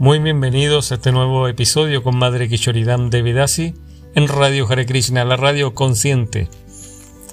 Muy 0.00 0.18
bienvenidos 0.18 0.90
a 0.90 0.94
este 0.94 1.12
nuevo 1.12 1.46
episodio 1.46 2.02
con 2.02 2.16
Madre 2.16 2.48
Kishoridam 2.48 3.10
Devidasi 3.10 3.74
en 4.14 4.28
Radio 4.28 4.66
Hare 4.66 4.86
Krishna, 4.86 5.26
la 5.26 5.36
radio 5.36 5.74
consciente. 5.74 6.48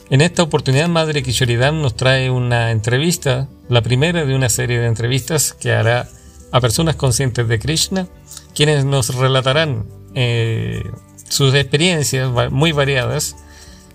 En 0.09 0.19
esta 0.19 0.43
oportunidad 0.43 0.89
Madre 0.89 1.23
Kishoridam 1.23 1.81
nos 1.81 1.95
trae 1.95 2.29
una 2.29 2.71
entrevista, 2.71 3.47
la 3.69 3.81
primera 3.81 4.25
de 4.25 4.35
una 4.35 4.49
serie 4.49 4.79
de 4.79 4.87
entrevistas 4.87 5.53
que 5.53 5.71
hará 5.71 6.09
a 6.51 6.59
personas 6.59 6.97
conscientes 6.97 7.47
de 7.47 7.57
Krishna, 7.57 8.09
quienes 8.53 8.83
nos 8.83 9.15
relatarán 9.15 9.85
eh, 10.13 10.83
sus 11.29 11.53
experiencias 11.53 12.29
muy 12.51 12.73
variadas 12.73 13.37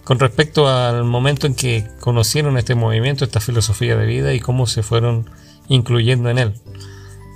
con 0.02 0.18
respecto 0.18 0.66
al 0.66 1.04
momento 1.04 1.46
en 1.46 1.54
que 1.54 1.86
conocieron 2.00 2.56
este 2.56 2.74
movimiento, 2.74 3.26
esta 3.26 3.40
filosofía 3.40 3.96
de 3.96 4.06
vida 4.06 4.32
y 4.32 4.40
cómo 4.40 4.66
se 4.66 4.82
fueron 4.82 5.28
incluyendo 5.68 6.30
en 6.30 6.38
él. 6.38 6.54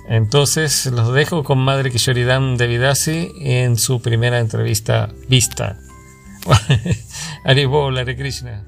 Entonces 0.09 0.85
los 0.85 1.13
dejo 1.13 1.43
con 1.43 1.59
Madre 1.59 1.91
Kishoridam 1.91 2.55
Devidasi 2.55 3.29
en 3.41 3.77
su 3.77 4.01
primera 4.01 4.39
entrevista 4.39 5.09
vista. 5.27 5.77
Haribol, 7.43 7.97
Hare 7.97 8.15
Krishna. 8.15 8.63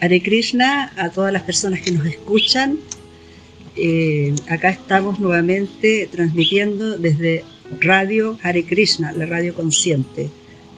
Hare 0.00 0.20
Krishna 0.20 0.92
a 0.96 1.10
todas 1.10 1.32
las 1.32 1.42
personas 1.42 1.80
que 1.80 1.92
nos 1.92 2.06
escuchan. 2.06 2.78
Eh, 3.76 4.34
acá 4.48 4.70
estamos 4.70 5.20
nuevamente 5.20 6.08
transmitiendo 6.10 6.98
desde 6.98 7.44
Radio 7.80 8.36
Hare 8.42 8.64
Krishna, 8.64 9.12
la 9.12 9.26
radio 9.26 9.54
consciente 9.54 10.28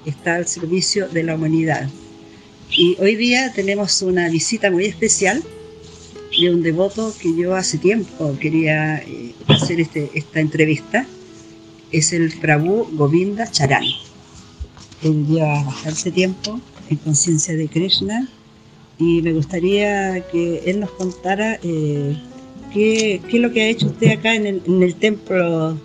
está 0.07 0.37
al 0.37 0.47
servicio 0.47 1.09
de 1.09 1.25
la 1.25 1.35
humanidad. 1.35 1.89
Y 2.71 2.97
hoy 3.01 3.17
día 3.17 3.53
tenemos 3.53 4.01
una 4.03 4.29
visita 4.29 4.71
muy 4.71 4.87
especial 4.87 5.43
de 6.39 6.55
un 6.55 6.63
devoto 6.63 7.15
que 7.21 7.35
yo 7.37 7.55
hace 7.55 7.79
tiempo 7.79 8.37
quería 8.41 8.99
eh, 8.99 9.35
hacer 9.49 9.81
este, 9.81 10.11
esta 10.15 10.41
entrevista. 10.41 11.07
Es 11.93 12.13
el 12.13 12.33
Prabhu 12.39 12.89
Govinda 12.93 13.51
Charan. 13.51 13.85
Él 15.03 15.27
lleva 15.27 15.63
bastante 15.65 16.11
tiempo 16.11 16.61
en 16.91 16.97
conciencia 16.99 17.55
de 17.55 17.69
Krishna 17.69 18.29
y 18.99 19.23
me 19.23 19.33
gustaría 19.33 20.27
que 20.29 20.63
él 20.67 20.81
nos 20.81 20.91
contara 20.93 21.59
eh, 21.63 22.17
qué, 22.73 23.21
es 23.27 23.35
lo 23.35 23.53
que 23.53 23.63
ha 23.63 23.69
hecho 23.69 23.87
usted 23.87 24.11
acá 24.11 24.35
en 24.35 24.47
el, 24.47 24.63
en 24.67 24.83
el 24.83 24.95
templo 24.95 25.79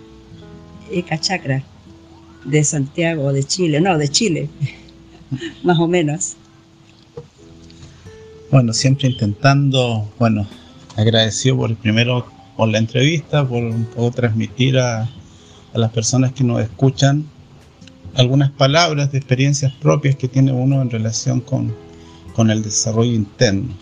Eka 0.90 1.20
Chakra 1.20 1.62
de 2.44 2.64
Santiago, 2.64 3.32
de 3.32 3.44
Chile, 3.44 3.80
no, 3.80 3.98
de 3.98 4.08
Chile, 4.08 4.48
más 5.62 5.78
o 5.78 5.88
menos. 5.88 6.36
Bueno, 8.50 8.72
siempre 8.72 9.08
intentando, 9.08 10.10
bueno, 10.18 10.46
agradecido 10.96 11.56
por 11.56 11.74
primero 11.76 12.26
por 12.56 12.68
la 12.68 12.78
entrevista, 12.78 13.48
por 13.48 13.62
un 13.62 13.86
poco 13.86 14.10
transmitir 14.10 14.78
a, 14.78 15.02
a 15.02 15.78
las 15.78 15.90
personas 15.90 16.32
que 16.32 16.44
nos 16.44 16.60
escuchan 16.60 17.24
algunas 18.14 18.50
palabras 18.50 19.10
de 19.10 19.18
experiencias 19.18 19.72
propias 19.72 20.16
que 20.16 20.28
tiene 20.28 20.52
uno 20.52 20.82
en 20.82 20.90
relación 20.90 21.40
con, 21.40 21.74
con 22.34 22.50
el 22.50 22.62
desarrollo 22.62 23.12
interno, 23.12 23.72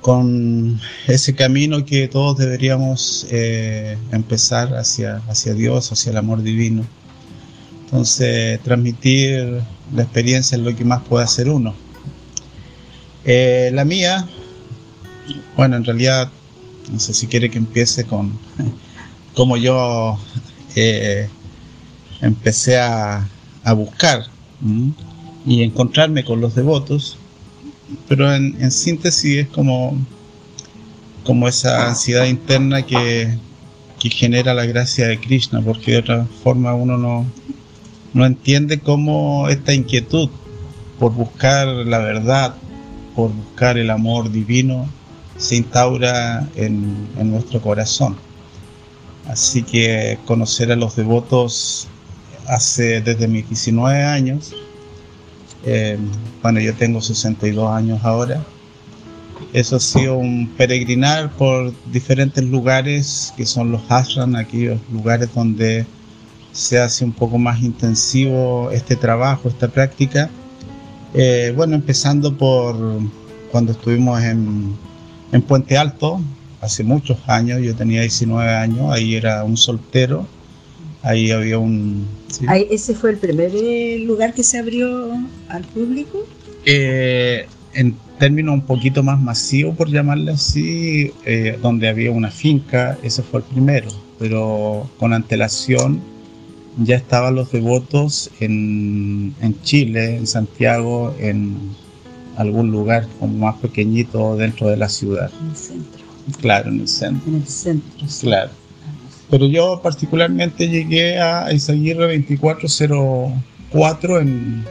con 0.00 0.80
ese 1.06 1.34
camino 1.34 1.84
que 1.84 2.08
todos 2.08 2.38
deberíamos 2.38 3.26
eh, 3.30 3.98
empezar 4.12 4.74
hacia, 4.74 5.18
hacia 5.28 5.52
Dios, 5.52 5.92
hacia 5.92 6.10
el 6.10 6.16
amor 6.16 6.42
divino 6.42 6.86
entonces, 7.92 8.58
transmitir 8.62 9.60
la 9.94 10.02
experiencia 10.02 10.56
es 10.56 10.62
lo 10.62 10.74
que 10.74 10.82
más 10.82 11.02
puede 11.02 11.24
hacer 11.24 11.50
uno. 11.50 11.74
Eh, 13.22 13.70
la 13.74 13.84
mía, 13.84 14.26
bueno, 15.58 15.76
en 15.76 15.84
realidad, 15.84 16.30
no 16.90 16.98
sé 16.98 17.12
si 17.12 17.26
quiere 17.26 17.50
que 17.50 17.58
empiece 17.58 18.04
con 18.04 18.38
cómo 19.34 19.58
yo 19.58 20.18
eh, 20.74 21.28
empecé 22.22 22.78
a, 22.78 23.28
buscar 23.76 24.24
y 25.46 25.62
encontrarme 25.62 26.24
con 26.24 26.40
los 26.40 26.54
devotos, 26.54 27.18
pero 28.08 28.34
en, 28.34 28.70
síntesis 28.70 29.40
es 29.40 29.48
como, 29.48 29.98
como 31.24 31.46
esa 31.46 31.88
ansiedad 31.88 32.24
interna 32.24 32.80
que, 32.80 33.36
que 34.00 34.08
genera 34.08 34.54
la 34.54 34.64
gracia 34.64 35.08
de 35.08 35.20
Krishna, 35.20 35.60
porque 35.60 35.92
de 35.92 35.98
otra 35.98 36.26
forma 36.42 36.74
uno 36.74 36.96
no, 36.96 37.26
no 38.14 38.26
entiende 38.26 38.80
cómo 38.80 39.48
esta 39.48 39.72
inquietud 39.72 40.28
por 40.98 41.12
buscar 41.12 41.66
la 41.66 41.98
verdad, 41.98 42.54
por 43.16 43.32
buscar 43.32 43.78
el 43.78 43.90
amor 43.90 44.30
divino, 44.30 44.86
se 45.36 45.56
instaura 45.56 46.48
en, 46.54 47.08
nuestro 47.30 47.60
corazón. 47.60 48.16
Así 49.26 49.62
que 49.62 50.18
conocer 50.26 50.70
a 50.72 50.76
los 50.76 50.96
devotos 50.96 51.88
hace 52.48 53.00
desde 53.00 53.28
mis 53.28 53.48
19 53.48 54.02
años, 54.02 54.54
eh, 55.64 55.96
bueno, 56.42 56.60
yo 56.60 56.74
tengo 56.74 57.00
62 57.00 57.70
años 57.70 58.00
ahora, 58.04 58.44
eso 59.52 59.76
ha 59.76 59.80
sido 59.80 60.16
un 60.16 60.48
peregrinar 60.56 61.30
por 61.32 61.72
diferentes 61.90 62.44
lugares 62.44 63.32
que 63.36 63.44
son 63.44 63.70
los 63.70 63.82
ashram, 63.90 64.34
aquellos 64.34 64.80
lugares 64.90 65.28
donde 65.34 65.84
se 66.52 66.78
hace 66.78 67.04
un 67.04 67.12
poco 67.12 67.38
más 67.38 67.62
intensivo 67.62 68.70
este 68.70 68.94
trabajo, 68.94 69.48
esta 69.48 69.68
práctica. 69.68 70.30
Eh, 71.14 71.52
bueno, 71.56 71.74
empezando 71.74 72.36
por 72.36 72.76
cuando 73.50 73.72
estuvimos 73.72 74.22
en, 74.22 74.74
en, 75.32 75.42
Puente 75.42 75.76
Alto, 75.76 76.20
hace 76.60 76.84
muchos 76.84 77.18
años, 77.26 77.60
yo 77.60 77.74
tenía 77.74 78.02
19 78.02 78.50
años, 78.50 78.92
ahí 78.92 79.14
era 79.14 79.44
un 79.44 79.56
soltero, 79.56 80.26
ahí 81.02 81.30
había 81.30 81.58
un... 81.58 82.06
¿Ese 82.70 82.94
fue 82.94 83.10
el 83.10 83.18
primer 83.18 83.50
eh, 83.54 83.98
lugar 84.06 84.32
que 84.32 84.42
se 84.42 84.58
abrió 84.58 85.10
al 85.48 85.64
público? 85.64 86.26
Eh, 86.64 87.46
en 87.74 87.94
términos 88.18 88.54
un 88.54 88.62
poquito 88.62 89.02
más 89.02 89.20
masivos, 89.20 89.76
por 89.76 89.90
llamarle 89.90 90.32
así, 90.32 91.12
donde 91.60 91.88
había 91.88 92.10
una 92.10 92.30
finca, 92.30 92.96
ese 93.02 93.22
fue 93.22 93.40
el 93.40 93.44
primero, 93.44 93.88
pero 94.18 94.88
con 94.98 95.12
antelación 95.12 96.11
ya 96.78 96.96
estaban 96.96 97.34
los 97.34 97.52
devotos 97.52 98.30
en, 98.40 99.34
Chile, 99.62 100.16
en 100.16 100.26
Santiago, 100.26 101.14
en 101.18 101.58
algún 102.36 102.70
lugar 102.70 103.06
como 103.20 103.46
más 103.46 103.56
pequeñito 103.56 104.36
dentro 104.36 104.68
de 104.68 104.78
la 104.78 104.88
ciudad. 104.88 105.30
En 105.40 105.50
el 105.50 105.56
centro. 105.56 106.02
Claro, 106.40 106.70
en 106.70 106.80
el 106.80 106.88
centro. 106.88 107.28
En 107.28 107.34
el 107.36 107.46
centro. 107.46 108.06
Claro. 108.20 108.50
Pero 109.30 109.46
yo 109.46 109.80
particularmente 109.82 110.68
llegué 110.68 111.18
a 111.18 111.52
Isaguirre 111.52 112.18
2404 112.18 114.20
en, 114.20 114.64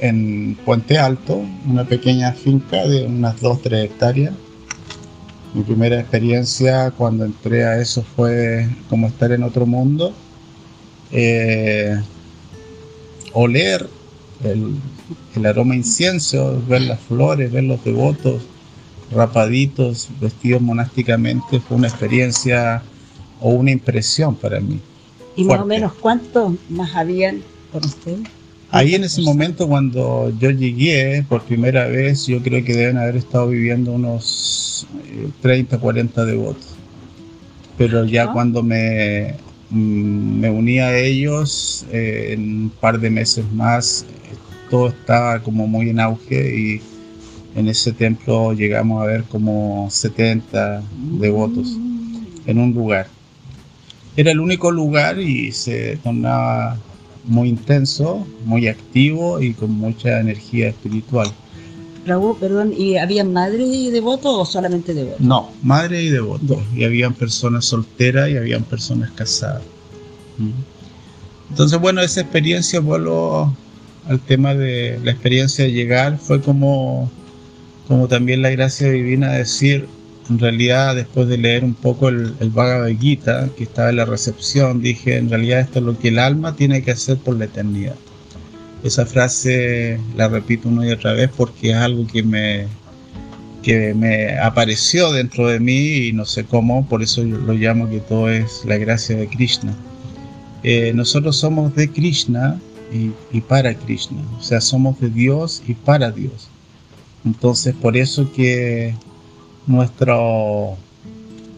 en 0.00 0.58
Puente 0.64 0.98
Alto, 0.98 1.42
una 1.66 1.84
pequeña 1.84 2.32
finca 2.32 2.86
de 2.86 3.06
unas 3.06 3.40
2-3 3.40 3.84
hectáreas. 3.84 4.34
Mi 5.54 5.62
primera 5.62 5.98
experiencia 5.98 6.90
cuando 6.92 7.24
entré 7.24 7.64
a 7.64 7.80
eso 7.80 8.04
fue 8.14 8.68
como 8.88 9.08
estar 9.08 9.32
en 9.32 9.42
otro 9.42 9.66
mundo 9.66 10.14
eh, 11.12 12.00
oler 13.32 13.88
el, 14.44 15.46
aroma 15.46 15.74
incienso, 15.74 16.62
ver 16.68 16.82
las 16.82 17.00
flores, 17.00 17.50
ver 17.52 17.64
los 17.64 17.82
devotos 17.84 18.42
rapaditos, 19.12 20.08
vestidos 20.20 20.62
monásticamente, 20.62 21.60
fue 21.60 21.76
una 21.76 21.88
experiencia 21.88 22.82
o 23.40 23.50
una 23.50 23.72
impresión 23.72 24.34
para 24.36 24.60
mí. 24.60 24.80
¿Y 25.36 25.44
más 25.44 25.60
o 25.60 25.66
menos 25.66 25.92
cuántos 25.94 26.52
más 26.68 26.94
habían 26.94 27.42
con 27.72 27.84
usted? 27.84 28.18
Ahí 28.70 28.94
en 28.94 29.02
ese 29.02 29.22
momento 29.22 29.66
cuando 29.66 30.32
yo 30.38 30.50
llegué 30.50 31.24
por 31.28 31.42
primera 31.42 31.86
vez, 31.86 32.26
yo 32.26 32.40
creo 32.40 32.64
que 32.64 32.72
deben 32.72 32.98
haber 32.98 33.16
estado 33.16 33.48
viviendo 33.48 33.92
unos 33.92 34.86
30, 35.42 35.74
eh, 35.74 35.78
40 35.78 36.24
devotos. 36.24 36.66
Pero 37.76 38.04
ya 38.04 38.24
ah. 38.24 38.32
cuando 38.32 38.62
me 38.62 39.34
me 39.70 40.50
uní 40.50 40.78
a 40.80 40.96
ellos 40.98 41.86
en 41.92 42.64
un 42.64 42.72
par 42.80 42.98
de 42.98 43.10
meses 43.10 43.44
más, 43.52 44.04
todo 44.68 44.88
estaba 44.88 45.40
como 45.42 45.66
muy 45.66 45.90
en 45.90 46.00
auge 46.00 46.56
y 46.56 46.80
En 47.56 47.68
ese 47.68 47.92
templo 47.92 48.52
llegamos 48.52 49.02
a 49.02 49.06
ver 49.06 49.24
como 49.24 49.88
70 49.90 50.82
devotos 51.18 51.76
en 52.46 52.58
un 52.58 52.72
lugar. 52.72 53.08
Era 54.16 54.30
el 54.30 54.40
único 54.40 54.70
lugar 54.70 55.18
y 55.18 55.50
se 55.50 55.96
tornaba 55.96 56.78
muy 57.24 57.48
intenso, 57.48 58.26
muy 58.44 58.68
activo 58.68 59.40
y 59.40 59.52
con 59.54 59.72
mucha 59.72 60.20
energía 60.20 60.68
espiritual. 60.68 61.28
Raúl, 62.06 62.36
perdón, 62.38 62.72
¿y 62.76 62.96
había 62.96 63.24
madres 63.24 63.68
y 63.68 63.90
devotos 63.90 64.32
o 64.34 64.44
solamente 64.44 64.94
devotos? 64.94 65.20
No, 65.20 65.50
madre 65.62 66.02
y 66.02 66.08
devotos. 66.08 66.58
Y 66.74 66.84
habían 66.84 67.14
personas 67.14 67.66
solteras 67.66 68.30
y 68.30 68.36
habían 68.36 68.64
personas 68.64 69.10
casadas. 69.10 69.62
Entonces, 71.50 71.78
bueno, 71.78 72.00
esa 72.00 72.22
experiencia, 72.22 72.80
vuelvo 72.80 73.54
al 74.08 74.20
tema 74.20 74.54
de 74.54 74.98
la 75.04 75.10
experiencia 75.10 75.64
de 75.64 75.72
llegar, 75.72 76.18
fue 76.18 76.40
como, 76.40 77.10
como 77.86 78.08
también 78.08 78.40
la 78.40 78.50
gracia 78.50 78.90
divina 78.90 79.32
de 79.32 79.38
decir, 79.38 79.86
en 80.30 80.38
realidad 80.38 80.94
después 80.94 81.28
de 81.28 81.36
leer 81.36 81.64
un 81.64 81.74
poco 81.74 82.08
el, 82.08 82.34
el 82.40 82.50
Bhagavad 82.50 82.88
Gita, 82.98 83.50
que 83.56 83.64
estaba 83.64 83.90
en 83.90 83.96
la 83.96 84.04
recepción, 84.06 84.80
dije, 84.80 85.18
en 85.18 85.28
realidad 85.28 85.60
esto 85.60 85.80
es 85.80 85.84
lo 85.84 85.98
que 85.98 86.08
el 86.08 86.18
alma 86.18 86.56
tiene 86.56 86.82
que 86.82 86.92
hacer 86.92 87.18
por 87.18 87.36
la 87.36 87.44
eternidad. 87.44 87.96
Esa 88.82 89.04
frase 89.04 90.00
la 90.16 90.28
repito 90.28 90.68
una 90.68 90.86
y 90.86 90.92
otra 90.92 91.12
vez 91.12 91.30
porque 91.36 91.70
es 91.70 91.76
algo 91.76 92.06
que 92.06 92.22
me, 92.22 92.66
que 93.62 93.94
me 93.94 94.38
apareció 94.38 95.12
dentro 95.12 95.48
de 95.48 95.60
mí 95.60 96.08
y 96.08 96.12
no 96.12 96.24
sé 96.24 96.44
cómo, 96.44 96.86
por 96.86 97.02
eso 97.02 97.22
lo 97.22 97.52
llamo 97.52 97.90
que 97.90 98.00
todo 98.00 98.30
es 98.30 98.64
la 98.64 98.78
gracia 98.78 99.16
de 99.16 99.28
Krishna. 99.28 99.74
Eh, 100.62 100.92
nosotros 100.94 101.36
somos 101.36 101.74
de 101.74 101.90
Krishna 101.90 102.58
y, 102.92 103.12
y, 103.36 103.40
para 103.40 103.74
Krishna, 103.74 104.20
o 104.38 104.42
sea, 104.42 104.60
somos 104.60 104.98
de 105.00 105.10
Dios 105.10 105.62
y 105.66 105.74
para 105.74 106.10
Dios. 106.10 106.48
Entonces, 107.24 107.74
por 107.74 107.96
eso 107.96 108.30
que 108.32 108.94
nuestro 109.66 110.76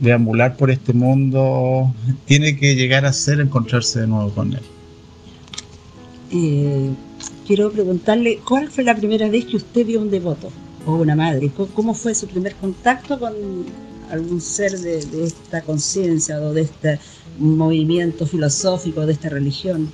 deambular 0.01 0.57
por 0.57 0.71
este 0.71 0.93
mundo 0.93 1.95
tiene 2.27 2.57
que 2.57 2.75
llegar 2.75 3.07
a 3.07 3.13
ser 3.13 3.41
encontrarse 3.41 4.01
de 4.01 4.07
nuevo 4.09 4.31
con 4.31 4.53
Él. 4.53 4.61
Eh, 6.33 6.91
quiero 7.55 7.71
preguntarle, 7.71 8.41
¿cuál 8.49 8.71
fue 8.71 8.83
la 8.83 8.97
primera 8.97 9.29
vez 9.29 9.45
que 9.45 9.59
usted 9.59 9.85
vio 9.85 10.01
un 10.01 10.11
devoto 10.11 10.51
o 10.87 10.95
una 10.95 11.15
madre? 11.15 11.51
¿Cómo 11.75 11.93
fue 11.93 12.15
su 12.15 12.27
primer 12.27 12.55
contacto 12.55 13.19
con 13.21 13.35
algún 14.11 14.41
ser 14.41 14.79
de, 14.79 15.01
esta 15.23 15.61
conciencia 15.61 16.41
o 16.41 16.55
de 16.55 16.63
este 16.63 16.99
movimiento 17.39 18.27
filosófico, 18.27 19.05
de 19.05 19.13
esta 19.13 19.29
religión? 19.29 19.91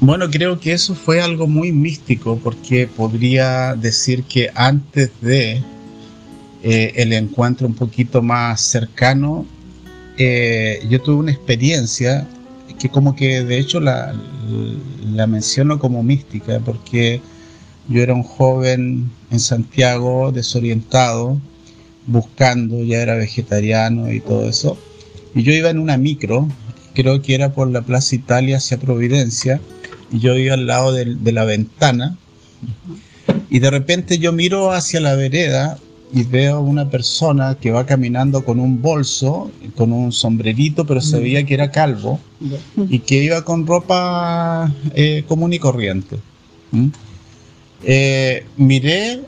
Bueno, 0.00 0.28
creo 0.28 0.58
que 0.58 0.72
eso 0.72 0.92
fue 0.92 1.20
algo 1.20 1.46
muy 1.46 1.70
místico 1.70 2.36
porque 2.42 2.88
podría 2.88 3.76
decir 3.76 4.24
que 4.24 4.50
antes 4.56 5.12
de 5.20 5.62
eh, 6.64 6.92
el 6.96 7.12
encuentro 7.12 7.68
un 7.68 7.74
poquito 7.74 8.22
más 8.22 8.60
cercano, 8.60 9.46
eh, 10.18 10.84
yo 10.90 11.00
tuve 11.00 11.14
una 11.14 11.30
experiencia 11.30 12.26
que 12.82 12.88
como 12.88 13.14
que 13.14 13.44
de 13.44 13.58
hecho 13.58 13.78
la, 13.78 14.12
la 15.04 15.28
menciono 15.28 15.78
como 15.78 16.02
mística 16.02 16.58
porque 16.58 17.20
yo 17.88 18.02
era 18.02 18.12
un 18.12 18.24
joven 18.24 19.08
en 19.30 19.38
Santiago 19.38 20.32
desorientado, 20.32 21.40
buscando, 22.08 22.82
ya 22.82 23.00
era 23.00 23.14
vegetariano 23.14 24.12
y 24.12 24.18
todo 24.18 24.48
eso, 24.48 24.76
y 25.32 25.44
yo 25.44 25.52
iba 25.52 25.70
en 25.70 25.78
una 25.78 25.96
micro, 25.96 26.48
creo 26.92 27.22
que 27.22 27.36
era 27.36 27.52
por 27.52 27.70
la 27.70 27.82
Plaza 27.82 28.16
Italia 28.16 28.56
hacia 28.56 28.80
Providencia, 28.80 29.60
y 30.10 30.18
yo 30.18 30.34
iba 30.36 30.54
al 30.54 30.66
lado 30.66 30.90
de, 30.90 31.04
de, 31.14 31.32
la 31.32 31.44
ventana. 31.44 32.18
Y 33.48 33.60
de 33.60 33.70
repente 33.70 34.18
yo 34.18 34.32
miro 34.32 34.72
hacia 34.72 35.00
la 35.00 35.14
vereda 35.14 35.78
y 36.12 36.24
veo 36.24 36.60
una 36.60 36.90
persona 36.90 37.56
que 37.58 37.70
va 37.70 37.86
caminando 37.86 38.44
con 38.44 38.60
un 38.60 38.82
bolso, 38.82 39.50
con 39.76 39.92
un 39.92 40.12
sombrerito, 40.12 40.86
pero 40.86 41.00
se 41.00 41.18
veía 41.18 41.44
que 41.46 41.54
era 41.54 41.70
calvo 41.70 42.20
y 42.88 42.98
que 42.98 43.24
iba 43.24 43.42
con 43.42 43.66
ropa 43.66 44.70
eh, 44.94 45.24
común 45.26 45.54
y 45.54 45.58
corriente. 45.58 46.18
¿Mm? 46.70 46.88
Eh, 47.84 48.44
miré 48.58 49.20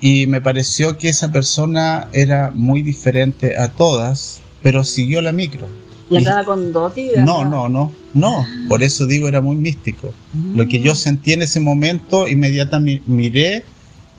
y 0.00 0.26
me 0.26 0.40
pareció 0.40 0.98
que 0.98 1.08
esa 1.08 1.30
persona 1.30 2.08
era 2.12 2.50
muy 2.52 2.82
diferente 2.82 3.56
a 3.56 3.68
todas, 3.68 4.40
pero 4.60 4.82
siguió 4.82 5.22
la 5.22 5.32
micro. 5.32 5.68
¿Y 6.10 6.16
andaba 6.16 6.44
con 6.44 6.72
doti? 6.72 7.10
No, 7.16 7.44
no, 7.44 7.68
no, 7.68 7.92
no. 8.12 8.44
Por 8.68 8.82
eso 8.82 9.06
digo, 9.06 9.28
era 9.28 9.40
muy 9.40 9.56
místico. 9.56 10.12
Mm. 10.32 10.58
Lo 10.58 10.68
que 10.68 10.80
yo 10.80 10.94
sentí 10.94 11.32
en 11.32 11.42
ese 11.42 11.60
momento, 11.60 12.28
inmediatamente 12.28 13.04
miré 13.06 13.64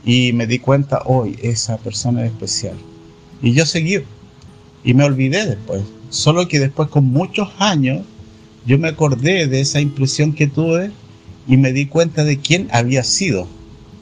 y 0.06 0.34
me 0.34 0.46
di 0.46 0.60
cuenta, 0.60 1.02
hoy 1.06 1.38
esa 1.42 1.78
persona 1.78 2.24
es 2.24 2.31
especial. 2.31 2.75
Y 3.42 3.54
yo 3.54 3.66
seguí. 3.66 4.04
Y 4.84 4.94
me 4.94 5.04
olvidé 5.04 5.48
después. 5.48 5.81
Solo 6.10 6.48
que 6.48 6.60
después, 6.60 6.90
con 6.90 7.06
muchos 7.06 7.50
años, 7.57 8.06
yo 8.66 8.78
me 8.78 8.88
acordé 8.88 9.48
de 9.48 9.62
esa 9.62 9.81
impresión 9.81 10.34
que 10.34 10.48
tuve 10.48 10.92
y 11.48 11.57
me 11.57 11.74
di 11.74 11.88
cuenta 11.88 12.24
de 12.24 12.40
quién 12.40 12.68
había 12.72 13.04
sido, 13.04 13.48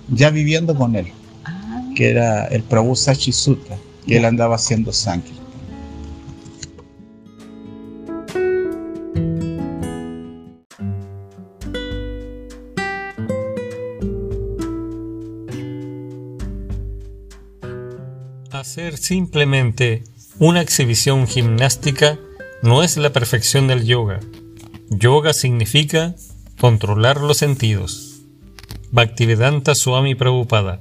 ya 0.10 0.30
viviendo 0.30 0.76
con 0.76 0.96
él, 0.96 1.08
ah. 1.46 1.90
que 1.96 2.10
era 2.10 2.46
el 2.46 2.64
Prabhu 2.64 2.96
Sachi 2.96 3.32
Sutra, 3.32 3.78
que 4.06 4.18
él 4.18 4.26
andaba 4.26 4.56
haciendo 4.56 4.92
Sankirtan. 4.92 5.43
Hacer 18.74 18.98
simplemente 18.98 20.04
una 20.40 20.60
exhibición 20.60 21.28
gimnástica 21.28 22.18
no 22.64 22.82
es 22.82 22.98
la 22.98 23.14
perfección 23.14 23.68
del 23.68 23.86
yoga. 23.86 24.20
Yoga 24.90 25.32
significa 25.34 26.16
controlar 26.60 27.22
los 27.22 27.38
sentidos. 27.38 28.24
Bhaktivedanta 28.90 29.76
Swami 29.76 30.16
Prabhupada 30.16 30.80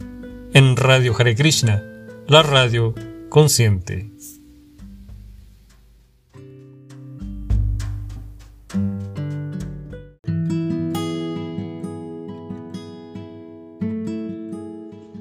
en 0.54 0.76
Radio 0.76 1.14
Hare 1.18 1.36
Krishna, 1.36 1.84
la 2.28 2.42
radio 2.42 2.94
consciente. 3.28 4.10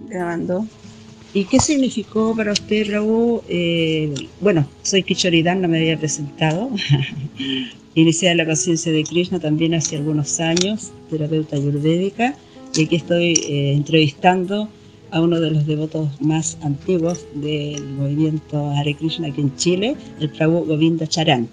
Grabando. 0.07 0.65
¿Y 1.33 1.45
qué 1.45 1.59
significó 1.59 2.35
para 2.35 2.51
usted, 2.51 2.91
Raúl? 2.91 3.41
Eh, 3.47 4.13
bueno, 4.41 4.67
soy 4.83 5.03
Kichoridan, 5.03 5.61
no 5.61 5.69
me 5.69 5.77
había 5.77 5.97
presentado. 5.97 6.69
Inicié 7.95 8.35
la 8.35 8.45
conciencia 8.45 8.91
de 8.91 9.03
Krishna 9.03 9.39
también 9.39 9.73
hace 9.73 9.95
algunos 9.95 10.39
años, 10.41 10.91
terapeuta 11.09 11.55
ayurvédica, 11.55 12.35
y 12.75 12.83
aquí 12.83 12.97
estoy 12.97 13.33
eh, 13.47 13.73
entrevistando 13.73 14.67
a 15.11 15.21
uno 15.21 15.39
de 15.39 15.51
los 15.51 15.65
devotos 15.65 16.09
más 16.21 16.57
antiguos 16.63 17.25
del 17.35 17.85
movimiento 17.91 18.69
Hare 18.71 18.93
Krishna 18.95 19.27
aquí 19.27 19.41
en 19.41 19.55
Chile, 19.55 19.95
el 20.19 20.29
Prabhu 20.31 20.65
Govinda 20.65 21.07
Charan. 21.07 21.47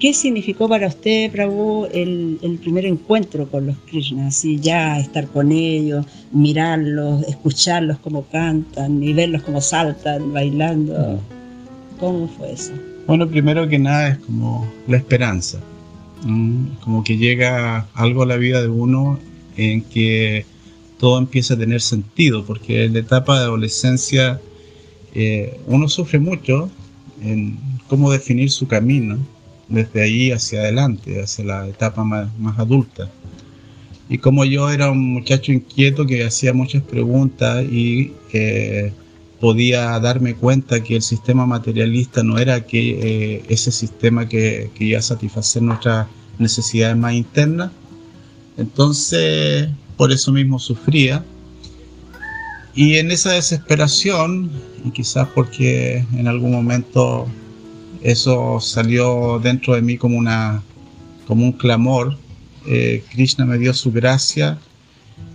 ¿Qué 0.00 0.14
significó 0.14 0.68
para 0.68 0.86
usted, 0.86 1.32
Prabhu, 1.32 1.86
el, 1.92 2.38
el, 2.42 2.58
primer 2.58 2.86
encuentro 2.86 3.48
con 3.48 3.66
los 3.66 3.76
Krishnas? 3.78 4.44
Y 4.44 4.60
ya 4.60 5.00
estar 5.00 5.26
con 5.26 5.50
ellos, 5.50 6.06
mirarlos, 6.30 7.22
escucharlos 7.26 7.98
cómo 7.98 8.24
cantan 8.30 9.02
y 9.02 9.12
verlos 9.12 9.42
cómo 9.42 9.60
saltan, 9.60 10.32
bailando. 10.32 11.20
¿Cómo 11.98 12.28
fue 12.28 12.52
eso? 12.52 12.72
Bueno, 13.08 13.28
primero 13.28 13.66
que 13.66 13.80
nada 13.80 14.10
es 14.10 14.18
como 14.18 14.70
la 14.86 14.98
esperanza. 14.98 15.58
Como 16.80 17.02
que 17.02 17.16
llega 17.16 17.88
algo 17.94 18.22
a 18.22 18.26
la 18.26 18.36
vida 18.36 18.62
de 18.62 18.68
uno 18.68 19.18
en 19.56 19.82
que 19.82 20.46
todo 21.00 21.18
empieza 21.18 21.54
a 21.54 21.58
tener 21.58 21.80
sentido, 21.80 22.44
porque 22.44 22.84
en 22.84 22.92
la 22.92 23.00
etapa 23.00 23.36
de 23.38 23.46
adolescencia 23.46 24.40
eh, 25.12 25.58
uno 25.66 25.88
sufre 25.88 26.20
mucho 26.20 26.70
en 27.20 27.58
cómo 27.88 28.12
definir 28.12 28.52
su 28.52 28.68
camino 28.68 29.18
desde 29.68 30.02
ahí 30.02 30.32
hacia 30.32 30.60
adelante, 30.60 31.22
hacia 31.22 31.44
la 31.44 31.68
etapa 31.68 32.04
más, 32.04 32.28
más, 32.38 32.58
adulta. 32.58 33.08
Y 34.08 34.18
como 34.18 34.44
yo 34.44 34.70
era 34.70 34.90
un 34.90 35.12
muchacho 35.12 35.52
inquieto 35.52 36.06
que 36.06 36.24
hacía 36.24 36.54
muchas 36.54 36.82
preguntas 36.82 37.64
y 37.64 38.12
eh, 38.32 38.92
podía 39.40 39.98
darme 40.00 40.34
cuenta 40.34 40.82
que 40.82 40.96
el 40.96 41.02
sistema 41.02 41.46
materialista 41.46 42.22
no 42.22 42.38
era 42.38 42.66
que, 42.66 43.36
eh, 43.36 43.42
ese 43.48 43.70
sistema 43.70 44.28
que, 44.28 44.70
que, 44.74 44.84
iba 44.84 44.98
a 44.98 45.02
satisfacer 45.02 45.62
nuestras 45.62 46.06
necesidades 46.38 46.96
más 46.96 47.12
internas, 47.12 47.70
entonces 48.56 49.68
por 49.96 50.12
eso 50.12 50.32
mismo 50.32 50.58
sufría. 50.58 51.24
Y 52.74 52.96
en 52.96 53.10
esa 53.10 53.32
desesperación, 53.32 54.50
y 54.84 54.90
quizás 54.92 55.28
porque 55.34 56.04
en 56.14 56.28
algún 56.28 56.52
momento 56.52 57.26
eso 58.02 58.60
salió 58.60 59.40
dentro 59.42 59.74
de 59.74 59.82
mí 59.82 59.96
como, 59.96 60.18
una, 60.18 60.62
como 61.26 61.44
un 61.44 61.52
clamor. 61.52 62.16
Eh, 62.66 63.02
Krishna 63.10 63.44
me 63.44 63.58
dio 63.58 63.72
su 63.74 63.92
gracia 63.92 64.58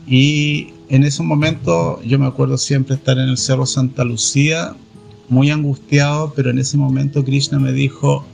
y 0.05 0.74
en 0.89 1.03
ese 1.03 1.24
momento 1.24 2.01
yo 2.03 2.20
me 2.20 2.27
acuerdo 2.27 2.58
siempre 2.58 2.96
estar 2.96 3.17
en 3.17 3.29
el 3.29 3.38
Cerro 3.38 3.65
Santa 3.65 4.03
Lucía, 4.03 4.75
muy 5.29 5.50
angustiado, 5.50 6.34
pero 6.36 6.50
en 6.50 6.60
ese 6.60 6.77
momento 6.77 7.24
Krishna 7.24 7.60
me 7.60 7.72
dijo, 7.72 8.25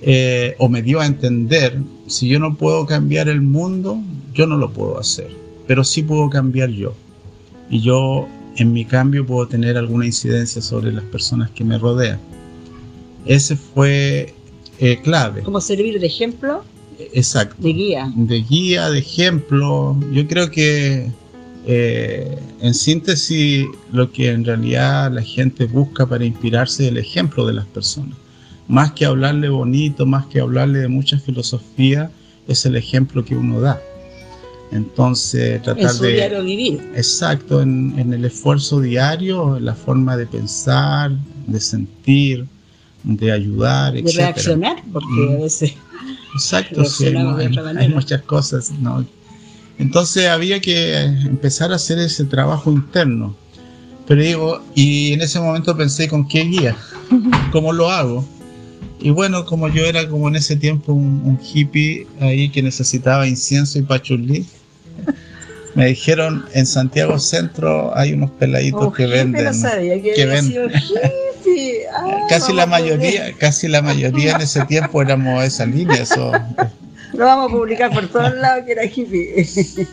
eh, 0.00 0.54
o 0.58 0.68
me 0.68 0.82
dio 0.82 1.00
a 1.00 1.06
entender, 1.06 1.78
si 2.06 2.28
yo 2.28 2.38
no 2.38 2.54
puedo 2.54 2.86
cambiar 2.86 3.28
el 3.28 3.42
mundo, 3.42 3.98
yo 4.32 4.46
no 4.46 4.56
lo 4.56 4.72
puedo 4.72 4.98
hacer, 4.98 5.30
pero 5.66 5.82
sí 5.82 6.02
puedo 6.02 6.30
cambiar 6.30 6.70
yo. 6.70 6.94
Y 7.70 7.80
yo 7.80 8.28
en 8.56 8.72
mi 8.72 8.84
cambio 8.84 9.26
puedo 9.26 9.48
tener 9.48 9.76
alguna 9.76 10.06
incidencia 10.06 10.62
sobre 10.62 10.92
las 10.92 11.04
personas 11.04 11.50
que 11.50 11.64
me 11.64 11.78
rodean. 11.78 12.20
Ese 13.26 13.56
fue 13.56 14.34
eh, 14.78 15.00
clave. 15.02 15.42
¿Cómo 15.42 15.60
servir 15.60 15.98
de 16.00 16.06
ejemplo? 16.06 16.64
Exacto. 17.12 17.56
De 17.58 17.72
guía. 17.72 18.12
De 18.14 18.40
guía, 18.42 18.90
de 18.90 18.98
ejemplo. 18.98 19.96
Yo 20.12 20.26
creo 20.26 20.50
que 20.50 21.10
eh, 21.66 22.38
en 22.60 22.74
síntesis 22.74 23.66
lo 23.92 24.10
que 24.10 24.30
en 24.30 24.44
realidad 24.44 25.12
la 25.12 25.22
gente 25.22 25.66
busca 25.66 26.06
para 26.06 26.24
inspirarse 26.24 26.84
es 26.84 26.90
el 26.90 26.98
ejemplo 26.98 27.46
de 27.46 27.54
las 27.54 27.66
personas. 27.66 28.16
Más 28.68 28.92
que 28.92 29.04
hablarle 29.04 29.48
bonito, 29.48 30.06
más 30.06 30.26
que 30.26 30.40
hablarle 30.40 30.80
de 30.80 30.88
mucha 30.88 31.18
filosofía, 31.18 32.10
es 32.46 32.66
el 32.66 32.76
ejemplo 32.76 33.24
que 33.24 33.36
uno 33.36 33.60
da. 33.60 33.80
Entonces, 34.70 35.62
tratar 35.62 35.84
en 35.84 35.90
su 35.90 36.02
de... 36.02 36.12
diario 36.12 36.44
vivir. 36.44 36.90
Exacto, 36.94 37.62
en, 37.62 37.98
en, 37.98 38.12
el 38.12 38.26
esfuerzo 38.26 38.80
diario, 38.80 39.56
en 39.56 39.64
la 39.64 39.74
forma 39.74 40.16
de 40.16 40.26
pensar, 40.26 41.12
de 41.46 41.60
sentir, 41.60 42.46
de 43.04 43.32
ayudar, 43.32 43.92
de 43.92 44.00
etc. 44.00 44.16
reaccionar, 44.16 44.82
porque 44.92 45.34
a 45.34 45.42
veces... 45.42 45.74
Exacto, 46.34 46.84
sí, 46.84 47.06
hay, 47.06 47.16
hay, 47.16 47.76
hay, 47.78 47.88
muchas 47.88 48.22
cosas, 48.22 48.70
¿no? 48.80 49.04
Entonces 49.78 50.26
había 50.28 50.60
que 50.60 51.02
empezar 51.04 51.72
a 51.72 51.76
hacer 51.76 51.98
ese 51.98 52.24
trabajo 52.24 52.70
interno. 52.70 53.34
Pero 54.06 54.22
digo, 54.22 54.62
y 54.74 55.12
en 55.12 55.20
ese 55.20 55.38
momento 55.40 55.76
pensé, 55.76 56.08
¿con 56.08 56.26
qué 56.26 56.44
guía? 56.44 56.76
¿Cómo 57.52 57.72
lo 57.72 57.90
hago? 57.90 58.26
Y 59.00 59.10
bueno, 59.10 59.44
como 59.44 59.68
yo 59.68 59.84
era 59.84 60.08
como 60.08 60.28
en 60.28 60.36
ese 60.36 60.56
tiempo 60.56 60.92
un, 60.92 61.22
un 61.24 61.38
hippie 61.40 62.06
ahí 62.20 62.48
que 62.48 62.62
necesitaba 62.62 63.28
incienso 63.28 63.78
y 63.78 63.82
pachulí, 63.82 64.46
me 65.74 65.86
dijeron 65.86 66.44
en 66.54 66.66
Santiago 66.66 67.18
Centro 67.20 67.96
hay 67.96 68.12
unos 68.12 68.30
peladitos 68.32 68.86
oh, 68.86 68.92
que 68.92 69.06
venden. 69.06 69.44
No 69.44 69.54
sabía 69.54 70.02
que, 70.02 70.14
que 70.14 70.26
venden. 70.26 70.72
Ah, 71.92 72.26
casi 72.28 72.52
la 72.52 72.66
mayoría, 72.66 73.32
casi 73.38 73.68
la 73.68 73.82
mayoría 73.82 74.36
en 74.36 74.42
ese 74.42 74.64
tiempo 74.66 75.02
éramos 75.02 75.44
esa 75.44 75.66
línea, 75.66 76.02
eso. 76.02 76.32
Lo 77.14 77.24
vamos 77.24 77.50
a 77.50 77.54
publicar 77.54 77.92
por 77.92 78.06
todos 78.08 78.34
lados 78.34 78.64
que 78.66 78.72
era 78.72 78.84
hippie. 78.84 79.46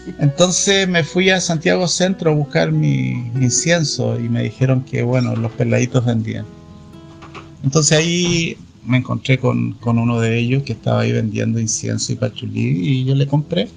Entonces 0.20 0.88
me 0.88 1.04
fui 1.04 1.30
a 1.30 1.40
Santiago 1.40 1.88
Centro 1.88 2.32
a 2.32 2.34
buscar 2.34 2.72
mi 2.72 3.32
incienso 3.36 4.20
y 4.20 4.30
me 4.30 4.44
dijeron 4.44 4.84
que 4.84 5.04
bueno, 5.04 5.36
los 5.36 5.52
peladitos 5.54 6.06
vendían. 6.06 6.46
Entonces 7.64 7.98
ahí 7.98 8.58
me 8.86 8.98
encontré 8.98 9.40
con, 9.40 9.74
con, 9.74 9.98
uno 9.98 10.20
de 10.20 10.38
ellos 10.38 10.64
que 10.64 10.74
estaba 10.74 11.02
ahí 11.02 11.12
vendiendo 11.12 11.60
incienso 11.60 12.12
y 12.12 12.16
pachulí 12.16 12.62
y 12.62 13.06
yo 13.06 13.16
le 13.16 13.28
compré. 13.28 13.70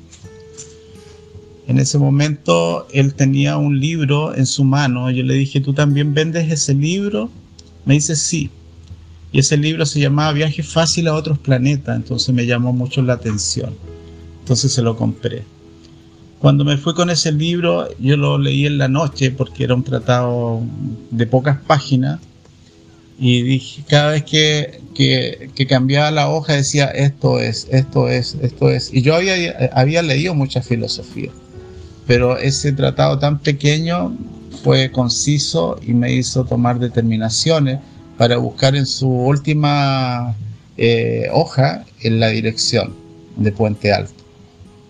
En 1.68 1.78
ese 1.78 1.99
momento 1.99 2.87
él 2.92 3.14
tenía 3.14 3.56
un 3.56 3.78
libro 3.78 4.35
en 4.35 4.47
su 4.47 4.64
mano. 4.64 5.11
Yo 5.11 5.23
le 5.23 5.35
dije, 5.35 5.61
¿tú 5.61 5.75
también 5.75 6.12
vendes 6.12 6.50
ese 6.50 6.75
libro? 6.75 7.30
Me 7.88 7.95
dice, 7.95 8.16
sí. 8.16 8.50
Y 9.33 9.38
ese 9.38 9.57
libro 9.57 9.87
se 9.87 9.99
llamaba 9.99 10.33
Viaje 10.35 10.62
fácil 10.62 11.09
a 11.09 11.14
otros 11.14 11.38
planetas, 11.38 11.97
entonces 11.97 12.35
me 12.35 12.45
llamó 12.45 12.75
mucho 12.75 13.00
la 13.00 13.14
atención. 13.14 13.75
Entonces 14.40 14.75
se 14.75 14.83
lo 14.83 14.95
compré. 14.95 15.42
Cuando 16.38 16.66
me 16.66 16.76
fui 16.76 16.92
con 16.92 17.09
ese 17.09 17.33
libro, 17.33 17.88
yo 17.99 18.18
lo 18.18 18.37
leí 18.37 18.66
en 18.66 18.76
la 18.76 18.88
noche 18.88 19.30
porque 19.30 19.64
era 19.64 19.75
un 19.75 19.85
tratado 19.85 20.61
de 21.11 21.26
pocas 21.26 21.62
páginas. 21.62 22.21
Y 23.18 23.40
dije, 23.40 23.83
cada 23.88 24.11
vez 24.11 24.25
que, 24.25 24.83
que, 24.95 25.50
que 25.54 25.66
cambiaba 25.66 26.11
la 26.11 26.28
hoja 26.28 26.52
decía, 26.52 26.88
esto 26.88 27.40
es, 27.40 27.68
esto 27.71 28.11
es, 28.11 28.37
esto 28.42 28.68
es. 28.68 28.92
Y 28.92 29.00
yo 29.00 29.14
había, 29.14 29.71
había 29.73 30.02
leído 30.02 30.35
mucha 30.35 30.61
filosofía, 30.61 31.30
pero 32.07 32.37
ese 32.37 32.71
tratado 32.73 33.18
tan 33.18 33.38
pequeño 33.38 34.14
fue 34.62 34.90
conciso 34.90 35.78
y 35.86 35.92
me 35.92 36.12
hizo 36.12 36.44
tomar 36.44 36.78
determinaciones 36.78 37.78
para 38.16 38.36
buscar 38.36 38.74
en 38.76 38.86
su 38.86 39.08
última 39.08 40.34
eh, 40.76 41.28
hoja 41.32 41.84
en 42.00 42.20
la 42.20 42.28
dirección 42.28 42.94
de 43.36 43.52
Puente 43.52 43.92
Alto. 43.92 44.12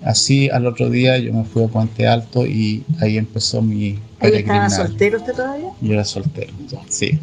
Así 0.03 0.49
al 0.49 0.67
otro 0.67 0.91
día 0.91 1.19
yo 1.19 1.33
me 1.33 1.45
fui 1.45 1.65
a 1.65 1.69
Puente 1.69 2.07
Alto 2.07 2.47
y 2.47 2.85
ahí 3.01 3.19
empezó 3.19 3.63
mi 3.63 3.99
¿Ahí 4.21 4.33
estaba 4.35 4.71
soltero 4.71 5.19
usted 5.19 5.35
todavía? 5.35 5.69
Yo 5.81 5.93
era 5.93 6.05
soltero, 6.05 6.53
sí. 6.89 7.19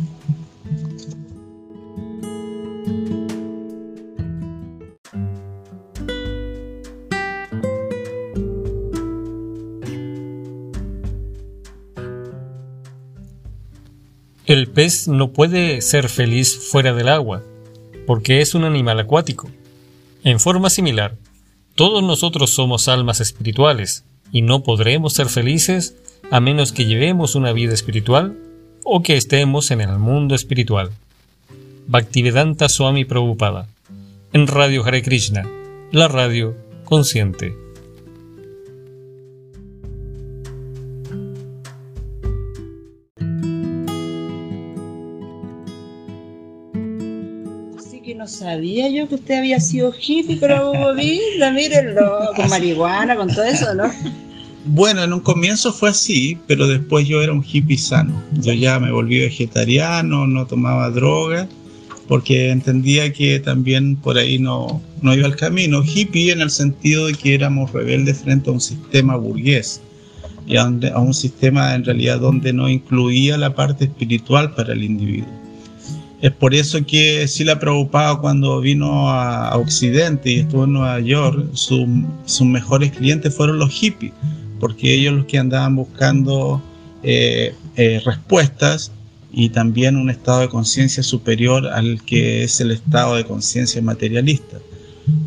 El 14.45 14.67
pez 14.67 15.07
no 15.07 15.31
puede 15.31 15.81
ser 15.81 16.07
feliz 16.07 16.55
fuera 16.69 16.93
del 16.93 17.09
agua, 17.09 17.41
porque 18.05 18.41
es 18.41 18.53
un 18.53 18.63
animal 18.63 18.99
acuático. 18.99 19.49
En 20.23 20.39
forma 20.39 20.69
similar, 20.69 21.15
todos 21.73 22.03
nosotros 22.03 22.51
somos 22.51 22.87
almas 22.87 23.21
espirituales 23.21 24.05
y 24.31 24.43
no 24.43 24.61
podremos 24.61 25.13
ser 25.13 25.29
felices 25.29 25.95
a 26.29 26.39
menos 26.39 26.73
que 26.73 26.85
llevemos 26.85 27.33
una 27.33 27.53
vida 27.53 27.73
espiritual 27.73 28.37
o 28.83 29.01
que 29.01 29.17
estemos 29.17 29.71
en 29.71 29.81
el 29.81 29.97
mundo 29.97 30.35
espiritual. 30.35 30.91
Bhaktivedanta 31.87 32.69
Swami 32.69 33.03
Prabhupada, 33.03 33.67
en 34.31 34.45
Radio 34.45 34.85
Hare 34.85 35.01
Krishna, 35.01 35.49
la 35.91 36.07
radio 36.07 36.55
consciente. 36.83 37.64
No 48.15 48.27
sabía 48.27 48.89
yo 48.89 49.10
que 49.10 49.15
usted 49.15 49.39
había 49.39 49.60
sido 49.60 49.93
hippie, 49.93 50.38
pero 50.39 50.93
linda, 50.93 51.51
mírenlo, 51.51 52.31
con 52.36 52.50
marihuana, 52.50 53.15
con 53.15 53.27
todo 53.27 53.43
eso, 53.43 53.74
¿no? 53.74 53.91
Bueno, 54.67 55.03
en 55.03 55.13
un 55.13 55.19
comienzo 55.19 55.74
fue 55.74 55.89
así, 55.89 56.38
pero 56.48 56.67
después 56.67 57.07
yo 57.07 57.22
era 57.22 57.34
un 57.34 57.43
hippie 57.43 57.77
sano. 57.77 58.24
Yo 58.34 58.53
ya 58.53 58.79
me 58.79 58.91
volví 58.91 59.19
vegetariano, 59.19 60.25
no 60.27 60.48
tomaba 60.48 60.89
droga, 60.89 61.48
porque 62.07 62.50
entendía 62.50 63.12
que 63.12 63.39
también 63.39 63.95
por 63.98 64.17
ahí 64.17 64.39
no, 64.39 64.81
no 65.01 65.13
iba 65.13 65.27
el 65.27 65.36
camino. 65.36 65.84
Hippie 65.84 66.31
en 66.31 66.41
el 66.41 66.50
sentido 66.50 67.07
de 67.07 67.13
que 67.13 67.36
éramos 67.36 67.74
rebeldes 67.74 68.19
frente 68.19 68.50
a 68.50 68.53
un 68.53 68.62
sistema 68.62 69.17
burgués 69.17 69.81
y 70.48 70.55
a 70.57 70.65
un 70.65 71.13
sistema 71.13 71.75
en 71.75 71.84
realidad 71.84 72.19
donde 72.19 72.53
no 72.53 72.69
incluía 72.69 73.38
la 73.38 73.53
parte 73.53 73.86
espiritual 73.86 74.55
para 74.55 74.74
el 74.74 74.84
individuo. 74.84 75.44
Es 76.22 76.31
por 76.31 76.55
eso 76.55 76.84
que 76.86 77.27
Sila 77.27 77.60
Prabhupada 77.60 78.17
cuando 78.17 78.62
vino 78.62 79.10
a, 79.10 79.50
a, 79.50 79.57
Occidente 79.57 80.31
y 80.31 80.39
estuvo 80.39 80.63
en 80.63 80.74
Nueva 80.74 81.00
York, 81.00 81.50
su, 81.53 81.88
sus 82.25 82.48
mejores 82.48 82.91
clientes 82.91 83.36
fueron 83.36 83.60
los 83.60 83.69
hippies, 83.72 84.13
porque 84.60 84.93
ellos 84.93 85.13
los 85.13 85.25
que 85.25 85.38
andaban 85.38 85.75
buscando 85.75 86.62
eh, 87.03 87.53
eh, 87.75 88.01
respuestas 88.05 88.91
y 89.31 89.50
también 89.50 89.98
un 89.98 90.10
estado 90.10 90.39
de 90.41 90.50
conciencia 90.50 91.03
superior 91.03 91.67
al 91.67 92.01
que 92.03 92.43
es 92.43 92.62
el 92.62 92.72
estado 92.72 93.15
de 93.15 93.25
conciencia 93.25 93.81
materialista. 93.81 94.57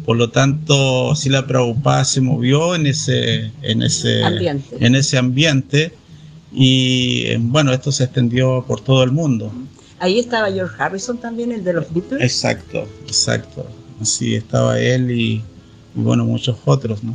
Por 0.04 0.16
lo 0.16 0.30
tanto, 0.30 1.14
Sila 1.14 1.47
Prabhupada 1.47 2.04
se 2.04 2.21
movió 2.21 2.75
en 2.75 2.87
ese, 2.87 3.52
en 3.62 3.83
ese 3.83 4.25
ambiente. 4.25 4.76
En 4.80 4.95
ese 4.95 5.18
ambiente 5.18 5.92
y 6.52 7.37
bueno, 7.37 7.73
esto 7.73 7.92
se 7.92 8.04
extendió 8.04 8.64
por 8.66 8.80
todo 8.80 9.02
el 9.04 9.12
mundo. 9.12 9.52
Ahí 10.00 10.19
estaba 10.19 10.50
George 10.50 10.75
Harrison 10.78 11.19
también, 11.19 11.52
el 11.52 11.64
de 11.64 11.73
los 11.73 11.93
Beatles. 11.93 12.23
Exacto, 12.23 12.87
exacto. 13.07 13.67
Así 14.00 14.37
estaba 14.37 14.78
él 14.78 15.11
y, 15.11 15.33
y 15.35 15.43
bueno, 15.95 16.25
muchos 16.25 16.57
otros, 16.64 17.02
¿no? 17.02 17.14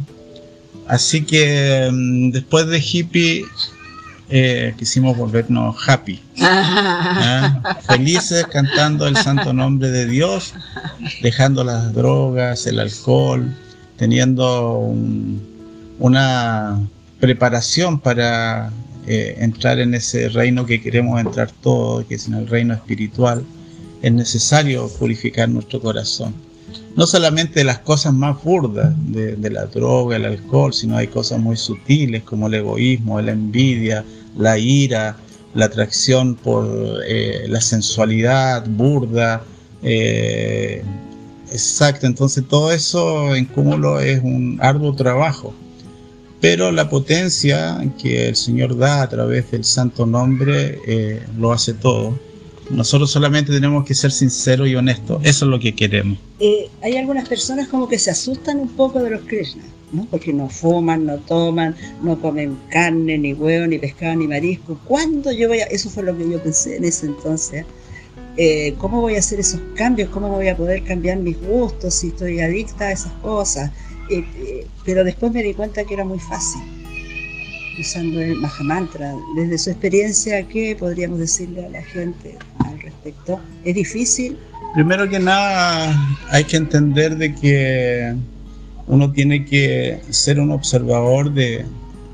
Así 0.88 1.24
que 1.24 1.88
um, 1.90 2.32
después 2.32 2.68
de 2.68 2.80
hippie 2.80 3.46
eh, 4.30 4.74
quisimos 4.78 5.16
volvernos 5.18 5.76
happy, 5.88 6.20
¿ah? 6.42 7.78
felices 7.88 8.46
cantando 8.48 9.08
el 9.08 9.16
santo 9.16 9.54
nombre 9.54 9.90
de 9.90 10.08
Dios, 10.08 10.54
dejando 11.22 11.64
las 11.64 11.94
drogas, 11.94 12.66
el 12.66 12.80
alcohol, 12.80 13.54
teniendo 13.98 14.78
un, 14.80 15.42
una 16.00 16.80
preparación 17.20 18.00
para 18.00 18.72
eh, 19.06 19.36
entrar 19.40 19.80
en 19.80 19.94
ese 19.94 20.30
reino 20.30 20.66
que 20.66 20.82
queremos 20.82 21.20
entrar 21.20 21.52
todos, 21.62 22.06
que 22.06 22.16
es 22.16 22.28
en 22.28 22.36
el 22.36 22.48
reino 22.48 22.74
espiritual, 22.74 23.44
es 24.02 24.14
necesario 24.14 24.88
purificar 25.00 25.50
nuestro 25.50 25.82
corazón. 25.82 26.34
no 26.96 27.08
solamente 27.08 27.64
las 27.64 27.80
cosas 27.80 28.14
más 28.14 28.42
burdas, 28.44 28.94
de, 29.12 29.50
la 29.50 29.66
droga, 29.66 30.16
el 30.16 30.26
alcohol, 30.26 30.74
sino 30.74 30.96
hay 30.98 31.08
cosas 31.08 31.40
muy 31.40 31.58
sutiles 31.58 32.24
como 32.24 32.48
el 32.48 32.54
egoísmo, 32.56 33.20
la 33.22 33.32
envidia, 33.32 34.06
la 34.38 34.58
ira, 34.58 35.18
la 35.54 35.66
atracción 35.66 36.36
por 36.36 36.66
eh, 37.08 37.46
la 37.48 37.62
sensualidad 37.62 38.66
burda. 38.68 39.44
Eh, 39.82 40.84
exacto, 41.52 42.06
entonces 42.08 42.44
todo 42.48 42.72
eso 42.72 43.36
en 43.36 43.46
cúmulo 43.46 44.00
es 44.00 44.22
un 44.24 44.60
arduo 44.62 44.96
trabajo. 44.96 45.54
Pero 46.44 46.74
la 46.74 46.90
potencia 46.90 47.80
que 47.98 48.28
el 48.28 48.36
Señor 48.36 48.78
da 48.78 49.02
a 49.02 49.08
través 49.08 49.50
del 49.50 49.64
santo 49.64 50.06
nombre 50.06 50.78
eh, 50.86 51.24
lo 51.40 51.54
hace 51.54 51.74
todo 51.74 52.14
nosotros 52.70 53.12
solamente 53.12 53.52
tenemos 53.52 53.86
que 53.86 53.94
ser 53.94 54.12
sinceros 54.12 54.68
y 54.68 54.76
honestos. 54.76 55.22
Eso 55.24 55.46
es 55.46 55.52
lo 55.52 55.60
que 55.60 55.76
queremos. 55.76 56.18
Eh, 56.40 56.70
hay 56.82 56.98
algunas 56.98 57.28
personas 57.28 57.68
como 57.68 57.88
que 57.88 58.00
se 58.00 58.12
asustan 58.12 58.60
un 58.60 58.70
poco 58.70 59.02
de 59.02 59.12
los 59.12 59.22
Krishna, 59.22 59.64
¿no? 59.92 60.06
Porque 60.10 60.34
no 60.34 60.50
fuman, 60.50 61.06
no 61.06 61.18
toman, 61.18 61.76
no 62.02 62.20
comen 62.20 62.58
carne, 62.70 63.18
ni 63.18 63.34
huevo, 63.34 63.68
ni 63.68 63.80
pescado, 63.80 64.16
ni 64.16 64.28
marisco. 64.28 64.80
¿Cuándo 64.86 65.32
yo 65.32 65.50
voy 65.50 65.60
a...? 65.60 65.66
Eso 65.66 65.90
fue 65.90 66.04
lo 66.04 66.18
que 66.18 66.30
yo 66.30 66.42
pensé 66.42 66.78
en 66.78 66.86
ese 66.86 67.08
entonces. 67.08 67.66
Eh, 68.38 68.74
¿Cómo 68.80 69.02
voy 69.02 69.16
a 69.16 69.20
hacer 69.20 69.40
esos 69.40 69.62
cambios? 69.76 70.10
¿Cómo 70.10 70.30
voy 70.30 70.48
a 70.48 70.58
poder 70.58 70.84
cambiar 70.84 71.18
mis 71.18 71.40
gustos 71.40 71.94
si 71.94 72.08
estoy 72.08 72.40
adicta 72.40 72.86
a 72.86 72.92
esas 72.92 73.12
cosas? 73.22 73.72
Pero 74.86 75.04
después 75.04 75.32
me 75.32 75.44
di 75.44 75.54
cuenta 75.54 75.84
que 75.84 75.94
era 75.94 76.06
muy 76.06 76.20
fácil 76.20 76.62
usando 77.80 78.22
el 78.22 78.36
Mahamantra. 78.36 79.16
Desde 79.36 79.58
su 79.58 79.70
experiencia, 79.72 80.48
¿qué 80.48 80.76
podríamos 80.78 81.20
decirle 81.20 81.66
a 81.66 81.70
la 81.70 81.84
gente 81.84 82.38
al 82.60 82.80
respecto? 82.80 83.40
¿Es 83.64 83.76
difícil? 83.76 84.38
Primero 84.74 85.08
que 85.10 85.20
nada, 85.20 86.18
hay 86.30 86.44
que 86.46 86.58
entender 86.58 87.18
de 87.18 87.34
que 87.36 88.16
uno 88.88 89.12
tiene 89.12 89.46
que 89.46 90.02
ser 90.10 90.40
un 90.40 90.52
observador 90.52 91.32
de, 91.32 91.66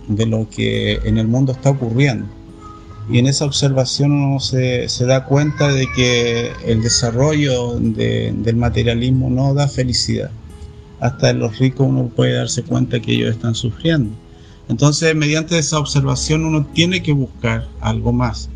lo 0.07 0.49
que 0.49 0.95
en 1.05 1.17
el 1.17 1.27
mundo 1.27 1.53
está 1.53 1.71
ocurriendo. 1.71 2.25
Y 3.09 3.17
en 3.17 3.25
esa 3.25 3.45
observación 3.45 4.11
uno 4.11 4.39
se, 4.39 4.87
da 5.05 5.25
cuenta 5.25 5.71
de 5.71 5.87
que 5.95 6.51
el 6.65 6.81
desarrollo 6.83 7.79
del 7.79 8.55
materialismo 8.55 9.29
no 9.29 9.53
da 9.53 9.67
felicidad. 9.67 10.29
Hasta 10.99 11.29
en 11.29 11.39
los 11.39 11.57
ricos 11.59 11.87
uno 11.87 12.09
puede 12.09 12.33
darse 12.33 12.63
cuenta 12.63 12.99
que 12.99 13.13
ellos 13.13 13.31
están 13.31 13.55
sufriendo. 13.55 14.11
Entonces, 14.67 15.15
mediante 15.15 15.57
esa 15.57 15.79
observación 15.79 16.45
uno 16.45 16.65
tiene 16.73 17.01
que 17.01 17.11
buscar 17.11 17.67
algo 17.81 18.13
más. 18.13 18.49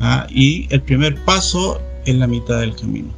¿ah? 0.00 0.26
Y 0.30 0.66
el 0.70 0.82
primer 0.82 1.16
paso 1.24 1.80
es 2.06 2.14
la 2.14 2.26
mitad 2.26 2.60
del 2.60 2.76
camino. 2.76 3.08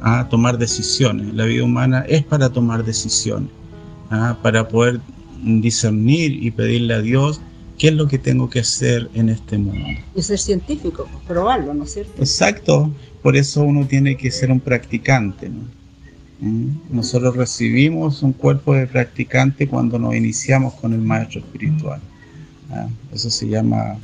a 0.00 0.20
¿ah? 0.20 0.28
Tomar 0.28 0.56
decisiones. 0.56 1.34
La 1.34 1.44
vida 1.44 1.64
humana 1.64 2.04
es 2.08 2.24
para 2.24 2.48
tomar 2.48 2.84
decisiones, 2.84 3.50
¿ah? 4.10 4.38
para 4.42 4.68
poder 4.68 5.00
discernir 5.42 6.42
y 6.42 6.50
pedirle 6.50 6.94
a 6.94 7.02
Dios 7.02 7.40
qué 7.76 7.88
es 7.88 7.94
lo 7.94 8.08
que 8.08 8.18
tengo 8.18 8.48
que 8.48 8.60
hacer 8.60 9.10
en 9.14 9.28
este 9.28 9.58
mundo. 9.58 9.88
Y 10.14 10.22
ser 10.22 10.38
científico, 10.38 11.08
probarlo, 11.26 11.74
¿no 11.74 11.84
es 11.84 11.92
cierto? 11.92 12.12
Exacto. 12.18 12.90
Por 13.22 13.36
eso 13.36 13.62
uno 13.62 13.86
tiene 13.86 14.16
que 14.16 14.30
ser 14.30 14.50
un 14.50 14.60
practicante. 14.60 15.48
¿no? 15.48 15.79
Mm. 16.40 16.68
Nosotros 16.90 17.36
recibimos 17.36 18.22
un 18.22 18.32
cuerpo 18.32 18.74
de 18.74 18.86
practicante 18.86 19.68
cuando 19.68 19.98
nos 19.98 20.14
iniciamos 20.14 20.74
con 20.74 20.92
el 20.92 21.00
maestro 21.00 21.40
espiritual. 21.40 22.00
¿ah? 22.70 22.88
Eso 23.12 23.30
se 23.30 23.48
llama 23.48 23.98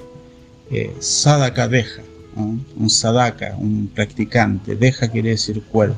eh, 0.70 0.94
sadaka 0.98 1.68
deja, 1.68 2.02
un 2.34 2.90
sadaka, 2.90 3.56
un 3.58 3.90
practicante. 3.94 4.76
Deja 4.76 5.08
quiere 5.08 5.30
decir 5.30 5.62
cuerpo. 5.62 5.96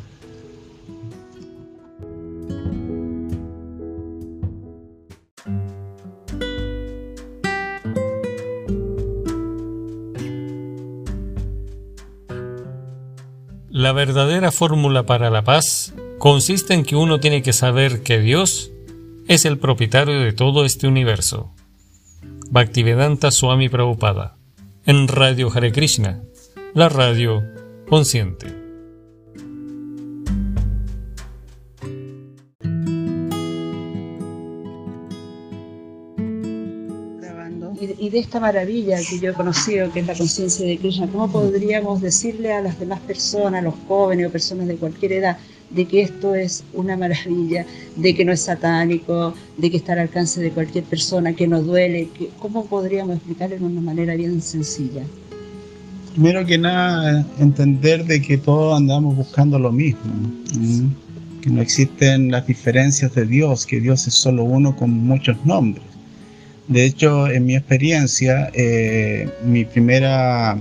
La 13.70 13.92
verdadera 13.92 14.50
fórmula 14.50 15.04
para 15.04 15.30
la 15.30 15.42
paz 15.42 15.94
consiste 16.18 16.74
en 16.74 16.84
que 16.84 16.96
uno 16.96 17.20
tiene 17.20 17.42
que 17.42 17.52
saber 17.52 18.02
que 18.02 18.18
Dios 18.18 18.72
es 19.28 19.44
el 19.44 19.58
propietario 19.58 20.20
de 20.20 20.32
todo 20.32 20.64
este 20.64 20.86
universo. 20.86 21.52
Bhaktivedanta 22.50 23.30
Swami 23.30 23.68
Prabhupada, 23.68 24.36
en 24.84 25.06
Radio 25.06 25.50
Hare 25.54 25.70
Krishna, 25.72 26.22
la 26.74 26.88
radio 26.88 27.42
consciente. 27.88 28.58
y 38.00 38.10
de 38.10 38.18
esta 38.18 38.40
maravilla 38.40 38.98
que 39.08 39.18
yo 39.18 39.30
he 39.30 39.34
conocido, 39.34 39.92
que 39.92 40.00
es 40.00 40.06
la 40.06 40.14
conciencia 40.14 40.66
de 40.66 40.78
Krishna, 40.78 41.08
¿cómo 41.08 41.30
podríamos 41.30 42.00
decirle 42.00 42.52
a 42.52 42.60
las 42.60 42.78
demás 42.78 43.00
personas, 43.00 43.60
a 43.60 43.62
los 43.62 43.74
jóvenes 43.86 44.28
o 44.28 44.30
personas 44.30 44.66
de 44.68 44.76
cualquier 44.76 45.12
edad, 45.12 45.38
de 45.70 45.84
que 45.84 46.02
esto 46.02 46.34
es 46.34 46.64
una 46.72 46.96
maravilla, 46.96 47.66
de 47.96 48.14
que 48.14 48.24
no 48.24 48.32
es 48.32 48.40
satánico, 48.40 49.34
de 49.56 49.70
que 49.70 49.76
está 49.76 49.92
al 49.92 50.00
alcance 50.00 50.40
de 50.40 50.50
cualquier 50.50 50.84
persona, 50.84 51.32
que 51.34 51.46
no 51.46 51.62
duele. 51.62 52.08
Que, 52.16 52.30
¿Cómo 52.38 52.66
podríamos 52.66 53.16
explicarlo 53.16 53.56
de 53.58 53.64
una 53.64 53.80
manera 53.80 54.14
bien 54.16 54.40
sencilla? 54.40 55.02
Primero 56.12 56.44
que 56.44 56.58
nada, 56.58 57.24
entender 57.38 58.04
de 58.04 58.20
que 58.20 58.38
todos 58.38 58.76
andamos 58.76 59.16
buscando 59.16 59.58
lo 59.58 59.70
mismo, 59.70 60.00
que 61.40 61.50
no 61.50 61.62
existen 61.62 62.30
las 62.30 62.46
diferencias 62.46 63.14
de 63.14 63.24
Dios, 63.24 63.66
que 63.66 63.80
Dios 63.80 64.06
es 64.08 64.14
solo 64.14 64.42
uno 64.44 64.74
con 64.74 64.90
muchos 64.90 65.36
nombres. 65.44 65.84
De 66.66 66.84
hecho, 66.84 67.28
en 67.28 67.46
mi 67.46 67.56
experiencia, 67.56 68.50
eh, 68.52 69.30
mi 69.44 69.64
primera 69.64 70.58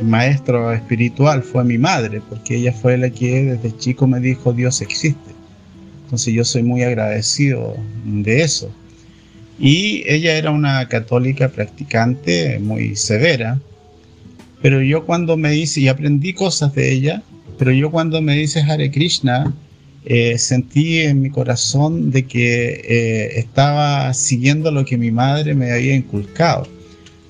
maestro 0.00 0.72
espiritual 0.72 1.42
fue 1.42 1.64
mi 1.64 1.78
madre, 1.78 2.20
porque 2.28 2.56
ella 2.56 2.72
fue 2.72 2.98
la 2.98 3.10
que 3.10 3.44
desde 3.44 3.76
chico 3.76 4.06
me 4.06 4.20
dijo 4.20 4.52
Dios 4.52 4.80
existe. 4.80 5.30
Entonces 6.04 6.34
yo 6.34 6.44
soy 6.44 6.62
muy 6.62 6.82
agradecido 6.82 7.76
de 8.04 8.42
eso. 8.42 8.70
Y 9.58 10.04
ella 10.06 10.36
era 10.36 10.50
una 10.50 10.86
católica 10.88 11.48
practicante 11.48 12.58
muy 12.58 12.94
severa, 12.94 13.58
pero 14.60 14.82
yo 14.82 15.06
cuando 15.06 15.36
me 15.36 15.50
dice, 15.50 15.80
y 15.80 15.88
aprendí 15.88 16.32
cosas 16.34 16.74
de 16.74 16.92
ella, 16.92 17.22
pero 17.58 17.72
yo 17.72 17.90
cuando 17.90 18.20
me 18.20 18.36
dice 18.36 18.60
Hare 18.60 18.90
Krishna, 18.90 19.54
eh, 20.04 20.38
sentí 20.38 21.00
en 21.00 21.22
mi 21.22 21.30
corazón 21.30 22.10
de 22.10 22.26
que 22.26 22.80
eh, 22.84 23.38
estaba 23.38 24.12
siguiendo 24.14 24.70
lo 24.70 24.84
que 24.84 24.96
mi 24.96 25.10
madre 25.10 25.54
me 25.54 25.72
había 25.72 25.96
inculcado. 25.96 26.68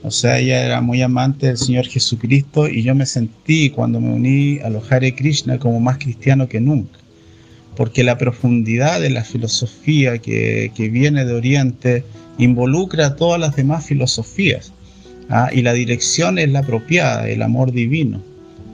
O 0.07 0.12
sea, 0.12 0.38
ella 0.38 0.64
era 0.64 0.81
muy 0.81 1.03
amante 1.03 1.49
del 1.49 1.59
Señor 1.59 1.87
Jesucristo 1.88 2.69
y 2.69 2.85
yo 2.85 2.95
me 2.95 3.07
sentí 3.07 3.71
cuando 3.71 4.01
me 4.01 4.14
uní 4.14 4.61
a 4.61 4.71
los 4.71 4.92
Hare 4.92 5.16
Krishna 5.16 5.59
como 5.59 5.81
más 5.81 5.99
cristiano 5.99 6.49
que 6.49 6.61
nunca. 6.61 7.01
Porque 7.75 8.05
la 8.05 8.16
profundidad 8.16 9.01
de 9.01 9.11
la 9.11 9.25
filosofía 9.25 10.19
que, 10.19 10.71
viene 10.92 11.25
de 11.25 11.35
Oriente 11.35 12.05
involucra 12.38 13.07
a 13.07 13.16
todas 13.16 13.40
las 13.40 13.57
demás 13.57 13.85
filosofías. 13.85 14.73
¿ah? 15.29 15.51
Y 15.53 15.62
la 15.62 15.73
dirección 15.73 16.38
es 16.38 16.51
la 16.51 16.61
apropiada, 16.61 17.29
el 17.29 17.42
amor 17.42 17.73
divino. 17.73 18.23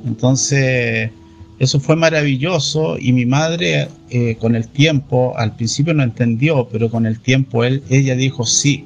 Entonces, 0.05 1.12
eso 1.59 1.81
fue 1.81 1.97
maravilloso 1.97 2.99
y 2.99 3.14
mi 3.14 3.25
madre 3.25 3.88
eh, 4.11 4.37
con 4.38 4.55
el 4.55 4.68
tiempo, 4.68 5.33
al 5.38 5.57
principio 5.57 5.95
no 5.95 6.03
entendió, 6.03 6.68
pero 6.71 6.90
con 6.90 7.07
el 7.07 7.21
tiempo 7.21 7.64
él, 7.64 7.83
ella 7.88 8.16
dijo 8.16 8.45
sí 8.45 8.85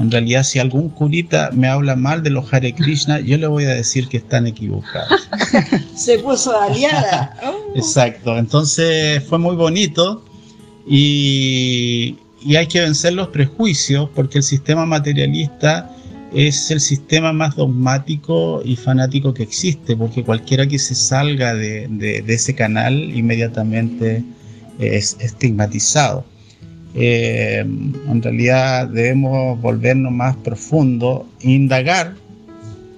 en 0.00 0.10
realidad, 0.10 0.44
si 0.44 0.58
algún 0.58 0.88
curita 0.88 1.50
me 1.52 1.68
habla 1.68 1.94
mal 1.94 2.22
de 2.22 2.30
los 2.30 2.50
Hare 2.52 2.74
Krishna, 2.74 3.20
yo 3.20 3.36
le 3.36 3.46
voy 3.46 3.64
a 3.64 3.74
decir 3.74 4.08
que 4.08 4.16
están 4.16 4.46
equivocados. 4.46 5.28
Se 5.94 6.18
puso 6.18 6.58
aliada. 6.58 7.36
Exacto. 7.76 8.38
Entonces 8.38 9.22
fue 9.24 9.38
muy 9.38 9.56
bonito 9.56 10.24
y, 10.86 12.16
y 12.40 12.56
hay 12.56 12.66
que 12.66 12.80
vencer 12.80 13.12
los 13.12 13.28
prejuicios 13.28 14.08
porque 14.14 14.38
el 14.38 14.44
sistema 14.44 14.86
materialista 14.86 15.94
es 16.32 16.70
el 16.70 16.80
sistema 16.80 17.34
más 17.34 17.56
dogmático 17.56 18.62
y 18.64 18.76
fanático 18.76 19.34
que 19.34 19.42
existe, 19.42 19.96
porque 19.96 20.24
cualquiera 20.24 20.66
que 20.66 20.78
se 20.78 20.94
salga 20.94 21.52
de, 21.52 21.88
de, 21.90 22.22
de 22.22 22.34
ese 22.34 22.54
canal 22.54 22.94
inmediatamente 22.94 24.24
es 24.78 25.18
estigmatizado. 25.20 26.24
Eh, 26.94 27.60
en 27.60 28.22
realidad 28.22 28.88
debemos 28.88 29.60
volvernos 29.60 30.12
más 30.12 30.36
profundo 30.36 31.26
e 31.40 31.50
indagar 31.52 32.14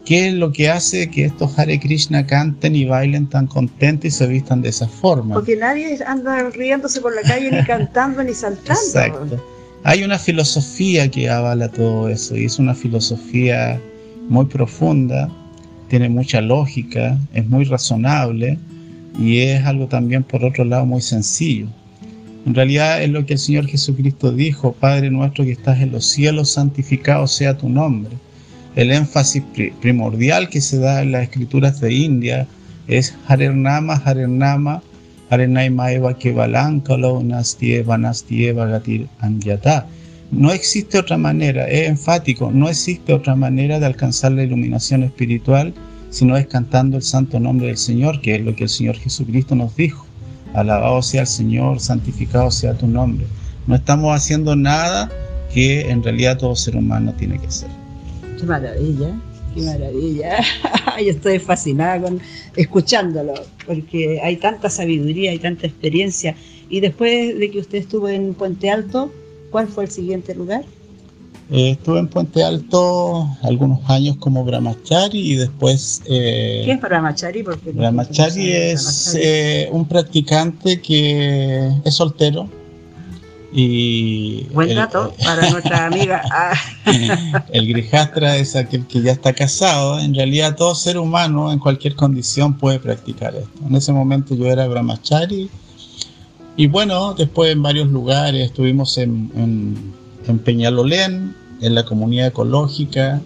qué 0.04 0.28
es 0.28 0.34
lo 0.34 0.52
que 0.52 0.70
hace 0.70 1.10
que 1.10 1.26
estos 1.26 1.58
Hare 1.58 1.78
Krishna 1.78 2.26
canten 2.26 2.74
y 2.74 2.86
bailen 2.86 3.28
tan 3.28 3.46
contentos 3.46 4.06
y 4.06 4.10
se 4.10 4.26
vistan 4.26 4.62
de 4.62 4.70
esa 4.70 4.88
forma. 4.88 5.34
Porque 5.34 5.56
nadie 5.56 5.98
anda 6.06 6.50
riéndose 6.50 7.00
por 7.00 7.14
la 7.14 7.22
calle 7.22 7.50
ni 7.50 7.64
cantando 7.66 8.22
ni 8.22 8.34
saltando. 8.34 8.80
Exacto. 8.80 9.44
Hay 9.84 10.04
una 10.04 10.18
filosofía 10.18 11.10
que 11.10 11.28
avala 11.28 11.68
todo 11.68 12.08
eso 12.08 12.36
y 12.36 12.44
es 12.44 12.58
una 12.58 12.74
filosofía 12.74 13.80
muy 14.28 14.46
profunda, 14.46 15.28
tiene 15.88 16.08
mucha 16.08 16.40
lógica, 16.40 17.18
es 17.34 17.46
muy 17.46 17.64
razonable 17.64 18.58
y 19.18 19.40
es 19.40 19.64
algo 19.64 19.88
también 19.88 20.22
por 20.22 20.44
otro 20.44 20.64
lado 20.64 20.86
muy 20.86 21.02
sencillo. 21.02 21.66
En 22.44 22.54
realidad 22.54 23.02
es 23.02 23.10
lo 23.10 23.24
que 23.24 23.34
el 23.34 23.38
Señor 23.38 23.66
Jesucristo 23.66 24.32
dijo, 24.32 24.72
Padre 24.72 25.10
nuestro 25.10 25.44
que 25.44 25.52
estás 25.52 25.80
en 25.80 25.92
los 25.92 26.06
cielos, 26.06 26.50
santificado 26.50 27.26
sea 27.28 27.56
tu 27.56 27.68
nombre. 27.68 28.16
El 28.74 28.90
énfasis 28.90 29.42
primordial 29.80 30.48
que 30.48 30.60
se 30.60 30.78
da 30.78 31.02
en 31.02 31.12
las 31.12 31.24
escrituras 31.24 31.80
de 31.80 31.92
India 31.92 32.46
es 32.88 33.14
Harernama, 33.28 33.94
Harernama, 33.94 34.82
Harenaima 35.30 35.92
Eva 35.92 36.18
Kevalankalo, 36.18 37.22
Nastieva, 37.22 37.96
Nastieva, 37.96 38.66
Gatir 38.66 39.08
Anyata. 39.20 39.86
No 40.30 40.50
existe 40.50 40.98
otra 40.98 41.16
manera, 41.16 41.68
es 41.68 41.88
enfático, 41.88 42.50
no 42.50 42.68
existe 42.68 43.12
otra 43.12 43.36
manera 43.36 43.78
de 43.78 43.86
alcanzar 43.86 44.32
la 44.32 44.42
iluminación 44.42 45.04
espiritual 45.04 45.74
si 46.10 46.24
no 46.24 46.36
es 46.36 46.46
cantando 46.46 46.96
el 46.96 47.02
santo 47.02 47.38
nombre 47.38 47.68
del 47.68 47.78
Señor, 47.78 48.20
que 48.20 48.34
es 48.34 48.42
lo 48.42 48.56
que 48.56 48.64
el 48.64 48.70
Señor 48.70 48.96
Jesucristo 48.96 49.54
nos 49.54 49.76
dijo. 49.76 50.06
Alabado 50.54 51.00
sea 51.02 51.22
el 51.22 51.26
Señor, 51.26 51.80
santificado 51.80 52.50
sea 52.50 52.74
tu 52.74 52.86
nombre. 52.86 53.26
No 53.66 53.74
estamos 53.74 54.14
haciendo 54.14 54.54
nada 54.56 55.10
que 55.52 55.88
en 55.90 56.02
realidad 56.02 56.38
todo 56.38 56.56
ser 56.56 56.76
humano 56.76 57.14
tiene 57.16 57.38
que 57.38 57.46
hacer. 57.46 57.68
Qué 58.38 58.44
maravilla, 58.44 59.14
qué 59.54 59.62
maravilla. 59.62 60.38
Yo 60.98 61.10
estoy 61.10 61.38
fascinada 61.38 62.02
con 62.02 62.20
escuchándolo, 62.56 63.34
porque 63.66 64.20
hay 64.22 64.36
tanta 64.36 64.68
sabiduría, 64.68 65.30
hay 65.30 65.38
tanta 65.38 65.66
experiencia. 65.66 66.34
Y 66.68 66.80
después 66.80 67.38
de 67.38 67.50
que 67.50 67.58
usted 67.60 67.78
estuvo 67.78 68.08
en 68.08 68.34
Puente 68.34 68.70
Alto, 68.70 69.12
¿cuál 69.50 69.68
fue 69.68 69.84
el 69.84 69.90
siguiente 69.90 70.34
lugar? 70.34 70.64
Eh, 71.50 71.72
estuve 71.72 71.98
en 71.98 72.08
Puente 72.08 72.42
Alto 72.42 73.28
algunos 73.42 73.80
años 73.90 74.16
como 74.16 74.42
Brahmachari 74.42 75.32
y 75.32 75.36
después... 75.36 76.02
Eh, 76.06 76.62
¿Qué 76.64 76.72
es 76.72 76.80
Brahmachari? 76.80 77.42
Porque 77.42 77.72
Brahmachari 77.72 78.52
es 78.52 79.14
eh, 79.20 79.68
un 79.70 79.86
practicante 79.86 80.80
que 80.80 81.70
es 81.84 81.94
soltero. 81.94 82.48
Y 83.52 84.44
Buen 84.54 84.74
dato 84.74 85.12
para 85.24 85.50
nuestra 85.50 85.84
amiga. 85.84 86.22
Ah. 86.32 86.54
el 87.52 87.68
grijastra 87.68 88.36
es 88.36 88.56
aquel 88.56 88.86
que 88.86 89.02
ya 89.02 89.12
está 89.12 89.34
casado. 89.34 89.98
En 89.98 90.14
realidad 90.14 90.56
todo 90.56 90.74
ser 90.74 90.96
humano 90.96 91.52
en 91.52 91.58
cualquier 91.58 91.94
condición 91.94 92.54
puede 92.54 92.78
practicar 92.78 93.34
esto. 93.34 93.66
En 93.68 93.76
ese 93.76 93.92
momento 93.92 94.34
yo 94.34 94.46
era 94.46 94.66
Brahmachari. 94.66 95.50
Y 96.56 96.66
bueno, 96.66 97.12
después 97.12 97.52
en 97.52 97.62
varios 97.62 97.88
lugares 97.88 98.46
estuvimos 98.46 98.96
en, 98.96 99.30
en, 99.36 100.01
en 100.26 100.38
Peñalolén, 100.38 101.34
en 101.60 101.74
la 101.74 101.84
comunidad 101.84 102.28
ecológica. 102.28 103.20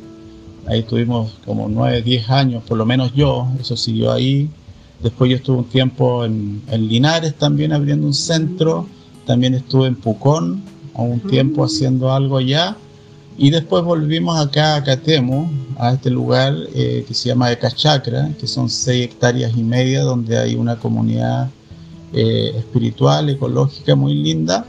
Ahí 0.67 0.81
estuvimos 0.81 1.33
como 1.45 1.69
9, 1.69 2.03
10 2.03 2.31
años, 2.31 2.63
por 2.67 2.77
lo 2.77 2.87
menos 2.87 3.13
yo, 3.15 3.49
eso 3.61 3.77
siguió 3.77 4.13
ahí. 4.13 4.51
Después 5.03 5.31
yo 5.31 5.37
estuve 5.37 5.59
un 5.59 5.65
tiempo 5.65 6.25
en, 6.25 6.63
Linares 6.71 7.35
también 7.35 7.73
abriendo 7.73 8.07
un 8.07 8.15
centro. 8.15 8.87
También 9.27 9.55
estuve 9.55 9.89
en 9.89 9.97
Pucón 9.97 10.63
un 10.95 11.21
tiempo 11.21 11.65
haciendo 11.65 12.13
algo 12.13 12.39
allá. 12.39 12.77
Y 13.39 13.51
después 13.51 13.85
volvimos 13.85 14.39
acá 14.39 14.77
a 14.77 14.83
Catemo, 14.83 15.51
a 15.79 15.93
este 15.93 16.09
lugar 16.09 16.55
eh, 16.75 17.05
que 17.07 17.13
se 17.13 17.29
llama 17.29 17.53
Ecachacra, 17.53 18.31
que 18.41 18.47
son 18.47 18.71
6 18.71 19.05
hectáreas 19.05 19.55
y 19.55 19.63
media, 19.63 20.03
donde 20.03 20.39
hay 20.39 20.55
una 20.55 20.77
comunidad 20.77 21.51
eh, 22.15 22.53
espiritual, 22.57 23.29
ecológica 23.29 23.95
muy 23.95 24.15
linda 24.15 24.65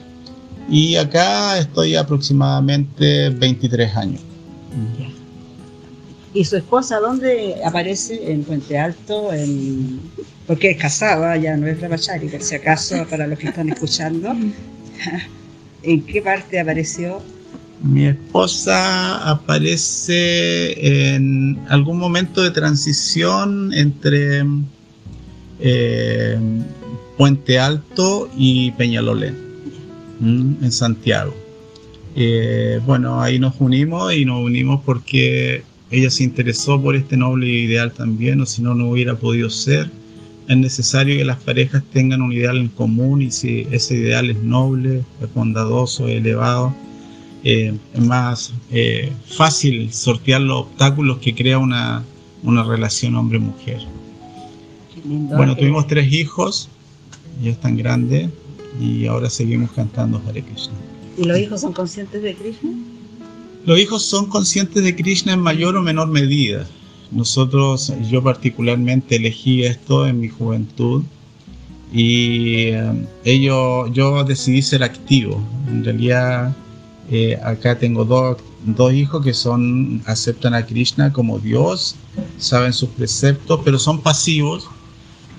y 0.69 0.95
acá 0.95 1.57
estoy 1.59 1.95
aproximadamente 1.95 3.29
23 3.29 3.95
años. 3.95 4.21
¿Y 6.33 6.43
su 6.43 6.57
esposa 6.57 6.99
dónde 6.99 7.55
aparece? 7.65 8.31
¿En 8.31 8.43
Puente 8.43 8.77
Alto? 8.77 9.33
En... 9.33 9.99
Porque 10.45 10.71
es 10.71 10.77
casada, 10.77 11.35
ya 11.37 11.57
no 11.57 11.67
es 11.67 11.79
Rabachari, 11.79 12.27
por 12.27 12.41
si 12.41 12.55
acaso, 12.55 13.05
para 13.09 13.27
los 13.27 13.39
que 13.39 13.47
están 13.47 13.69
escuchando. 13.69 14.35
¿En 15.83 16.05
qué 16.05 16.21
parte 16.21 16.59
apareció? 16.59 17.21
Mi 17.81 18.07
esposa 18.07 19.29
aparece 19.29 21.13
en 21.15 21.59
algún 21.69 21.97
momento 21.97 22.41
de 22.41 22.51
transición 22.51 23.71
entre 23.73 24.43
eh, 25.59 26.37
Puente 27.17 27.59
Alto 27.59 28.29
y 28.35 28.71
Peñalolén 28.71 29.46
en 30.21 30.71
Santiago. 30.71 31.33
Eh, 32.19 32.79
bueno, 32.83 33.21
ahí 33.21 33.37
nos 33.37 33.53
unimos 33.59 34.11
y 34.11 34.25
nos 34.25 34.43
unimos 34.43 34.81
porque 34.83 35.61
ella 35.91 36.09
se 36.09 36.23
interesó 36.23 36.81
por 36.81 36.95
este 36.95 37.15
noble 37.15 37.47
ideal 37.47 37.91
también, 37.91 38.41
o 38.41 38.45
si 38.47 38.63
no, 38.63 38.73
no 38.73 38.89
hubiera 38.89 39.15
podido 39.15 39.51
ser. 39.51 39.91
Es 40.47 40.57
necesario 40.57 41.15
que 41.15 41.25
las 41.25 41.37
parejas 41.37 41.83
tengan 41.93 42.23
un 42.23 42.33
ideal 42.33 42.57
en 42.57 42.69
común 42.69 43.21
y 43.21 43.29
si 43.29 43.67
ese 43.69 43.95
ideal 43.95 44.31
es 44.31 44.41
noble, 44.41 45.03
es 45.21 45.33
bondadoso, 45.33 46.07
es 46.07 46.15
elevado, 46.17 46.73
eh, 47.43 47.77
es 47.93 48.01
más 48.01 48.51
eh, 48.71 49.11
fácil 49.27 49.93
sortear 49.93 50.41
los 50.41 50.61
obstáculos 50.61 51.19
que 51.19 51.35
crea 51.35 51.59
una, 51.59 52.03
una 52.41 52.63
relación 52.63 53.15
hombre-mujer. 53.15 53.81
Bueno, 55.03 55.55
tuvimos 55.55 55.85
tres 55.85 56.11
hijos, 56.11 56.67
ya 57.43 57.51
están 57.51 57.77
grandes, 57.77 58.29
y 58.79 59.07
ahora 59.07 59.29
seguimos 59.29 59.71
cantando 59.71 60.21
Hare 60.27 60.43
Krishna. 60.43 60.73
¿Y 61.17 61.23
los 61.23 61.39
hijos 61.39 61.61
son 61.61 61.73
conscientes 61.73 62.21
de 62.21 62.35
Krishna? 62.35 62.69
Los 63.65 63.79
hijos 63.79 64.05
son 64.05 64.27
conscientes 64.27 64.83
de 64.83 64.95
Krishna 64.95 65.33
en 65.33 65.41
mayor 65.41 65.75
o 65.75 65.81
menor 65.81 66.07
medida. 66.07 66.65
Nosotros, 67.11 67.91
yo 68.09 68.23
particularmente 68.23 69.15
elegí 69.15 69.63
esto 69.63 70.07
en 70.07 70.19
mi 70.19 70.29
juventud 70.29 71.03
y 71.91 72.67
eh, 72.67 73.07
ello, 73.23 73.87
yo 73.87 74.23
decidí 74.23 74.61
ser 74.61 74.83
activo. 74.83 75.41
En 75.67 75.83
realidad, 75.83 76.55
eh, 77.09 77.39
acá 77.43 77.79
tengo 77.79 78.05
dos, 78.05 78.37
dos 78.65 78.93
hijos 78.93 79.23
que 79.23 79.33
son 79.33 80.01
aceptan 80.05 80.53
a 80.53 80.65
Krishna 80.65 81.11
como 81.11 81.39
Dios, 81.39 81.95
saben 82.37 82.73
sus 82.73 82.89
preceptos, 82.89 83.61
pero 83.63 83.79
son 83.79 84.01
pasivos 84.01 84.69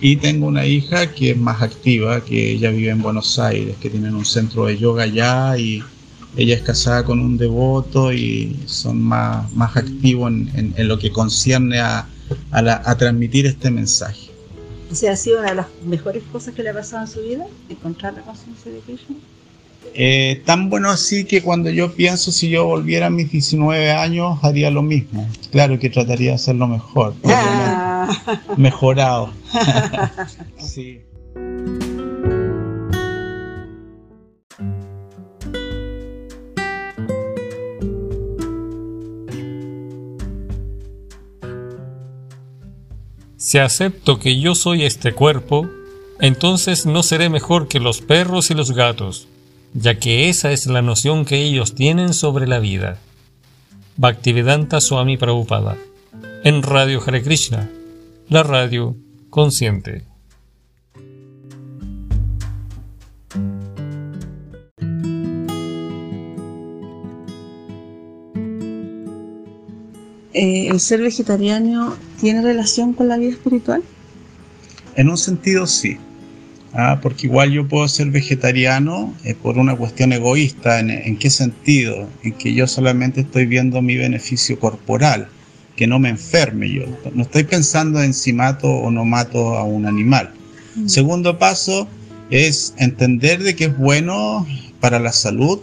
y 0.00 0.16
tengo 0.16 0.46
una 0.46 0.66
hija 0.66 1.12
que 1.12 1.32
es 1.32 1.36
más 1.36 1.62
activa, 1.62 2.24
que 2.24 2.52
ella 2.52 2.70
vive 2.70 2.90
en 2.90 3.02
Buenos 3.02 3.38
Aires, 3.38 3.76
que 3.80 3.90
tienen 3.90 4.14
un 4.14 4.24
centro 4.24 4.66
de 4.66 4.78
yoga 4.78 5.04
allá 5.04 5.58
y 5.58 5.82
ella 6.36 6.54
es 6.54 6.62
casada 6.62 7.04
con 7.04 7.18
un 7.20 7.36
devoto 7.36 8.12
y 8.12 8.56
son 8.66 9.02
más, 9.02 9.52
más 9.54 9.76
activos 9.76 10.30
en, 10.30 10.74
en, 10.76 10.88
lo 10.88 10.98
que 10.98 11.10
concierne 11.10 11.80
a, 11.80 12.06
a, 12.52 12.96
transmitir 12.96 13.46
este 13.46 13.70
mensaje. 13.70 14.30
O 14.90 14.94
sea, 14.94 15.12
¿ha 15.12 15.16
sido 15.16 15.40
una 15.40 15.50
de 15.50 15.56
las 15.56 15.66
mejores 15.84 16.22
cosas 16.30 16.54
que 16.54 16.62
le 16.62 16.70
ha 16.70 16.74
pasado 16.74 17.04
en 17.04 17.10
su 17.10 17.20
vida? 17.20 17.46
¿Encontrar 17.68 18.14
la 18.14 18.22
conciencia 18.22 18.70
de 18.70 18.78
Krishna? 18.80 19.16
Eh, 20.00 20.42
tan 20.44 20.70
bueno 20.70 20.90
así 20.90 21.24
que 21.24 21.42
cuando 21.42 21.70
yo 21.70 21.92
pienso 21.92 22.30
si 22.30 22.48
yo 22.48 22.64
volviera 22.64 23.06
a 23.06 23.10
mis 23.10 23.32
19 23.32 23.90
años 23.90 24.38
haría 24.42 24.70
lo 24.70 24.80
mismo. 24.80 25.28
Claro 25.50 25.78
que 25.80 25.90
trataría 25.90 26.30
de 26.30 26.34
hacerlo 26.36 26.68
mejor. 26.68 27.14
Ah. 27.24 28.08
Mejorado. 28.56 29.32
sí. 30.58 31.00
Si 43.36 43.58
acepto 43.58 44.20
que 44.20 44.38
yo 44.38 44.54
soy 44.54 44.84
este 44.84 45.12
cuerpo, 45.12 45.66
entonces 46.20 46.86
no 46.86 47.02
seré 47.02 47.30
mejor 47.30 47.66
que 47.66 47.80
los 47.80 48.00
perros 48.00 48.52
y 48.52 48.54
los 48.54 48.70
gatos 48.70 49.26
ya 49.74 49.98
que 49.98 50.28
esa 50.28 50.52
es 50.52 50.66
la 50.66 50.82
noción 50.82 51.24
que 51.24 51.42
ellos 51.42 51.74
tienen 51.74 52.14
sobre 52.14 52.46
la 52.46 52.58
vida. 52.58 52.98
Bhaktivedanta 53.96 54.80
Swami 54.80 55.16
Prabhupada, 55.16 55.76
en 56.44 56.62
Radio 56.62 57.02
Hare 57.04 57.22
Krishna, 57.22 57.68
la 58.28 58.42
radio 58.42 58.96
consciente. 59.30 60.04
Eh, 70.32 70.68
¿El 70.68 70.78
ser 70.78 71.00
vegetariano 71.00 71.96
tiene 72.20 72.42
relación 72.42 72.92
con 72.92 73.08
la 73.08 73.16
vida 73.16 73.30
espiritual? 73.30 73.82
En 74.94 75.08
un 75.08 75.18
sentido 75.18 75.66
sí. 75.66 75.98
Ah, 76.80 77.00
porque 77.02 77.26
igual 77.26 77.50
yo 77.50 77.66
puedo 77.66 77.88
ser 77.88 78.12
vegetariano 78.12 79.12
eh, 79.24 79.34
por 79.34 79.58
una 79.58 79.74
cuestión 79.74 80.12
egoísta. 80.12 80.78
¿En, 80.78 81.16
qué 81.16 81.28
sentido? 81.28 82.08
En 82.22 82.34
que 82.34 82.54
yo 82.54 82.68
solamente 82.68 83.22
estoy 83.22 83.46
viendo 83.46 83.82
mi 83.82 83.96
beneficio 83.96 84.60
corporal, 84.60 85.26
que 85.74 85.88
no 85.88 85.98
me 85.98 86.08
enferme 86.08 86.70
yo. 86.70 86.84
No 87.14 87.24
estoy 87.24 87.42
pensando 87.42 88.00
en 88.00 88.14
si 88.14 88.32
mato 88.32 88.68
o 88.68 88.92
no 88.92 89.04
mato 89.04 89.58
a 89.58 89.64
un 89.64 89.86
animal. 89.86 90.30
Mm. 90.76 90.86
Segundo 90.86 91.36
paso 91.36 91.88
es 92.30 92.74
entender 92.76 93.42
de 93.42 93.56
que 93.56 93.64
es 93.64 93.76
bueno 93.76 94.46
para 94.78 95.00
la 95.00 95.10
salud, 95.10 95.58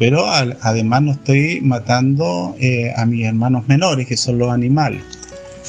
pero 0.00 0.26
además 0.26 1.00
no 1.00 1.12
estoy 1.12 1.60
matando 1.60 2.56
eh, 2.58 2.92
a 2.96 3.06
mis 3.06 3.24
hermanos 3.24 3.68
menores, 3.68 4.08
que 4.08 4.16
son 4.16 4.38
los 4.38 4.50
animales. 4.50 5.00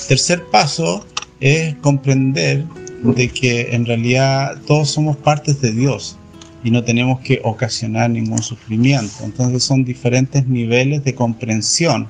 Tercer 0.07 0.43
paso 0.45 1.05
es 1.39 1.75
comprender 1.75 2.65
de 3.03 3.29
que 3.29 3.75
en 3.75 3.85
realidad 3.85 4.57
todos 4.65 4.89
somos 4.89 5.17
partes 5.17 5.61
de 5.61 5.71
Dios. 5.71 6.17
y 6.63 6.71
no 6.71 6.83
tenemos 6.83 7.21
que 7.21 7.39
ocasionar 7.43 8.09
ningún 8.09 8.41
sufrimiento. 8.41 9.23
Entonces 9.23 9.63
son 9.63 9.85
diferentes 9.85 10.47
niveles 10.47 11.03
de 11.03 11.13
comprensión 11.13 12.09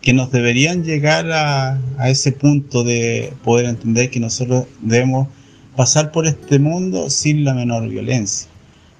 que 0.00 0.12
nos 0.12 0.32
deberían 0.32 0.82
llegar 0.82 1.30
a, 1.30 1.78
ese 2.08 2.32
punto 2.32 2.82
de 2.82 3.32
poder 3.44 3.66
entender 3.66 4.10
que 4.10 4.18
nosotros 4.18 4.66
debemos 4.80 5.28
pasar 5.76 6.10
por 6.10 6.26
este 6.26 6.58
mundo 6.58 7.08
sin 7.10 7.44
la 7.44 7.54
menor 7.54 7.88
violencia. 7.88 8.48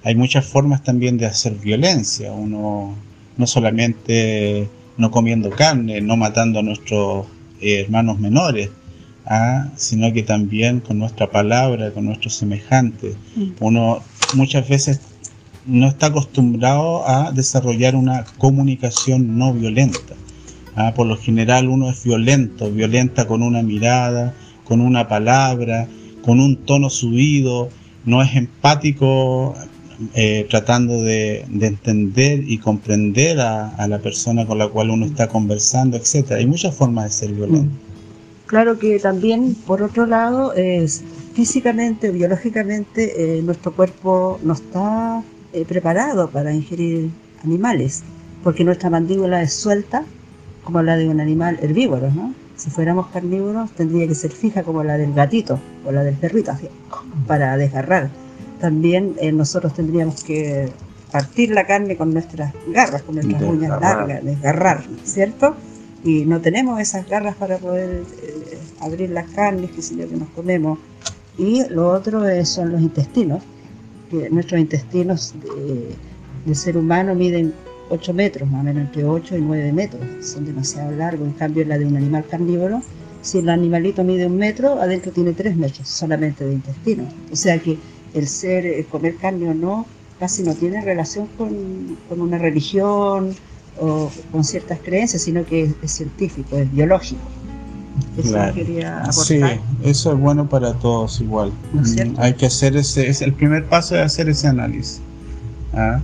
Hay 0.03 0.15
muchas 0.15 0.45
formas 0.45 0.83
también 0.83 1.17
de 1.17 1.25
hacer 1.25 1.53
violencia. 1.55 2.31
Uno 2.31 2.95
no 3.35 3.47
solamente 3.47 4.69
no 4.97 5.11
comiendo 5.11 5.49
carne, 5.49 5.99
no 6.01 6.15
matando 6.15 6.59
a 6.59 6.63
nuestros 6.63 7.25
eh, 7.61 7.81
hermanos 7.81 8.19
menores, 8.19 8.69
¿ah? 9.25 9.69
sino 9.75 10.11
que 10.13 10.23
también 10.23 10.79
con 10.79 10.99
nuestra 10.99 11.29
palabra, 11.29 11.91
con 11.91 12.05
nuestros 12.05 12.35
semejantes. 12.35 13.15
Mm. 13.35 13.51
Uno 13.59 13.99
muchas 14.33 14.67
veces 14.67 15.01
no 15.65 15.87
está 15.87 16.07
acostumbrado 16.07 17.07
a 17.07 17.31
desarrollar 17.31 17.95
una 17.95 18.25
comunicación 18.37 19.37
no 19.37 19.53
violenta. 19.53 20.13
¿ah? 20.75 20.93
Por 20.95 21.07
lo 21.07 21.17
general 21.17 21.69
uno 21.69 21.89
es 21.89 22.03
violento, 22.03 22.71
violenta 22.71 23.27
con 23.27 23.41
una 23.41 23.61
mirada, 23.63 24.33
con 24.63 24.81
una 24.81 25.07
palabra, 25.07 25.87
con 26.23 26.39
un 26.39 26.57
tono 26.57 26.89
subido, 26.89 27.69
no 28.05 28.21
es 28.21 28.35
empático 28.35 29.55
eh, 30.15 30.47
tratando 30.49 31.01
de, 31.01 31.41
entender 31.41 32.43
y 32.45 32.57
comprender 32.57 33.39
a, 33.39 33.87
la 33.87 33.99
persona 33.99 34.45
con 34.45 34.57
la 34.57 34.67
cual 34.67 34.89
uno 34.89 35.05
está 35.05 35.27
conversando, 35.27 35.97
etcétera. 35.97 36.39
Hay 36.39 36.47
muchas 36.47 36.75
formas 36.75 37.05
de 37.05 37.11
ser 37.11 37.33
violento. 37.33 37.71
Claro 38.53 38.77
que 38.77 38.99
también, 38.99 39.55
por 39.65 39.81
otro 39.81 40.05
lado, 40.05 40.53
es 40.53 41.03
físicamente, 41.33 42.11
biológicamente, 42.11 43.39
eh, 43.39 43.41
nuestro 43.41 43.71
cuerpo 43.71 44.39
no 44.43 44.53
está 44.53 45.23
eh, 45.53 45.65
preparado 45.67 46.29
para 46.29 46.53
ingerir 46.53 47.09
animales, 47.43 48.03
porque 48.43 48.63
nuestra 48.63 48.91
mandíbula 48.91 49.41
es 49.41 49.53
suelta, 49.53 50.03
como 50.63 50.83
la 50.83 50.97
de 50.97 51.09
un 51.09 51.19
animal 51.19 51.57
herbívoro, 51.63 52.11
¿no? 52.11 52.35
Si 52.55 52.69
fuéramos 52.69 53.07
carnívoros, 53.07 53.71
tendría 53.71 54.07
que 54.07 54.13
ser 54.13 54.29
fija 54.29 54.61
como 54.61 54.83
la 54.83 54.99
del 54.99 55.15
gatito 55.15 55.59
o 55.83 55.91
la 55.91 56.03
del 56.03 56.13
perrito, 56.13 56.51
así, 56.51 56.67
para 57.25 57.57
desgarrar 57.57 58.11
también 58.59 59.15
eh, 59.19 59.31
nosotros 59.31 59.73
tendríamos 59.73 60.23
que 60.23 60.69
partir 61.11 61.49
la 61.49 61.65
carne 61.65 61.97
con 61.97 62.13
nuestras 62.13 62.53
garras, 62.67 63.01
con 63.01 63.15
nuestras 63.15 63.41
uñas 63.41 63.81
largas, 63.81 64.23
desgarrar, 64.23 64.83
¿cierto? 65.03 65.55
Y 66.03 66.25
no 66.25 66.41
tenemos 66.41 66.79
esas 66.79 67.07
garras 67.07 67.35
para 67.35 67.57
poder 67.57 68.03
eh, 68.21 68.57
abrir 68.79 69.09
las 69.09 69.29
carnes, 69.31 69.71
que 69.71 69.81
yo, 69.81 70.07
que 70.07 70.15
nos 70.15 70.29
comemos. 70.29 70.79
Y 71.37 71.67
lo 71.69 71.91
otro 71.91 72.23
son 72.45 72.71
los 72.71 72.81
intestinos, 72.81 73.41
que 74.09 74.29
nuestros 74.29 74.59
intestinos 74.59 75.33
de, 76.45 76.55
ser 76.55 76.77
humano 76.77 77.15
miden 77.15 77.53
8 77.89 78.13
metros, 78.13 78.49
más 78.51 78.61
o 78.61 78.63
menos 78.63 78.83
entre 78.83 79.03
8 79.03 79.37
y 79.37 79.41
9 79.41 79.73
metros, 79.73 80.01
son 80.21 80.45
demasiado 80.45 80.91
largos, 80.91 81.27
en 81.27 81.33
cambio 81.33 81.65
la 81.65 81.77
de 81.77 81.85
un 81.85 81.97
animal 81.97 82.25
carnívoro, 82.29 82.81
si 83.23 83.39
el 83.39 83.49
animalito 83.49 84.03
mide 84.03 84.25
un 84.25 84.35
metro, 84.35 84.81
adentro 84.81 85.11
tiene 85.11 85.31
3 85.31 85.55
metros 85.55 85.87
solamente 85.87 86.45
de 86.45 86.53
intestino. 86.53 87.07
O 87.31 87.35
sea 87.35 87.57
que 87.57 87.77
el 88.13 88.27
ser, 88.27 88.65
eh, 88.65 88.85
comer 88.91 89.15
carne 89.15 89.49
o 89.49 89.53
no, 89.53 89.85
casi 90.19 90.43
no 90.43 90.53
tiene 90.53 90.81
relación 90.81 91.27
con, 91.37 91.97
una 92.09 92.37
religión 92.37 93.33
o 93.79 94.11
con 94.31 94.43
ciertas 94.43 94.79
creencias, 94.79 95.21
sino 95.23 95.45
que 95.45 95.71
es, 95.81 95.91
científico, 95.91 96.57
es 96.57 96.71
biológico. 96.71 97.21
Eso 98.17 98.37
quería 98.53 98.99
aportar. 98.99 99.25
Sí, 99.25 99.41
eso 99.83 100.13
es 100.13 100.19
bueno 100.19 100.49
para 100.49 100.73
todos 100.73 101.21
igual. 101.21 101.51
Mm, 101.73 102.15
hay 102.17 102.33
que 102.33 102.47
hacer 102.47 102.75
ese, 102.75 103.07
es 103.07 103.21
el 103.21 103.33
primer 103.33 103.65
paso 103.65 103.95
de 103.95 104.01
hacer 104.01 104.29
ese 104.29 104.47
análisis. 104.47 104.99
¿ah? 105.73 106.01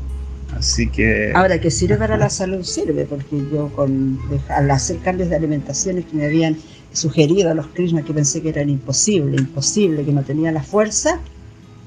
Así 0.57 0.87
que... 0.87 1.31
Ahora, 1.35 1.59
que 1.59 1.71
sirve 1.71 1.97
para 1.97 2.17
la 2.17 2.29
salud, 2.29 2.63
sirve, 2.63 3.05
porque 3.05 3.43
yo 3.51 3.69
con, 3.75 4.19
al 4.49 4.69
hacer 4.71 4.97
cambios 4.99 5.29
de 5.29 5.35
alimentaciones 5.35 6.05
que 6.05 6.17
me 6.17 6.25
habían 6.25 6.57
sugerido 6.91 7.51
a 7.51 7.53
los 7.53 7.67
Krishna 7.67 8.03
que 8.03 8.13
pensé 8.13 8.41
que 8.41 8.49
eran 8.49 8.69
imposible, 8.69 9.37
imposible, 9.37 10.03
que 10.03 10.11
no 10.11 10.23
tenía 10.23 10.51
la 10.51 10.63
fuerza, 10.63 11.19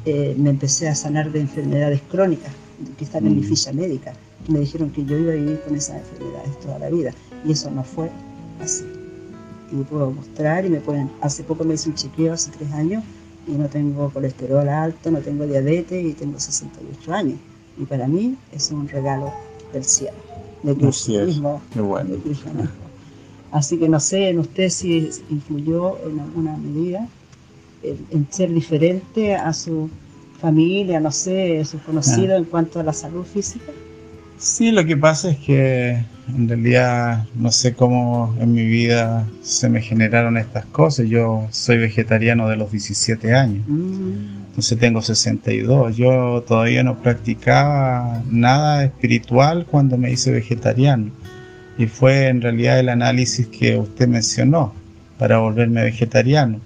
eh, 0.05 0.35
me 0.39 0.51
empecé 0.51 0.89
a 0.89 0.95
sanar 0.95 1.33
de 1.33 1.41
enfermedades 1.41 2.01
crónicas 2.11 2.53
que 2.99 3.05
están 3.05 3.27
en 3.27 3.37
mi 3.37 3.43
mm. 3.43 3.49
ficha 3.49 3.73
médica. 3.73 4.13
Me 4.49 4.61
dijeron 4.61 4.91
que 4.91 5.05
yo 5.05 5.19
iba 5.19 5.33
a 5.33 5.37
vivir 5.37 5.61
con 5.61 5.77
esas 5.77 5.97
enfermedades 5.99 6.59
toda 6.61 6.79
la 6.79 6.91
vida 6.91 7.13
y 7.45 7.53
eso 7.53 7.71
no 7.71 7.85
fue 7.85 8.11
así. 8.61 8.85
Y 9.71 9.77
puedo 9.85 10.11
mostrar 10.11 10.67
y 10.67 10.69
me 10.69 10.81
pueden, 10.81 11.11
hace 11.21 11.43
poco 11.45 11.65
me 11.65 11.75
hice 11.75 11.89
un 11.89 11.95
chequeo, 11.95 12.35
hace 12.35 12.51
tres 12.51 12.71
años, 12.73 13.03
y 13.47 13.53
no 13.53 13.69
tengo 13.69 14.11
colesterol 14.11 14.69
alto, 14.69 15.11
no 15.11 15.21
tengo 15.21 15.47
diabetes 15.47 16.05
y 16.05 16.13
tengo 16.13 16.39
68 16.39 17.13
años. 17.13 17.39
Y 17.79 17.85
para 17.85 18.07
mí 18.07 18.37
es 18.53 18.71
un 18.71 18.89
regalo 18.89 19.33
del 19.73 19.85
cielo, 19.85 20.17
de 20.63 20.77
cristianismo, 20.77 21.63
bueno. 21.75 22.17
Así 23.51 23.79
que 23.79 23.89
no 23.89 24.01
sé 24.01 24.31
en 24.31 24.39
usted 24.39 24.69
si 24.69 25.11
influyó 25.31 25.99
en 26.07 26.21
alguna 26.21 26.57
medida 26.57 27.09
en 27.83 28.27
ser 28.31 28.53
diferente 28.53 29.35
a 29.35 29.53
su 29.53 29.91
familia, 30.41 31.01
no 31.01 31.13
sé, 31.13 31.61
a 31.61 31.65
sus 31.65 31.81
conocidos 31.83 32.39
en 32.39 32.45
cuanto 32.45 32.81
a 32.81 32.83
la 32.83 32.93
salud 32.93 33.25
física? 33.25 33.73
Sí, 34.43 34.73
lo 34.73 34.85
que 34.85 34.97
pasa 34.97 35.31
es 35.31 35.39
que 35.39 36.05
en 36.29 36.49
realidad 36.49 37.27
no 37.37 37.53
sé 37.53 37.75
cómo 37.75 38.35
en 38.41 38.53
mi 38.53 38.65
vida 38.67 39.25
se 39.41 39.69
me 39.69 39.81
generaron 39.81 40.37
estas 40.37 40.65
cosas. 40.65 41.09
Yo 41.09 41.47
soy 41.53 41.79
vegetariano 41.79 42.49
de 42.49 42.57
los 42.57 42.73
17 42.73 43.35
años, 43.35 43.63
mm. 43.69 44.47
entonces 44.49 44.77
tengo 44.81 45.01
62. 45.01 45.97
Yo 45.97 46.43
todavía 46.47 46.83
no 46.83 46.99
practicaba 46.99 48.21
nada 48.29 48.85
espiritual 48.85 49.65
cuando 49.65 49.97
me 49.97 50.11
hice 50.11 50.33
vegetariano. 50.33 51.13
Y 51.79 51.87
fue 51.87 52.27
en 52.27 52.41
realidad 52.43 52.81
el 52.81 52.89
análisis 52.89 53.47
que 53.47 53.79
usted 53.79 54.09
mencionó 54.09 54.75
para 55.19 55.39
volverme 55.39 55.85
vegetariano. 55.85 56.59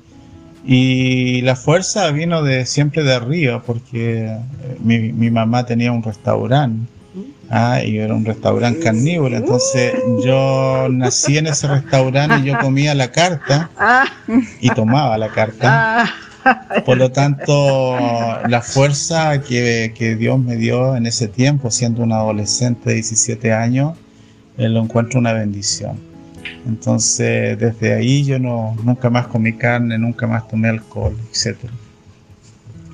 Y 0.64 1.42
la 1.42 1.56
fuerza 1.56 2.10
vino 2.10 2.42
de 2.42 2.64
siempre 2.64 3.04
de 3.04 3.12
arriba, 3.12 3.62
porque 3.62 4.28
eh, 4.28 4.38
mi, 4.82 5.12
mi 5.12 5.30
mamá 5.30 5.66
tenía 5.66 5.92
un 5.92 6.02
restaurante. 6.02 6.95
Ah, 7.48 7.80
y 7.84 7.98
era 7.98 8.14
un 8.14 8.24
restaurante 8.24 8.80
carnívoro, 8.80 9.36
entonces 9.36 9.94
yo 10.24 10.88
nací 10.90 11.38
en 11.38 11.46
ese 11.46 11.68
restaurante 11.68 12.40
y 12.40 12.44
yo 12.44 12.58
comía 12.58 12.92
la 12.94 13.12
carta 13.12 13.70
y 14.60 14.68
tomaba 14.70 15.16
la 15.16 15.28
carta. 15.28 16.12
Por 16.84 16.98
lo 16.98 17.10
tanto, 17.10 17.96
la 18.48 18.62
fuerza 18.62 19.42
que, 19.42 19.92
que 19.96 20.16
Dios 20.16 20.38
me 20.38 20.56
dio 20.56 20.96
en 20.96 21.06
ese 21.06 21.28
tiempo, 21.28 21.70
siendo 21.70 22.02
un 22.02 22.12
adolescente 22.12 22.90
de 22.90 22.94
17 22.96 23.52
años, 23.52 23.96
eh, 24.58 24.68
lo 24.68 24.82
encuentro 24.82 25.20
una 25.20 25.32
bendición. 25.32 25.98
Entonces, 26.66 27.58
desde 27.58 27.94
ahí 27.94 28.24
yo 28.24 28.38
no, 28.38 28.76
nunca 28.82 29.10
más 29.10 29.26
comí 29.26 29.52
carne, 29.52 29.98
nunca 29.98 30.26
más 30.26 30.48
tomé 30.48 30.68
alcohol, 30.68 31.16
etc. 31.30 31.56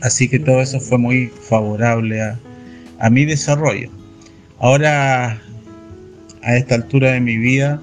Así 0.00 0.28
que 0.28 0.38
todo 0.38 0.60
eso 0.60 0.80
fue 0.80 0.98
muy 0.98 1.28
favorable 1.28 2.20
a, 2.22 3.10
mi 3.10 3.24
desarrollo. 3.24 3.90
Ahora, 4.62 5.42
a 6.40 6.56
esta 6.56 6.76
altura 6.76 7.10
de 7.10 7.20
mi 7.20 7.36
vida, 7.36 7.82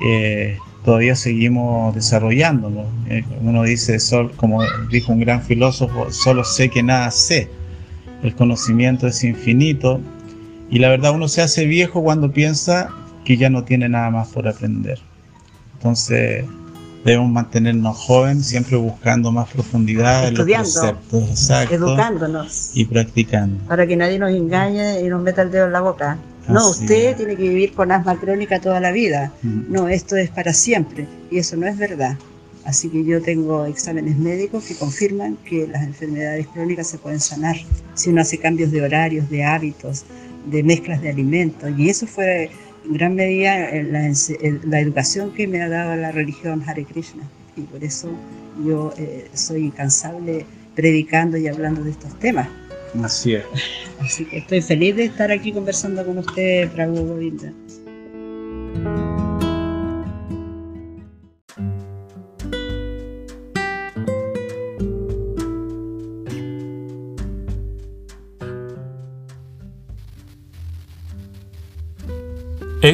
eh, 0.00 0.56
todavía 0.84 1.16
seguimos 1.16 1.96
desarrollándonos. 1.96 2.86
Eh, 3.08 3.24
uno 3.40 3.64
dice, 3.64 3.98
como 4.36 4.62
dijo 4.88 5.12
un 5.12 5.18
gran 5.18 5.42
filósofo, 5.42 6.12
solo 6.12 6.44
sé 6.44 6.68
que 6.68 6.84
nada 6.84 7.10
sé. 7.10 7.50
El 8.22 8.36
conocimiento 8.36 9.08
es 9.08 9.24
infinito. 9.24 10.00
Y 10.70 10.78
la 10.78 10.90
verdad 10.90 11.12
uno 11.12 11.26
se 11.26 11.42
hace 11.42 11.66
viejo 11.66 12.00
cuando 12.04 12.30
piensa 12.30 12.88
que 13.24 13.36
ya 13.36 13.50
no 13.50 13.64
tiene 13.64 13.88
nada 13.88 14.08
más 14.10 14.28
por 14.28 14.46
aprender. 14.46 15.00
Entonces 15.74 16.44
debemos 17.06 17.30
mantenernos 17.30 17.96
jóvenes, 17.96 18.46
siempre 18.46 18.76
buscando 18.76 19.30
más 19.30 19.48
profundidad 19.48 20.26
en 20.26 20.34
los 20.34 20.46
conceptos, 20.46 21.50
educándonos 21.70 22.70
y 22.74 22.84
practicando. 22.84 23.64
Para 23.68 23.86
que 23.86 23.96
nadie 23.96 24.18
nos 24.18 24.32
engañe 24.32 25.00
y 25.00 25.08
nos 25.08 25.22
meta 25.22 25.42
el 25.42 25.52
dedo 25.52 25.66
en 25.66 25.72
la 25.72 25.80
boca. 25.80 26.18
No, 26.48 26.70
usted 26.70 27.16
tiene 27.16 27.36
que 27.36 27.42
vivir 27.42 27.72
con 27.74 27.90
asma 27.92 28.16
crónica 28.18 28.60
toda 28.60 28.80
la 28.80 28.92
vida. 28.92 29.32
Mm. 29.42 29.72
No, 29.72 29.88
esto 29.88 30.16
es 30.16 30.30
para 30.30 30.52
siempre. 30.52 31.06
Y 31.30 31.38
eso 31.38 31.56
no 31.56 31.66
es 31.66 31.76
verdad. 31.76 32.16
Así 32.64 32.88
que 32.88 33.04
yo 33.04 33.22
tengo 33.22 33.64
exámenes 33.66 34.16
médicos 34.16 34.64
que 34.64 34.74
confirman 34.74 35.36
que 35.44 35.68
las 35.68 35.84
enfermedades 35.84 36.48
crónicas 36.48 36.88
se 36.88 36.98
pueden 36.98 37.20
sanar 37.20 37.56
si 37.94 38.10
uno 38.10 38.22
hace 38.22 38.38
cambios 38.38 38.72
de 38.72 38.82
horarios, 38.82 39.30
de 39.30 39.44
hábitos, 39.44 40.04
de 40.50 40.62
mezclas 40.64 41.00
de 41.02 41.10
alimentos. 41.10 41.70
Y 41.76 41.88
eso 41.88 42.06
fue 42.06 42.50
en 42.86 42.94
gran 42.94 43.14
medida 43.14 43.70
la, 43.82 44.12
la, 44.64 44.80
educación 44.80 45.32
que 45.32 45.46
me 45.46 45.62
ha 45.62 45.68
dado 45.68 45.96
la 45.96 46.12
religión 46.12 46.62
Hare 46.66 46.84
Krishna. 46.84 47.22
Y 47.56 47.62
por 47.62 47.82
eso 47.82 48.10
yo 48.64 48.92
eh, 48.98 49.28
soy 49.34 49.64
incansable 49.64 50.44
predicando 50.74 51.36
y 51.36 51.48
hablando 51.48 51.82
de 51.82 51.90
estos 51.90 52.18
temas. 52.18 52.48
Así 53.02 53.34
es. 53.34 53.44
Así 54.00 54.24
que 54.24 54.38
estoy 54.38 54.62
feliz 54.62 54.96
de 54.96 55.04
estar 55.04 55.30
aquí 55.30 55.52
conversando 55.52 56.04
con 56.04 56.18
usted, 56.18 56.70
Prabhu 56.70 57.06
Govinda. 57.06 57.52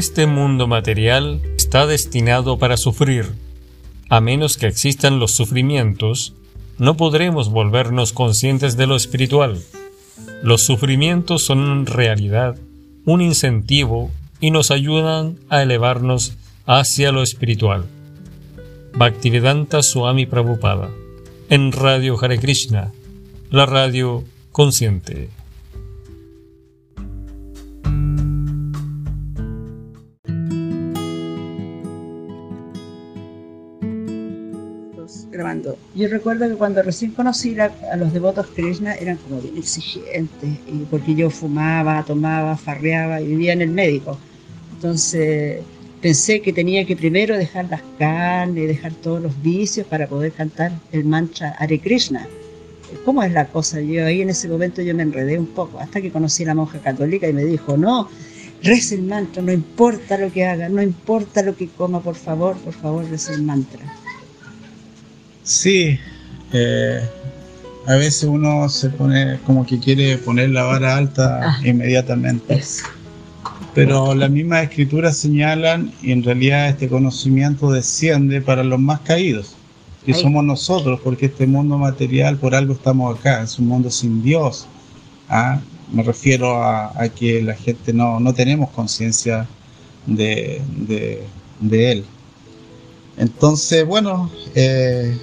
Este 0.02 0.26
mundo 0.26 0.66
material 0.66 1.40
está 1.56 1.86
destinado 1.86 2.58
para 2.58 2.76
sufrir. 2.76 3.34
A 4.08 4.20
menos 4.20 4.56
que 4.56 4.66
existan 4.66 5.20
los 5.20 5.30
sufrimientos, 5.30 6.34
no 6.76 6.96
podremos 6.96 7.50
volvernos 7.50 8.12
conscientes 8.12 8.76
de 8.76 8.88
lo 8.88 8.96
espiritual. 8.96 9.62
Los 10.42 10.62
sufrimientos 10.62 11.44
son 11.44 11.60
en 11.70 11.86
realidad 11.86 12.56
un 13.04 13.20
incentivo 13.20 14.10
y 14.40 14.50
nos 14.50 14.72
ayudan 14.72 15.38
a 15.48 15.62
elevarnos 15.62 16.32
hacia 16.66 17.12
lo 17.12 17.22
espiritual. 17.22 17.84
Bhaktivedanta 18.94 19.84
Swami 19.84 20.26
Prabhupada 20.26 20.90
en 21.48 21.70
Radio 21.70 22.18
Hare 22.20 22.40
Krishna, 22.40 22.92
la 23.50 23.66
radio 23.66 24.24
consciente. 24.50 25.28
Grabando. 35.52 35.78
Yo 35.94 36.08
recuerdo 36.08 36.48
que 36.48 36.54
cuando 36.54 36.82
recién 36.82 37.12
conocí 37.12 37.56
a 37.58 37.96
los 37.96 38.12
devotos 38.12 38.46
Krishna 38.54 38.94
eran 38.94 39.16
como 39.16 39.40
bien 39.40 39.56
exigentes, 39.56 40.50
y 40.66 40.84
porque 40.90 41.14
yo 41.14 41.30
fumaba, 41.30 42.02
tomaba, 42.04 42.56
farreaba 42.56 43.20
y 43.20 43.26
vivía 43.26 43.52
en 43.52 43.62
el 43.62 43.70
médico. 43.70 44.18
Entonces 44.74 45.60
pensé 46.00 46.40
que 46.40 46.52
tenía 46.52 46.84
que 46.84 46.96
primero 46.96 47.36
dejar 47.36 47.66
las 47.70 47.82
carnes, 47.98 48.66
dejar 48.66 48.92
todos 48.94 49.22
los 49.22 49.40
vicios 49.42 49.86
para 49.86 50.08
poder 50.08 50.32
cantar 50.32 50.72
el 50.90 51.04
mantra 51.04 51.54
Hare 51.58 51.78
Krishna. 51.78 52.26
¿Cómo 53.04 53.22
es 53.22 53.32
la 53.32 53.46
cosa? 53.46 53.80
Yo 53.80 54.04
ahí 54.04 54.20
en 54.20 54.30
ese 54.30 54.48
momento 54.48 54.82
yo 54.82 54.94
me 54.94 55.02
enredé 55.02 55.38
un 55.38 55.46
poco, 55.46 55.78
hasta 55.78 56.00
que 56.00 56.10
conocí 56.10 56.42
a 56.42 56.48
la 56.48 56.54
monja 56.54 56.78
católica 56.78 57.26
y 57.26 57.32
me 57.32 57.44
dijo, 57.44 57.76
no, 57.76 58.08
reza 58.62 58.94
el 58.96 59.04
mantra, 59.04 59.42
no 59.42 59.50
importa 59.50 60.18
lo 60.18 60.30
que 60.30 60.44
haga, 60.44 60.68
no 60.68 60.82
importa 60.82 61.42
lo 61.42 61.56
que 61.56 61.68
coma, 61.68 62.02
por 62.02 62.16
favor, 62.16 62.54
por 62.58 62.74
favor, 62.74 63.08
reza 63.08 63.32
el 63.32 63.44
mantra. 63.44 64.01
Sí, 65.42 65.98
eh, 66.52 67.00
a 67.86 67.94
veces 67.94 68.24
uno 68.24 68.68
se 68.68 68.90
pone 68.90 69.38
como 69.44 69.66
que 69.66 69.78
quiere 69.78 70.18
poner 70.18 70.50
la 70.50 70.64
vara 70.64 70.96
alta 70.96 71.40
ah. 71.42 71.60
inmediatamente. 71.66 72.62
Pero 73.74 74.14
las 74.14 74.30
mismas 74.30 74.64
escrituras 74.64 75.16
señalan 75.16 75.92
y 76.02 76.12
en 76.12 76.22
realidad 76.22 76.68
este 76.68 76.88
conocimiento 76.88 77.70
desciende 77.70 78.42
para 78.42 78.62
los 78.62 78.78
más 78.78 79.00
caídos, 79.00 79.54
que 80.04 80.12
somos 80.12 80.44
nosotros, 80.44 81.00
porque 81.02 81.26
este 81.26 81.46
mundo 81.46 81.78
material 81.78 82.36
por 82.36 82.54
algo 82.54 82.74
estamos 82.74 83.18
acá, 83.18 83.42
es 83.42 83.58
un 83.58 83.68
mundo 83.68 83.90
sin 83.90 84.22
Dios. 84.22 84.66
¿ah? 85.30 85.58
Me 85.90 86.02
refiero 86.02 86.62
a, 86.62 86.92
que 87.16 87.42
la 87.42 87.54
gente 87.54 87.94
no, 87.94 88.20
no 88.20 88.34
tenemos 88.34 88.68
conciencia 88.70 89.46
de, 90.06 90.60
de, 91.60 91.92
Él. 91.92 92.04
Entonces, 93.16 93.86
bueno, 93.86 94.30
eh, 94.54 95.16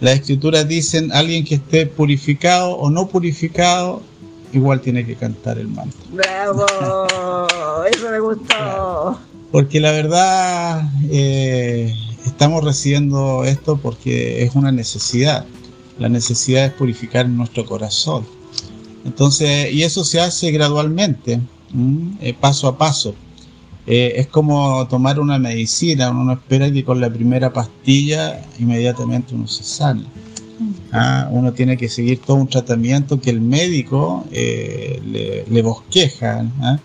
las 0.00 0.14
escrituras 0.14 0.66
dicen 0.66 1.12
alguien 1.12 1.44
que 1.44 1.56
esté 1.56 1.86
purificado 1.86 2.72
o 2.72 2.90
no 2.90 3.08
purificado, 3.08 4.02
igual 4.52 4.80
tiene 4.80 5.04
que 5.04 5.14
cantar 5.14 5.58
el 5.58 5.68
manto. 5.68 5.96
¡Bravo! 6.10 6.66
Eso 7.92 8.10
me 8.10 8.20
gustó. 8.20 9.18
Porque 9.52 9.80
la 9.80 9.90
verdad, 9.90 10.90
eh, 11.10 11.94
estamos 12.24 12.64
recibiendo 12.64 13.44
esto 13.44 13.78
porque 13.78 14.44
es 14.44 14.54
una 14.54 14.70
necesidad. 14.70 15.44
La 15.98 16.08
necesidad 16.08 16.66
es 16.66 16.72
purificar 16.72 17.28
nuestro 17.28 17.66
corazón. 17.66 18.24
Entonces, 19.04 19.72
y 19.72 19.82
eso 19.82 20.04
se 20.04 20.20
hace 20.20 20.50
gradualmente, 20.50 21.40
eh, 22.20 22.34
paso 22.38 22.68
a 22.68 22.78
paso. 22.78 23.14
Eh, 23.86 24.14
es 24.16 24.26
como 24.26 24.86
tomar 24.88 25.18
una 25.18 25.38
medicina, 25.38 26.10
uno 26.10 26.24
no 26.24 26.32
espera 26.34 26.70
que 26.70 26.84
con 26.84 27.00
la 27.00 27.10
primera 27.10 27.52
pastilla 27.52 28.40
inmediatamente 28.58 29.34
uno 29.34 29.48
se 29.48 29.64
sane. 29.64 30.04
Ah, 30.92 31.28
uno 31.30 31.52
tiene 31.52 31.76
que 31.76 31.88
seguir 31.88 32.20
todo 32.20 32.36
un 32.36 32.48
tratamiento 32.48 33.20
que 33.20 33.30
el 33.30 33.40
médico 33.40 34.26
eh, 34.30 35.44
le, 35.48 35.62
bosqueja. 35.62 36.46
¿ah? 36.60 36.78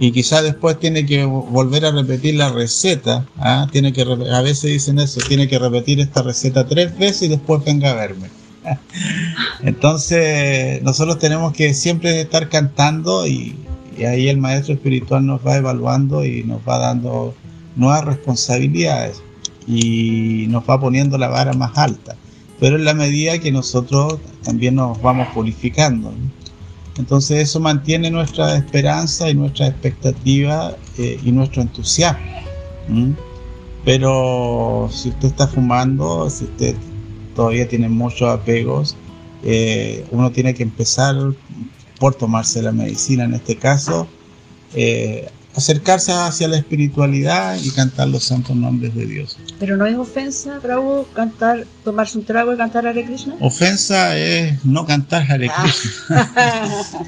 Y 0.00 0.10
quizás 0.10 0.42
después 0.42 0.80
tiene 0.80 1.06
que 1.06 1.24
volver 1.24 1.84
a 1.84 1.92
repetir 1.92 2.34
la 2.34 2.50
receta. 2.50 3.26
¿ah? 3.38 3.68
Tiene 3.70 3.92
que, 3.92 4.02
a 4.02 4.40
veces 4.40 4.70
dicen 4.70 4.98
eso, 4.98 5.20
tiene 5.28 5.46
que 5.48 5.58
repetir 5.58 6.00
esta 6.00 6.22
receta 6.22 6.66
tres 6.66 6.98
veces 6.98 7.22
y 7.22 7.28
después 7.28 7.64
venga 7.64 7.90
a 7.90 7.94
verme. 7.94 8.28
Entonces, 9.62 10.82
nosotros 10.82 11.18
tenemos 11.18 11.52
que 11.52 11.74
siempre 11.74 12.20
estar 12.20 12.48
cantando 12.48 13.26
y, 13.26 13.56
y 14.02 14.04
ahí 14.04 14.28
el 14.28 14.38
maestro 14.38 14.74
espiritual 14.74 15.24
nos 15.24 15.46
va 15.46 15.58
evaluando 15.58 16.24
y 16.24 16.42
nos 16.42 16.60
va 16.68 16.78
dando 16.78 17.36
nuevas 17.76 18.04
responsabilidades 18.04 19.22
y 19.68 20.46
nos 20.48 20.68
va 20.68 20.80
poniendo 20.80 21.16
la 21.18 21.28
vara 21.28 21.52
más 21.52 21.78
alta. 21.78 22.16
Pero 22.58 22.74
en 22.74 22.84
la 22.84 22.94
medida 22.94 23.38
que 23.38 23.52
nosotros 23.52 24.18
también 24.42 24.74
nos 24.74 25.00
vamos 25.00 25.28
purificando. 25.32 26.12
Entonces 26.98 27.48
eso 27.48 27.60
mantiene 27.60 28.10
nuestra 28.10 28.56
esperanza 28.56 29.30
y 29.30 29.34
nuestra 29.34 29.68
expectativa 29.68 30.74
eh, 30.98 31.20
y 31.22 31.30
nuestro 31.30 31.62
entusiasmo. 31.62 32.26
Pero 33.84 34.88
si 34.90 35.10
usted 35.10 35.28
está 35.28 35.46
fumando, 35.46 36.28
si 36.28 36.46
usted 36.46 36.74
todavía 37.36 37.68
tiene 37.68 37.88
muchos 37.88 38.28
apegos, 38.28 38.96
eh, 39.44 40.04
uno 40.10 40.32
tiene 40.32 40.54
que 40.54 40.64
empezar 40.64 41.14
por 42.02 42.16
tomarse 42.16 42.60
la 42.60 42.72
medicina 42.72 43.22
en 43.22 43.34
este 43.34 43.54
caso, 43.54 44.08
eh, 44.74 45.28
acercarse 45.54 46.10
hacia 46.10 46.48
la 46.48 46.56
espiritualidad 46.56 47.56
y 47.62 47.70
cantar 47.70 48.08
los 48.08 48.24
santos 48.24 48.56
nombres 48.56 48.92
de 48.96 49.06
Dios. 49.06 49.38
Pero 49.60 49.76
no 49.76 49.86
es 49.86 49.96
ofensa, 49.96 50.58
Bravo, 50.58 51.06
cantar, 51.14 51.64
tomarse 51.84 52.18
un 52.18 52.24
trago 52.24 52.52
y 52.52 52.56
cantar 52.56 52.88
Hare 52.88 53.04
Krishna. 53.04 53.36
Ofensa 53.38 54.18
es 54.18 54.64
no 54.64 54.84
cantar 54.84 55.30
Hare 55.30 55.48
ah. 55.48 55.62
Krishna. 55.62 57.06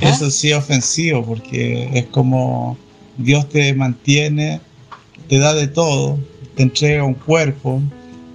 Eso 0.00 0.30
sí 0.30 0.50
es 0.50 0.58
ofensivo 0.58 1.24
porque 1.24 1.88
es 1.94 2.04
como 2.08 2.76
Dios 3.16 3.48
te 3.48 3.72
mantiene, 3.72 4.60
te 5.26 5.38
da 5.38 5.54
de 5.54 5.68
todo, 5.68 6.18
te 6.54 6.64
entrega 6.64 7.02
un 7.02 7.14
cuerpo, 7.14 7.80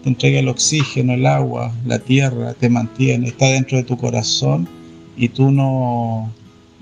te 0.02 0.10
entrega 0.10 0.40
el 0.40 0.48
oxígeno, 0.48 1.14
el 1.14 1.28
agua, 1.28 1.72
la 1.86 2.00
tierra, 2.00 2.56
te 2.56 2.68
mantiene, 2.68 3.28
está 3.28 3.46
dentro 3.46 3.78
de 3.78 3.84
tu 3.84 3.96
corazón 3.96 4.79
y 5.20 5.28
tú 5.28 5.52
no, 5.52 6.32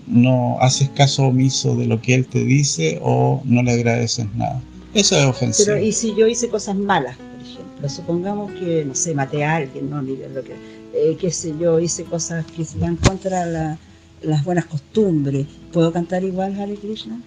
no 0.05 0.57
haces 0.61 0.89
caso 0.89 1.23
omiso 1.23 1.75
de 1.75 1.87
lo 1.87 1.99
que 1.99 2.13
él 2.13 2.27
te 2.27 2.45
dice 2.45 2.99
o 3.01 3.41
no 3.45 3.63
le 3.63 3.71
agradeces 3.71 4.27
nada. 4.35 4.61
Eso 4.93 5.17
es 5.17 5.25
ofensivo. 5.25 5.65
Pero 5.65 5.83
¿y 5.83 5.91
si 5.91 6.15
yo 6.15 6.27
hice 6.27 6.47
cosas 6.47 6.75
malas, 6.75 7.17
por 7.17 7.41
ejemplo? 7.41 7.89
Supongamos 7.89 8.51
que, 8.53 8.85
no 8.85 8.93
sé, 8.93 9.15
maté 9.15 9.43
a 9.43 9.55
alguien, 9.55 9.89
no, 9.89 10.01
ni 10.03 10.15
lo 10.15 10.43
que, 10.43 10.53
eh, 10.93 11.17
qué 11.19 11.31
sé 11.31 11.53
yo, 11.59 11.79
hice 11.79 12.03
cosas 12.03 12.45
que 12.45 12.63
van 12.79 12.95
contra 12.95 13.45
la, 13.47 13.79
las 14.21 14.45
buenas 14.45 14.65
costumbres. 14.65 15.47
¿Puedo 15.73 15.91
cantar 15.91 16.23
igual 16.23 16.59
Hare 16.59 16.75
Krishna? 16.75 17.19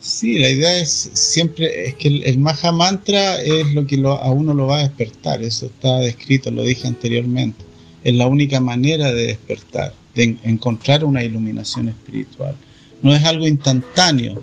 Sí, 0.00 0.38
la 0.38 0.50
idea 0.50 0.78
es 0.78 1.10
siempre, 1.14 1.88
es 1.88 1.94
que 1.96 2.06
el, 2.06 2.38
Maha 2.38 2.70
Mantra 2.70 3.42
es 3.42 3.74
lo 3.74 3.84
que 3.84 4.00
a 4.06 4.30
uno 4.30 4.54
lo 4.54 4.68
va 4.68 4.78
a 4.78 4.82
despertar, 4.82 5.42
eso 5.42 5.66
está 5.66 5.98
descrito, 5.98 6.52
lo 6.52 6.62
dije 6.62 6.86
anteriormente. 6.86 7.64
Es 8.04 8.14
la 8.14 8.28
única 8.28 8.60
manera 8.60 9.12
de 9.12 9.26
despertar 9.26 9.92
de 10.18 10.36
encontrar 10.42 11.04
una 11.04 11.22
iluminación 11.22 11.88
espiritual. 11.88 12.56
No 13.02 13.14
es 13.14 13.22
algo 13.24 13.46
instantáneo. 13.46 14.42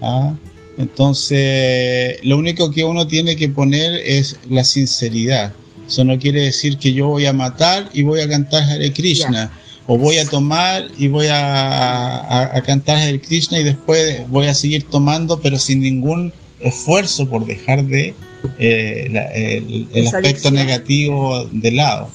¿ah? 0.00 0.32
Entonces, 0.78 2.18
lo 2.22 2.38
único 2.38 2.70
que 2.70 2.84
uno 2.84 3.08
tiene 3.08 3.34
que 3.34 3.48
poner 3.48 4.00
es 4.04 4.38
la 4.48 4.62
sinceridad. 4.62 5.52
Eso 5.84 6.04
no 6.04 6.16
quiere 6.16 6.42
decir 6.42 6.78
que 6.78 6.92
yo 6.92 7.08
voy 7.08 7.26
a 7.26 7.32
matar 7.32 7.90
y 7.92 8.04
voy 8.04 8.20
a 8.20 8.28
cantar 8.28 8.62
Hare 8.62 8.92
Krishna. 8.92 9.50
O 9.88 9.98
voy 9.98 10.18
a 10.18 10.26
tomar 10.26 10.86
y 10.96 11.08
voy 11.08 11.26
a, 11.30 12.62
cantar 12.64 12.98
Hare 12.98 13.20
Krishna 13.20 13.58
y 13.58 13.64
después 13.64 14.28
voy 14.28 14.46
a 14.46 14.54
seguir 14.54 14.84
tomando, 14.84 15.40
pero 15.40 15.58
sin 15.58 15.80
ningún 15.80 16.32
esfuerzo 16.60 17.28
por 17.28 17.46
dejar 17.46 17.84
de 17.84 18.14
eh, 18.58 19.88
el, 19.92 20.06
aspecto 20.06 20.52
negativo 20.52 21.48
de 21.50 21.72
lado. 21.72 22.10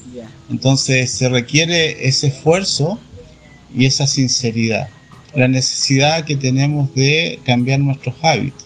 Entonces 0.49 1.11
se 1.11 1.29
requiere 1.29 2.07
ese 2.07 2.27
esfuerzo 2.27 2.99
y 3.73 3.85
esa 3.85 4.07
sinceridad, 4.07 4.89
la 5.33 5.47
necesidad 5.47 6.25
que 6.25 6.35
tenemos 6.35 6.93
de 6.93 7.39
cambiar 7.45 7.79
nuestros 7.79 8.15
hábitos. 8.21 8.65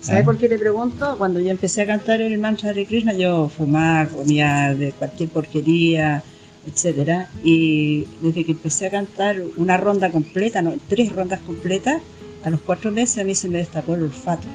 ¿Sabe 0.00 0.20
¿Ah? 0.20 0.24
por 0.24 0.36
qué 0.36 0.48
le 0.48 0.58
pregunto? 0.58 1.16
Cuando 1.16 1.40
yo 1.40 1.50
empecé 1.50 1.82
a 1.82 1.86
cantar 1.86 2.20
el 2.20 2.36
mantra 2.38 2.74
de 2.74 2.84
Krishna, 2.84 3.14
yo 3.14 3.48
fumaba, 3.48 4.06
comía 4.10 4.74
de 4.74 4.92
cualquier 4.92 5.30
porquería, 5.30 6.22
etcétera, 6.66 7.30
y 7.42 8.06
desde 8.20 8.44
que 8.44 8.52
empecé 8.52 8.86
a 8.86 8.90
cantar 8.90 9.42
una 9.56 9.76
ronda 9.76 10.10
completa, 10.10 10.60
no, 10.62 10.74
tres 10.88 11.10
rondas 11.12 11.40
completas, 11.40 12.02
a 12.44 12.50
los 12.50 12.60
cuatro 12.60 12.90
meses 12.90 13.18
a 13.18 13.24
mí 13.24 13.34
se 13.34 13.48
me 13.48 13.58
destapó 13.58 13.94
el 13.94 14.02
olfato. 14.02 14.46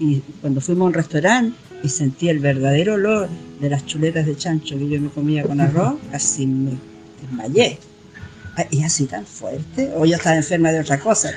Y 0.00 0.20
cuando 0.40 0.60
fuimos 0.60 0.86
a 0.86 0.88
un 0.88 0.94
restaurante, 0.94 1.56
y 1.84 1.88
sentí 1.90 2.30
el 2.30 2.38
verdadero 2.38 2.94
olor 2.94 3.28
de 3.60 3.68
las 3.68 3.84
chuletas 3.84 4.24
de 4.24 4.36
chancho 4.36 4.78
que 4.78 4.88
yo 4.88 5.00
me 5.00 5.10
comía 5.10 5.42
con 5.42 5.60
arroz, 5.60 5.94
casi 6.10 6.46
me 6.46 6.72
desmayé. 7.20 7.78
Ah, 8.56 8.64
¿Y 8.70 8.82
así 8.82 9.06
tan 9.06 9.26
fuerte? 9.26 9.92
¿O 9.96 10.06
yo 10.06 10.16
estaba 10.16 10.36
enferma 10.36 10.72
de 10.72 10.80
otra 10.80 10.98
cosa? 10.98 11.32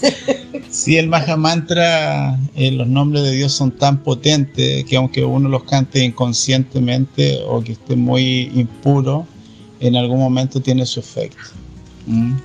sí, 0.70 0.96
el 0.96 1.06
Maha 1.06 1.36
Mantra, 1.36 2.38
eh, 2.56 2.72
los 2.72 2.88
nombres 2.88 3.22
de 3.22 3.32
Dios 3.32 3.52
son 3.52 3.70
tan 3.70 4.02
potentes 4.02 4.84
que 4.86 4.96
aunque 4.96 5.24
uno 5.24 5.48
los 5.48 5.64
cante 5.64 6.02
inconscientemente 6.02 7.40
o 7.46 7.62
que 7.62 7.72
esté 7.72 7.94
muy 7.94 8.50
impuro, 8.54 9.26
en 9.80 9.96
algún 9.96 10.18
momento 10.18 10.60
tiene 10.60 10.84
su 10.84 10.98
efecto. 11.00 11.50
¿Mm? 12.06 12.36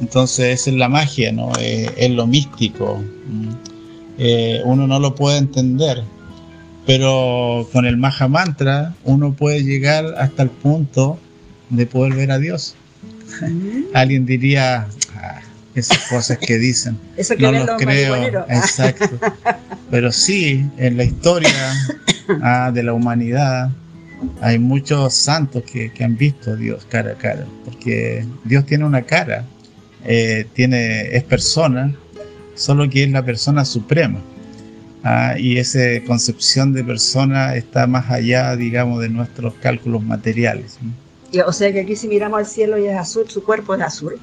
Entonces 0.00 0.60
esa 0.60 0.70
es 0.70 0.76
la 0.76 0.88
magia, 0.88 1.32
¿no? 1.32 1.50
Eh, 1.58 1.90
es 1.96 2.10
lo 2.10 2.26
místico. 2.26 3.02
¿Mm? 3.26 3.50
Eh, 4.18 4.62
uno 4.64 4.86
no 4.86 5.00
lo 5.00 5.14
puede 5.14 5.38
entender, 5.38 6.04
pero 6.86 7.68
con 7.72 7.86
el 7.86 7.96
Maha 7.96 8.28
Mantra 8.28 8.94
uno 9.04 9.32
puede 9.32 9.62
llegar 9.62 10.14
hasta 10.18 10.42
el 10.42 10.50
punto 10.50 11.18
de 11.70 11.86
poder 11.86 12.14
ver 12.14 12.30
a 12.30 12.38
Dios. 12.38 12.74
Alguien 13.94 14.26
diría, 14.26 14.86
ah, 15.16 15.40
esas 15.74 15.98
cosas 16.08 16.38
que 16.38 16.58
dicen, 16.58 16.98
no 17.38 17.52
los 17.52 17.70
creo, 17.78 18.44
exacto. 18.48 19.18
Pero 19.90 20.12
sí, 20.12 20.64
en 20.76 20.96
la 20.96 21.04
historia 21.04 21.50
ah, 22.42 22.70
de 22.72 22.82
la 22.82 22.92
humanidad 22.92 23.70
hay 24.40 24.58
muchos 24.58 25.14
santos 25.14 25.64
que, 25.64 25.90
han 26.02 26.16
visto 26.16 26.52
a 26.52 26.56
Dios 26.56 26.86
cara 26.88 27.12
a 27.12 27.14
cara, 27.14 27.44
porque 27.64 28.24
Dios 28.44 28.64
tiene 28.66 28.84
una 28.84 29.02
cara, 29.02 29.44
eh, 30.04 30.46
tiene, 30.54 31.16
es 31.16 31.24
persona, 31.24 31.94
solo 32.54 32.88
que 32.88 33.04
es 33.04 33.10
la 33.10 33.24
persona 33.24 33.64
suprema. 33.64 34.20
Ah, 35.06 35.34
y 35.38 35.58
esa 35.58 35.80
concepción 36.06 36.72
de 36.72 36.82
persona 36.82 37.56
está 37.56 37.86
más 37.86 38.10
allá, 38.10 38.56
digamos, 38.56 39.02
de 39.02 39.10
nuestros 39.10 39.52
cálculos 39.60 40.02
materiales. 40.02 40.78
O 41.46 41.52
sea 41.52 41.70
que 41.74 41.80
aquí 41.80 41.94
si 41.94 42.08
miramos 42.08 42.38
al 42.38 42.46
cielo 42.46 42.78
y 42.78 42.86
es 42.86 42.96
azul, 42.96 43.28
su 43.28 43.44
cuerpo 43.44 43.74
es 43.74 43.82
azul. 43.82 44.14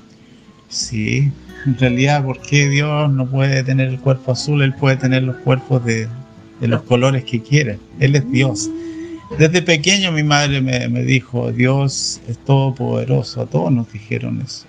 Sí, 0.69 1.31
en 1.67 1.77
realidad, 1.77 2.25
¿por 2.25 2.41
qué 2.41 2.67
Dios 2.67 3.11
no 3.11 3.29
puede 3.29 3.63
tener 3.63 3.89
el 3.89 3.99
cuerpo 3.99 4.31
azul? 4.31 4.63
Él 4.63 4.73
puede 4.73 4.97
tener 4.97 5.21
los 5.21 5.35
cuerpos 5.37 5.85
de, 5.85 6.07
los 6.61 6.81
colores 6.81 7.25
que 7.25 7.43
quiera. 7.43 7.77
Él 7.99 8.15
es 8.15 8.31
Dios. 8.31 8.67
Desde 9.37 9.61
pequeño 9.61 10.11
mi 10.11 10.23
madre 10.23 10.61
me, 10.61 10.89
me 10.89 11.03
dijo, 11.03 11.51
Dios 11.51 12.21
es 12.27 12.39
todopoderoso. 12.39 13.41
A 13.41 13.45
todos 13.45 13.71
nos 13.71 13.93
dijeron 13.93 14.41
eso. 14.41 14.65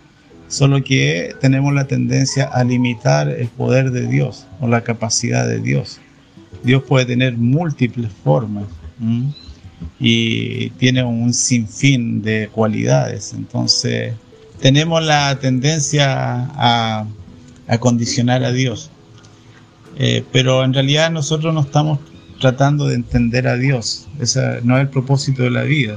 Solo 0.48 0.84
que 0.84 1.34
tenemos 1.40 1.72
la 1.72 1.86
tendencia 1.86 2.44
a 2.44 2.62
limitar 2.64 3.30
el 3.30 3.48
poder 3.48 3.90
de 3.92 4.06
Dios 4.06 4.46
o 4.60 4.68
la 4.68 4.82
capacidad 4.82 5.48
de 5.48 5.58
Dios. 5.58 6.01
Dios 6.62 6.82
puede 6.84 7.06
tener 7.06 7.36
múltiples 7.36 8.10
formas 8.24 8.64
y 9.98 10.70
tiene 10.70 11.02
un 11.02 11.32
sinfín 11.34 12.22
de 12.22 12.48
cualidades. 12.52 13.32
Entonces, 13.32 14.14
tenemos 14.60 15.02
la 15.02 15.38
tendencia 15.38 16.48
a, 16.54 17.06
condicionar 17.80 18.44
a 18.44 18.52
Dios. 18.52 18.90
Eh, 19.98 20.24
pero 20.32 20.64
en 20.64 20.72
realidad 20.72 21.10
nosotros 21.10 21.52
no 21.52 21.60
estamos 21.60 21.98
tratando 22.40 22.86
de 22.86 22.94
entender 22.96 23.48
a 23.48 23.56
Dios. 23.56 24.08
Ese 24.20 24.60
no 24.62 24.76
es 24.76 24.82
el 24.82 24.88
propósito 24.88 25.42
de 25.42 25.50
la 25.50 25.62
vida. 25.62 25.96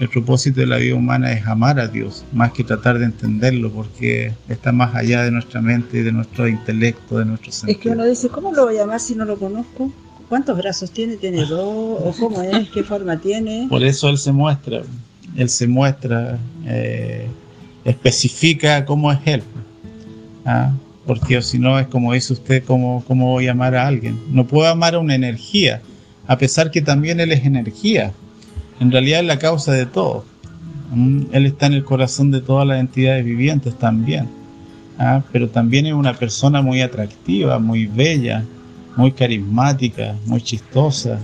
El 0.00 0.08
propósito 0.08 0.60
de 0.60 0.66
la 0.66 0.78
vida 0.78 0.94
humana 0.94 1.30
es 1.30 1.46
amar 1.46 1.78
a 1.78 1.86
Dios, 1.86 2.24
más 2.32 2.52
que 2.52 2.64
tratar 2.64 2.98
de 2.98 3.04
entenderlo, 3.04 3.70
porque 3.70 4.32
está 4.48 4.72
más 4.72 4.94
allá 4.94 5.24
de 5.24 5.30
nuestra 5.30 5.60
mente 5.60 5.98
y 5.98 6.02
de 6.02 6.10
nuestro 6.10 6.48
intelecto, 6.48 7.18
de 7.18 7.26
nuestro 7.26 7.52
sentido. 7.52 7.76
Es 7.76 7.82
que 7.82 7.90
uno 7.90 8.06
dice, 8.06 8.30
¿cómo 8.30 8.50
lo 8.50 8.64
voy 8.64 8.78
a 8.78 8.84
amar 8.84 8.98
si 8.98 9.14
no 9.14 9.26
lo 9.26 9.38
conozco? 9.38 9.92
¿Cuántos 10.30 10.56
brazos 10.56 10.90
tiene? 10.90 11.16
¿Tiene 11.16 11.44
dos? 11.44 12.00
¿O 12.02 12.14
cómo 12.18 12.40
es? 12.40 12.70
¿Qué 12.70 12.82
forma 12.82 13.18
tiene? 13.18 13.66
Por 13.68 13.84
eso 13.84 14.08
él 14.08 14.16
se 14.16 14.32
muestra. 14.32 14.80
Él 15.36 15.50
se 15.50 15.68
muestra, 15.68 16.38
eh, 16.64 17.26
especifica 17.84 18.86
cómo 18.86 19.12
es 19.12 19.18
él. 19.26 19.42
¿ah? 20.46 20.72
Porque 21.06 21.42
si 21.42 21.58
no 21.58 21.78
es 21.78 21.88
como 21.88 22.14
dice 22.14 22.32
usted, 22.32 22.64
¿cómo, 22.64 23.04
¿cómo 23.06 23.32
voy 23.32 23.48
a 23.48 23.50
amar 23.50 23.74
a 23.74 23.86
alguien? 23.86 24.18
No 24.30 24.46
puedo 24.46 24.66
amar 24.66 24.94
a 24.94 24.98
una 24.98 25.14
energía, 25.14 25.82
a 26.26 26.38
pesar 26.38 26.70
que 26.70 26.80
también 26.80 27.20
él 27.20 27.32
es 27.32 27.44
energía. 27.44 28.14
En 28.80 28.90
realidad 28.90 29.20
es 29.20 29.26
la 29.26 29.38
causa 29.38 29.72
de 29.72 29.86
todo. 29.86 30.24
¿Mm? 30.92 31.26
Él 31.32 31.46
está 31.46 31.66
en 31.66 31.74
el 31.74 31.84
corazón 31.84 32.30
de 32.30 32.40
todas 32.40 32.66
las 32.66 32.80
entidades 32.80 33.24
vivientes 33.24 33.78
también. 33.78 34.28
¿ah? 34.98 35.22
Pero 35.32 35.48
también 35.48 35.86
es 35.86 35.92
una 35.92 36.14
persona 36.14 36.62
muy 36.62 36.80
atractiva, 36.80 37.58
muy 37.58 37.86
bella, 37.86 38.44
muy 38.96 39.12
carismática, 39.12 40.16
muy 40.26 40.40
chistosa, 40.40 41.18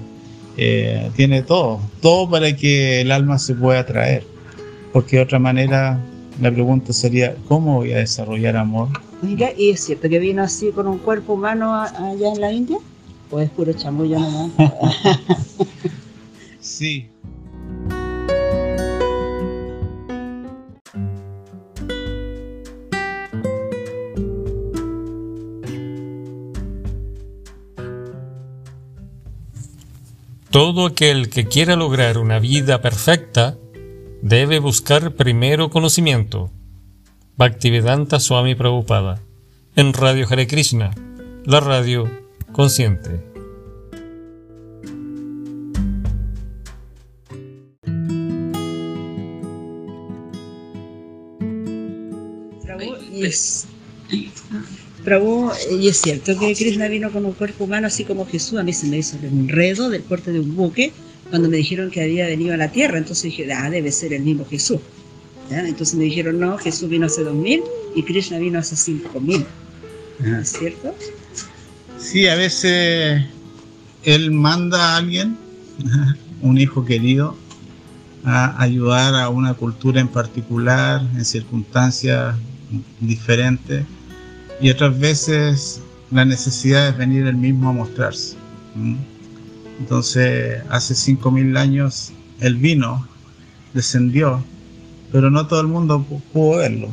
eh, 0.57 1.11
tiene 1.17 1.43
todo, 1.43 1.81
todo 2.01 2.31
para 2.31 2.55
que 2.57 3.01
el 3.01 3.11
alma 3.11 3.39
se 3.39 3.55
pueda 3.55 3.81
atraer. 3.81 4.25
Porque 4.93 5.17
de 5.17 5.23
otra 5.23 5.39
manera 5.39 6.01
la 6.41 6.51
pregunta 6.51 6.93
sería, 6.93 7.35
¿cómo 7.49 7.77
voy 7.77 7.93
a 7.93 7.99
desarrollar 7.99 8.57
amor? 8.57 8.89
Mira, 9.23 9.51
¿y 9.57 9.71
es 9.71 9.81
cierto 9.81 10.09
que 10.09 10.19
vino 10.19 10.43
así 10.43 10.71
con 10.71 10.87
un 10.87 10.99
cuerpo 10.99 11.35
humano 11.35 11.75
allá 11.75 12.33
en 12.33 12.41
la 12.41 12.53
India? 12.53 12.79
¿O 13.31 13.41
es 13.41 13.51
puro 13.51 13.73
chamullo 13.73 14.19
nomás? 14.19 14.51
sí, 16.61 17.09
Todo 30.57 30.87
aquel 30.87 31.29
que 31.29 31.45
quiera 31.45 31.77
lograr 31.77 32.17
una 32.17 32.39
vida 32.39 32.81
perfecta 32.81 33.59
debe 34.23 34.59
buscar 34.59 35.15
primero 35.15 35.69
conocimiento. 35.69 36.51
Bhaktivedanta 37.37 38.21
Swami 38.21 38.55
Prabhupada. 38.55 39.21
En 39.75 39.93
Radio 39.93 40.27
Hare 40.27 40.47
Krishna, 40.47 40.93
la 41.45 41.61
radio 41.61 42.11
consciente. 42.53 43.23
Prabhu, 55.07 55.53
y 55.71 55.87
es 55.87 55.99
cierto 55.99 56.37
que 56.37 56.53
Krishna 56.53 56.89
vino 56.89 57.13
con 57.13 57.25
un 57.25 57.33
cuerpo 57.33 57.63
humano 57.63 57.87
así 57.87 58.03
como 58.03 58.27
Jesús, 58.27 58.59
a 58.59 58.65
mí 58.65 58.73
se 58.73 58.89
me 58.89 58.99
hizo 58.99 59.17
el 59.19 59.27
enredo 59.27 59.89
del 59.89 60.03
corte 60.03 60.33
de 60.33 60.41
un 60.41 60.57
buque 60.57 60.93
cuando 61.31 61.49
me 61.49 61.59
dijeron 61.59 61.93
que 61.93 62.03
había 62.03 62.27
venido 62.27 62.55
a 62.55 62.57
la 62.57 62.73
tierra, 62.73 62.99
entonces 62.99 63.23
dije, 63.23 63.53
ah, 63.53 63.71
debe 63.71 63.93
ser 63.93 64.13
el 64.13 64.25
mismo 64.25 64.45
Jesús. 64.45 64.81
Entonces 65.49 65.95
me 65.95 66.05
dijeron, 66.07 66.41
no, 66.41 66.59
Jesús 66.59 66.89
vino 66.89 67.07
hace 67.07 67.23
2000 67.23 67.63
y 67.95 68.03
Krishna 68.03 68.39
vino 68.39 68.59
hace 68.59 68.75
5000. 68.75 69.47
¿Es 70.41 70.49
cierto? 70.49 70.93
Sí, 72.01 72.27
a 72.27 72.35
veces 72.35 73.23
él 74.03 74.33
manda 74.33 74.95
a 74.95 74.97
alguien, 74.97 75.37
un 76.43 76.59
hijo 76.59 76.85
querido, 76.85 77.37
a 78.25 78.61
ayudar 78.61 79.15
a 79.15 79.29
una 79.29 79.55
cultura 79.55 80.01
en 80.01 80.09
particular, 80.09 81.01
en 81.15 81.25
circunstancias 81.25 82.35
diferentes 82.99 83.85
y 84.61 84.71
otras 84.71 84.99
veces 84.99 85.81
la 86.11 86.25
necesidad 86.25 86.89
es 86.89 86.97
venir 86.97 87.27
el 87.27 87.37
mismo 87.37 87.71
a 87.71 87.73
mostrarse. 87.73 88.37
Entonces, 89.79 90.63
hace 90.71 90.95
5.000 90.95 91.59
años 91.59 92.13
él 92.41 92.57
vino, 92.57 93.07
descendió, 93.75 94.43
pero 95.13 95.31
no 95.31 95.47
todo 95.47 95.61
el 95.61 95.67
mundo 95.67 96.05
pudo 96.33 96.59
verlo. 96.59 96.89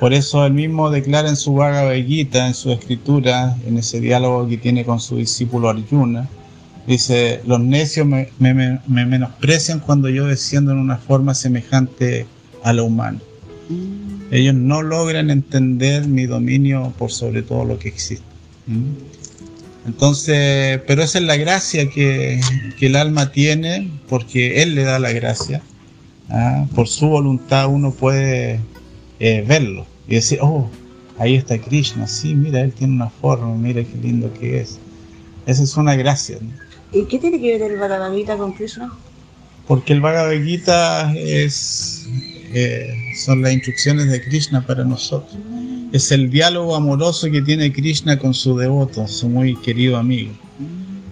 Por 0.00 0.12
eso 0.12 0.44
él 0.46 0.52
mismo 0.52 0.90
declara 0.90 1.28
en 1.28 1.36
su 1.36 1.54
Bhagavad 1.54 1.94
Gita, 1.94 2.46
en 2.46 2.54
su 2.54 2.70
escritura, 2.72 3.56
en 3.66 3.78
ese 3.78 4.00
diálogo 4.00 4.48
que 4.48 4.58
tiene 4.58 4.84
con 4.84 5.00
su 5.00 5.16
discípulo 5.16 5.68
Arjuna, 5.68 6.28
dice, 6.86 7.40
los 7.46 7.60
necios 7.60 8.06
me, 8.06 8.28
me 8.38 9.06
menosprecian 9.06 9.80
cuando 9.80 10.08
yo 10.08 10.26
desciendo 10.26 10.72
en 10.72 10.78
una 10.78 10.98
forma 10.98 11.34
semejante 11.34 12.26
a 12.62 12.72
la 12.72 12.82
humana. 12.82 13.18
Ellos 14.30 14.54
no 14.54 14.82
logran 14.82 15.30
entender 15.30 16.06
mi 16.06 16.26
dominio 16.26 16.92
por 16.98 17.12
sobre 17.12 17.42
todo 17.42 17.64
lo 17.64 17.78
que 17.78 17.88
existe. 17.88 18.24
Entonces, 19.86 20.80
pero 20.86 21.02
esa 21.02 21.18
es 21.18 21.24
la 21.24 21.36
gracia 21.36 21.88
que, 21.90 22.40
el 22.80 22.96
alma 22.96 23.32
tiene, 23.32 23.90
porque 24.08 24.62
Él 24.62 24.74
le 24.74 24.84
da 24.84 24.98
la 24.98 25.12
gracia. 25.12 25.62
¿ah? 26.30 26.66
Por 26.74 26.88
su 26.88 27.08
voluntad 27.08 27.68
uno 27.68 27.92
puede 27.92 28.60
eh, 29.20 29.44
verlo 29.46 29.86
y 30.08 30.16
decir, 30.16 30.38
oh, 30.42 30.68
ahí 31.18 31.34
está 31.34 31.58
Krishna, 31.58 32.06
sí, 32.06 32.34
mira, 32.34 32.60
Él 32.60 32.72
tiene 32.72 32.94
una 32.94 33.10
forma, 33.10 33.54
mira 33.54 33.82
qué 33.82 33.96
lindo 34.02 34.32
que 34.34 34.60
es. 34.60 34.78
Esa 35.46 35.62
es 35.62 35.76
una 35.76 35.94
gracia. 35.94 36.38
¿Y 36.92 37.04
qué 37.04 37.18
tiene 37.18 37.40
que 37.40 37.58
ver 37.58 37.72
el 37.72 37.78
Bhagavad 37.78 38.14
Gita 38.14 38.36
con 38.36 38.52
Krishna? 38.52 38.92
Porque 39.66 39.92
el 39.92 40.00
Bhagavad 40.00 40.42
Gita 40.42 41.12
es 41.14 42.06
son 43.16 43.42
las 43.42 43.52
instrucciones 43.52 44.10
de 44.10 44.22
Krishna 44.22 44.66
para 44.66 44.84
nosotros. 44.84 45.36
Es 45.92 46.10
el 46.12 46.30
diálogo 46.30 46.74
amoroso 46.74 47.30
que 47.30 47.42
tiene 47.42 47.72
Krishna 47.72 48.18
con 48.18 48.34
su 48.34 48.56
devoto, 48.56 49.06
su 49.06 49.28
muy 49.28 49.56
querido 49.56 49.96
amigo. 49.96 50.32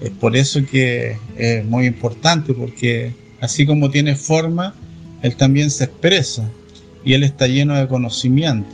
Es 0.01 0.11
por 0.11 0.37
eso 0.37 0.61
que 0.69 1.17
es 1.37 1.65
muy 1.65 1.87
importante, 1.87 2.53
porque 2.53 3.13
así 3.41 3.67
como 3.67 3.91
tiene 3.91 4.17
forma, 4.17 4.75
él 5.23 5.37
también 5.37 5.71
se 5.71 5.85
expresa. 5.85 6.49
y 7.05 7.15
él 7.15 7.25
está 7.25 7.49
lleno 7.49 7.75
de 7.75 7.89
conocimiento 7.89 8.71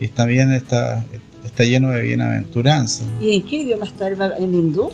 y 0.00 0.08
también 0.08 0.52
está, 0.52 1.04
está 1.44 1.64
lleno 1.64 1.90
de 1.90 2.02
bienaventuranza. 2.02 3.04
¿Y 3.20 3.36
en 3.36 3.42
qué 3.42 3.56
idioma 3.56 3.86
está 3.86 4.08
el, 4.08 4.54
hindú? 4.54 4.92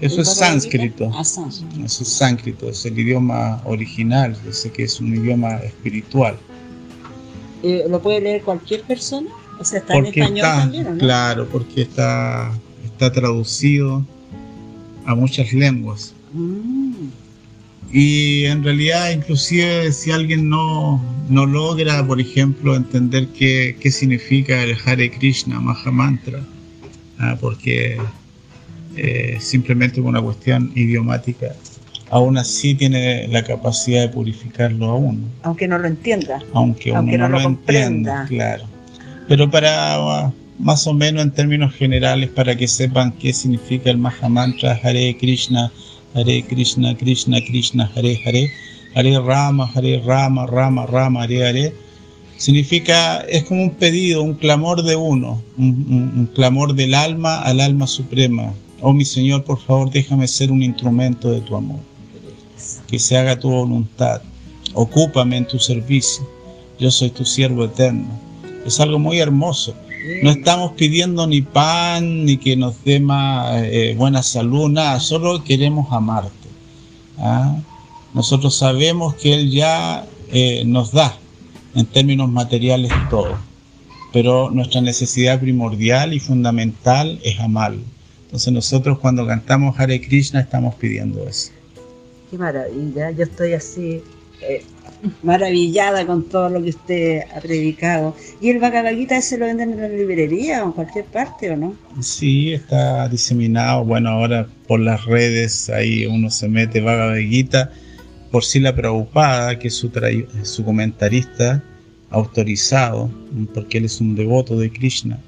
Eso 0.00 0.20
es 0.20 0.34
sánscrito. 0.34 1.10
Ah, 1.14 1.24
sánscrito. 1.24 1.84
Eso 1.84 2.02
es 2.04 2.08
sánscrito, 2.08 2.68
es 2.68 2.84
el 2.86 2.98
idioma 2.98 3.60
original, 3.64 4.36
dice 4.46 4.70
que 4.70 4.84
es 4.84 5.00
un 5.00 5.14
idioma 5.14 5.56
espiritual. 5.56 6.36
Eh, 7.62 7.84
¿Lo 7.88 8.00
puede 8.00 8.20
leer 8.20 8.42
cualquier 8.42 8.82
persona? 8.82 9.28
O 9.58 9.64
sea, 9.64 9.80
está 9.80 9.94
en 9.94 10.06
español 10.06 10.40
también, 10.42 10.86
¿o 10.86 10.90
no? 10.90 10.98
Claro, 10.98 11.48
porque 11.50 11.82
está, 11.82 12.52
está 12.84 13.10
traducido 13.12 14.04
a 15.04 15.14
muchas 15.16 15.52
lenguas. 15.52 16.14
Mm. 16.32 17.08
Y 17.90 18.44
en 18.44 18.62
realidad, 18.62 19.10
inclusive 19.10 19.90
si 19.92 20.10
alguien 20.10 20.48
no, 20.48 21.02
no 21.28 21.46
logra, 21.46 22.06
por 22.06 22.20
ejemplo, 22.20 22.76
entender 22.76 23.28
qué, 23.28 23.76
qué 23.80 23.90
significa 23.90 24.62
el 24.62 24.76
Hare 24.84 25.10
Krishna 25.10 25.58
Mahamantra, 25.58 26.40
ah, 27.18 27.36
porque 27.40 27.98
eh, 28.98 29.38
simplemente 29.40 30.00
una 30.00 30.20
cuestión 30.20 30.72
idiomática, 30.74 31.54
aún 32.10 32.38
así 32.38 32.74
tiene 32.74 33.28
la 33.28 33.42
capacidad 33.44 34.00
de 34.02 34.08
purificarlo 34.08 34.86
a 34.86 34.94
uno. 34.96 35.20
Aunque 35.42 35.68
no 35.68 35.78
lo 35.78 35.86
entienda. 35.86 36.40
Aunque, 36.54 36.94
Aunque 36.94 37.14
uno 37.16 37.28
no 37.28 37.36
no 37.36 37.42
lo 37.42 37.48
entienda, 37.50 38.26
claro. 38.28 38.64
Pero 39.28 39.50
para 39.50 40.00
uh, 40.26 40.32
más 40.58 40.86
o 40.86 40.94
menos 40.94 41.22
en 41.22 41.30
términos 41.32 41.74
generales, 41.74 42.30
para 42.30 42.56
que 42.56 42.66
sepan 42.66 43.12
qué 43.12 43.32
significa 43.32 43.90
el 43.90 43.98
Mahamantra 43.98 44.80
Hare 44.82 45.16
Krishna, 45.18 45.70
Hare 46.14 46.42
Krishna, 46.48 46.96
Krishna 46.96 47.38
Krishna, 47.42 47.90
Hare 47.94 48.18
Hare, 48.24 48.50
Hare 48.94 49.18
Rama, 49.20 49.70
Hare 49.74 50.00
Rama, 50.04 50.46
Rama 50.46 50.86
Rama, 50.86 51.22
Hare 51.24 51.46
Hare, 51.46 51.72
significa, 52.38 53.20
es 53.28 53.44
como 53.44 53.62
un 53.62 53.70
pedido, 53.74 54.22
un 54.22 54.34
clamor 54.34 54.82
de 54.82 54.96
uno, 54.96 55.42
un, 55.58 55.66
un- 55.90 56.12
un 56.20 56.26
clamor 56.34 56.74
del 56.74 56.94
alma 56.94 57.40
al 57.42 57.60
alma 57.60 57.86
suprema. 57.86 58.54
Oh 58.80 58.92
mi 58.92 59.04
Señor, 59.04 59.42
por 59.42 59.58
favor, 59.58 59.90
déjame 59.90 60.28
ser 60.28 60.52
un 60.52 60.62
instrumento 60.62 61.30
de 61.30 61.40
tu 61.40 61.56
amor. 61.56 61.80
Que 62.86 62.98
se 62.98 63.16
haga 63.16 63.38
tu 63.38 63.50
voluntad. 63.50 64.22
Ocúpame 64.74 65.36
en 65.36 65.48
tu 65.48 65.58
servicio. 65.58 66.28
Yo 66.78 66.90
soy 66.90 67.10
tu 67.10 67.24
siervo 67.24 67.64
eterno. 67.64 68.06
Es 68.64 68.78
algo 68.78 68.98
muy 68.98 69.18
hermoso. 69.18 69.74
No 70.22 70.30
estamos 70.30 70.72
pidiendo 70.72 71.26
ni 71.26 71.42
pan, 71.42 72.24
ni 72.24 72.36
que 72.36 72.56
nos 72.56 72.82
dé 72.84 73.00
más 73.00 73.62
eh, 73.64 73.94
buena 73.98 74.22
salud, 74.22 74.70
nada. 74.70 75.00
Solo 75.00 75.42
queremos 75.42 75.92
amarte. 75.92 76.48
¿ah? 77.18 77.56
Nosotros 78.14 78.54
sabemos 78.54 79.14
que 79.14 79.34
Él 79.34 79.50
ya 79.50 80.06
eh, 80.32 80.62
nos 80.64 80.92
da, 80.92 81.16
en 81.74 81.86
términos 81.86 82.30
materiales, 82.30 82.92
todo. 83.10 83.36
Pero 84.12 84.50
nuestra 84.50 84.80
necesidad 84.80 85.40
primordial 85.40 86.14
y 86.14 86.20
fundamental 86.20 87.18
es 87.24 87.40
amarlo. 87.40 87.82
Entonces 88.28 88.52
nosotros 88.52 88.98
cuando 88.98 89.26
cantamos 89.26 89.80
Hare 89.80 89.98
Krishna 90.02 90.40
estamos 90.40 90.74
pidiendo 90.74 91.26
eso. 91.26 91.50
Qué 92.30 92.36
maravilla, 92.36 93.10
yo 93.10 93.24
estoy 93.24 93.54
así 93.54 94.02
eh, 94.42 94.62
maravillada 95.22 96.06
con 96.06 96.24
todo 96.24 96.50
lo 96.50 96.62
que 96.62 96.68
usted 96.68 97.22
ha 97.34 97.40
predicado. 97.40 98.14
¿Y 98.38 98.50
el 98.50 98.58
Bhagavad 98.58 98.92
Gita 98.92 99.16
ese 99.16 99.38
lo 99.38 99.46
venden 99.46 99.72
en 99.72 99.80
la 99.80 99.88
librería 99.88 100.62
o 100.62 100.66
en 100.66 100.72
cualquier 100.72 101.06
parte 101.06 101.50
o 101.50 101.56
no? 101.56 101.74
Sí, 102.02 102.52
está 102.52 103.08
diseminado. 103.08 103.82
Bueno, 103.86 104.10
ahora 104.10 104.46
por 104.66 104.80
las 104.80 105.06
redes 105.06 105.70
ahí 105.70 106.04
uno 106.04 106.28
se 106.28 106.48
mete 106.48 106.82
Bhagavad 106.82 107.16
Gita 107.16 107.72
por 108.30 108.44
sí 108.44 108.60
la 108.60 108.74
Prabhupada, 108.74 109.58
que 109.58 109.68
es 109.68 109.74
su, 109.74 109.90
su 110.42 110.64
comentarista 110.66 111.64
autorizado, 112.10 113.10
porque 113.54 113.78
él 113.78 113.86
es 113.86 114.02
un 114.02 114.14
devoto 114.14 114.58
de 114.58 114.70
Krishna. 114.70 115.18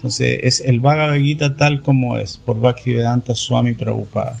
Entonces 0.00 0.40
es 0.42 0.60
el 0.60 0.80
Bhagavad 0.80 1.18
Gita 1.18 1.54
tal 1.56 1.82
como 1.82 2.16
es, 2.16 2.38
por 2.38 2.58
Bhaktivedanta 2.58 3.34
Swami 3.34 3.74
Prabhupada. 3.74 4.38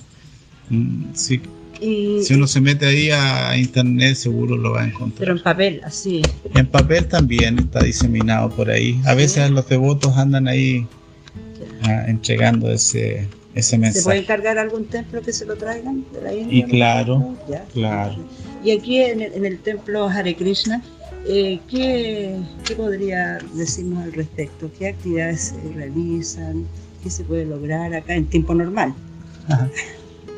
Mm, 0.70 1.12
sí, 1.12 1.42
Y, 1.82 2.22
si 2.22 2.32
uno 2.32 2.46
se 2.46 2.62
mete 2.62 2.86
ahí 2.86 3.10
a 3.10 3.54
internet 3.58 4.14
seguro 4.14 4.56
lo 4.56 4.72
va 4.72 4.80
a 4.80 4.84
pero 4.84 4.94
encontrar. 4.94 5.28
en 5.28 5.42
papel, 5.42 5.80
así. 5.84 6.22
En 6.54 6.66
papel 6.66 7.06
también 7.08 7.58
está 7.58 7.80
diseminado 7.82 8.48
por 8.48 8.70
ahí. 8.70 8.98
A 9.04 9.12
veces 9.12 9.50
los 9.50 9.68
devotos 9.68 10.16
andan 10.16 10.48
ahí 10.48 10.86
ah, 11.82 12.04
entregando 12.08 12.70
ese, 12.70 13.28
ese 13.54 13.62
¿Se 13.70 13.76
puede 13.76 13.92
mensaje. 13.92 14.18
encargar 14.18 14.56
algún 14.58 14.86
templo 14.86 15.20
que 15.20 15.34
se 15.34 15.44
lo 15.44 15.56
traigan 15.56 16.06
de 16.14 16.22
la 16.22 16.32
India? 16.32 16.58
Y 16.58 16.62
claro, 16.62 17.36
claro. 17.74 18.16
Y 18.64 18.70
aquí 18.70 18.96
en 19.02 19.20
el, 19.20 19.34
en 19.34 19.44
el 19.44 19.58
templo 19.58 20.08
Hare 20.08 20.34
Krishna, 20.34 20.82
eh, 21.26 21.60
¿qué, 21.68 22.40
podría 22.76 23.38
decirnos 23.54 24.04
al 24.04 24.12
respecto? 24.12 24.70
¿Qué 24.78 24.88
actividades 24.88 25.54
se 25.54 25.72
realizan? 25.74 26.66
¿Qué 27.02 27.10
se 27.10 27.24
puede 27.24 27.44
lograr 27.44 27.94
acá 27.94 28.14
en 28.14 28.26
tiempo 28.26 28.54
normal? 28.54 28.94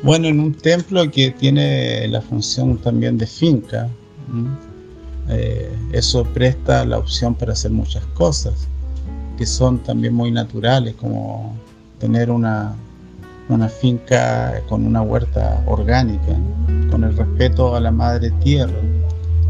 Bueno, 0.03 0.27
en 0.27 0.39
un 0.41 0.53
templo 0.53 1.09
que 1.09 1.31
tiene 1.31 2.07
la 2.09 2.21
función 2.21 2.77
también 2.77 3.17
de 3.17 3.25
finca, 3.25 3.89
eh, 5.29 5.71
eso 5.93 6.25
presta 6.25 6.83
la 6.83 6.97
opción 6.97 7.35
para 7.35 7.53
hacer 7.53 7.71
muchas 7.71 8.05
cosas 8.07 8.67
que 9.37 9.45
son 9.45 9.79
también 9.79 10.13
muy 10.13 10.31
naturales, 10.31 10.95
como 10.95 11.55
tener 11.99 12.29
una 12.29 12.75
finca 13.81 14.61
con 14.67 14.85
una 14.85 15.01
huerta 15.01 15.63
orgánica, 15.67 16.37
con 16.91 17.03
el 17.03 17.15
respeto 17.15 17.75
a 17.75 17.79
la 17.79 17.91
madre 17.91 18.31
tierra, 18.43 18.79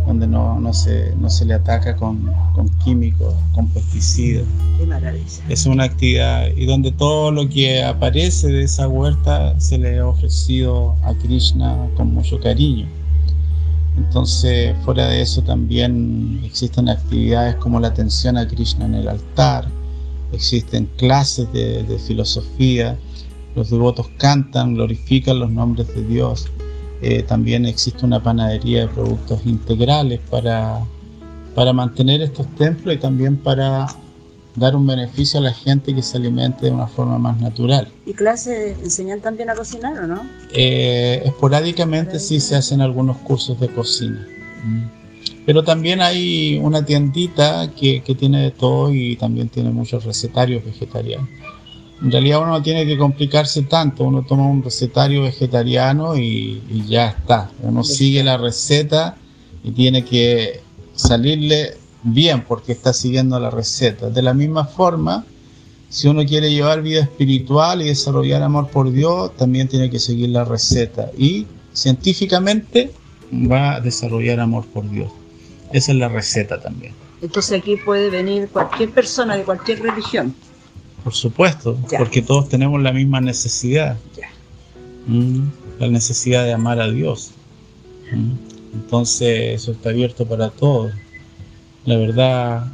donde 0.05 0.27
no, 0.27 0.59
no, 0.59 0.73
se, 0.73 1.15
no 1.15 1.29
se 1.29 1.45
le 1.45 1.53
ataca 1.53 1.95
con, 1.95 2.31
con 2.53 2.69
químicos, 2.79 3.33
con 3.53 3.69
pesticidas. 3.69 4.45
Qué 4.77 4.85
maravilla. 4.85 5.43
Es 5.49 5.65
una 5.65 5.85
actividad 5.85 6.47
y 6.55 6.65
donde 6.65 6.91
todo 6.91 7.31
lo 7.31 7.47
que 7.47 7.83
aparece 7.83 8.47
de 8.47 8.63
esa 8.63 8.87
huerta 8.87 9.59
se 9.59 9.77
le 9.77 9.99
ha 9.99 10.07
ofrecido 10.07 10.95
a 11.03 11.13
Krishna 11.15 11.89
con 11.95 12.13
mucho 12.13 12.39
cariño. 12.39 12.87
Entonces, 13.97 14.75
fuera 14.83 15.07
de 15.07 15.21
eso 15.21 15.43
también 15.43 16.41
existen 16.43 16.89
actividades 16.89 17.55
como 17.55 17.79
la 17.79 17.89
atención 17.89 18.37
a 18.37 18.47
Krishna 18.47 18.85
en 18.85 18.95
el 18.95 19.07
altar, 19.07 19.67
existen 20.31 20.89
clases 20.97 21.51
de, 21.53 21.83
de 21.83 21.99
filosofía, 21.99 22.97
los 23.55 23.69
devotos 23.69 24.07
cantan, 24.17 24.73
glorifican 24.73 25.39
los 25.39 25.51
nombres 25.51 25.87
de 25.93 26.03
Dios. 26.05 26.47
Eh, 27.05 27.21
también 27.23 27.65
existe 27.65 28.05
una 28.05 28.23
panadería 28.23 28.81
de 28.81 28.87
productos 28.87 29.45
integrales 29.45 30.21
para, 30.29 30.79
para 31.53 31.73
mantener 31.73 32.21
estos 32.21 32.47
templos 32.55 32.95
y 32.95 32.97
también 32.97 33.35
para 33.35 33.87
dar 34.55 34.73
un 34.73 34.87
beneficio 34.87 35.41
a 35.41 35.43
la 35.43 35.53
gente 35.53 35.93
que 35.93 36.01
se 36.01 36.15
alimente 36.15 36.67
de 36.67 36.71
una 36.71 36.87
forma 36.87 37.17
más 37.17 37.41
natural. 37.41 37.89
¿Y 38.05 38.13
clases 38.13 38.77
enseñan 38.81 39.19
también 39.19 39.49
a 39.49 39.55
cocinar 39.55 39.99
o 39.99 40.07
no? 40.07 40.21
Eh, 40.53 41.23
esporádicamente 41.25 42.19
sí 42.19 42.39
se 42.39 42.55
hacen 42.55 42.79
algunos 42.79 43.17
cursos 43.17 43.59
de 43.59 43.67
cocina. 43.67 44.25
Pero 45.45 45.61
también 45.65 45.99
hay 45.99 46.57
una 46.63 46.85
tiendita 46.85 47.69
que, 47.77 48.01
que 48.01 48.15
tiene 48.15 48.43
de 48.43 48.51
todo 48.51 48.93
y 48.93 49.17
también 49.17 49.49
tiene 49.49 49.71
muchos 49.71 50.05
recetarios 50.05 50.63
vegetarianos. 50.63 51.27
En 52.03 52.11
realidad 52.11 52.41
uno 52.41 52.51
no 52.51 52.61
tiene 52.61 52.85
que 52.85 52.97
complicarse 52.97 53.63
tanto, 53.63 54.03
uno 54.03 54.23
toma 54.23 54.45
un 54.45 54.61
recetario 54.61 55.23
vegetariano 55.23 56.17
y, 56.17 56.61
y 56.69 56.85
ya 56.85 57.07
está. 57.07 57.49
Uno 57.61 57.83
sigue 57.83 58.23
la 58.23 58.37
receta 58.37 59.15
y 59.63 59.71
tiene 59.71 60.03
que 60.03 60.59
salirle 60.93 61.77
bien 62.03 62.43
porque 62.43 62.73
está 62.73 62.91
siguiendo 62.91 63.39
la 63.39 63.49
receta. 63.49 64.09
De 64.09 64.21
la 64.21 64.33
misma 64.33 64.65
forma, 64.65 65.25
si 65.89 66.07
uno 66.07 66.25
quiere 66.25 66.51
llevar 66.51 66.81
vida 66.81 67.01
espiritual 67.01 67.81
y 67.81 67.85
desarrollar 67.85 68.43
amor 68.43 68.67
por 68.67 68.91
Dios, 68.91 69.35
también 69.37 69.67
tiene 69.67 69.89
que 69.89 69.99
seguir 69.99 70.29
la 70.29 70.43
receta. 70.43 71.09
Y 71.17 71.47
científicamente 71.71 72.91
va 73.31 73.75
a 73.75 73.79
desarrollar 73.79 74.39
amor 74.39 74.65
por 74.65 74.89
Dios. 74.89 75.11
Esa 75.71 75.91
es 75.91 75.97
la 75.97 76.09
receta 76.09 76.59
también. 76.59 76.93
Entonces 77.21 77.59
aquí 77.59 77.77
puede 77.77 78.09
venir 78.09 78.49
cualquier 78.49 78.89
persona 78.89 79.37
de 79.37 79.43
cualquier 79.43 79.81
religión. 79.81 80.35
Por 81.03 81.13
supuesto, 81.13 81.77
Ya. 81.91 81.97
porque 81.99 82.21
todos 82.21 82.47
tenemos 82.49 82.81
la 82.81 82.91
misma 82.93 83.19
necesidad. 83.21 83.97
Ya. 84.17 84.29
Mm, 85.07 85.49
la 85.79 85.87
necesidad 85.89 86.45
de 86.45 86.53
amar 86.53 86.79
a 86.79 86.89
Dios. 86.89 87.31
Mm, 88.13 88.31
Entonces 88.75 89.61
eso 89.61 89.71
está 89.73 89.89
abierto 89.89 90.25
para 90.25 90.49
todos. 90.49 90.91
La 91.85 91.95
verdad, 91.97 92.71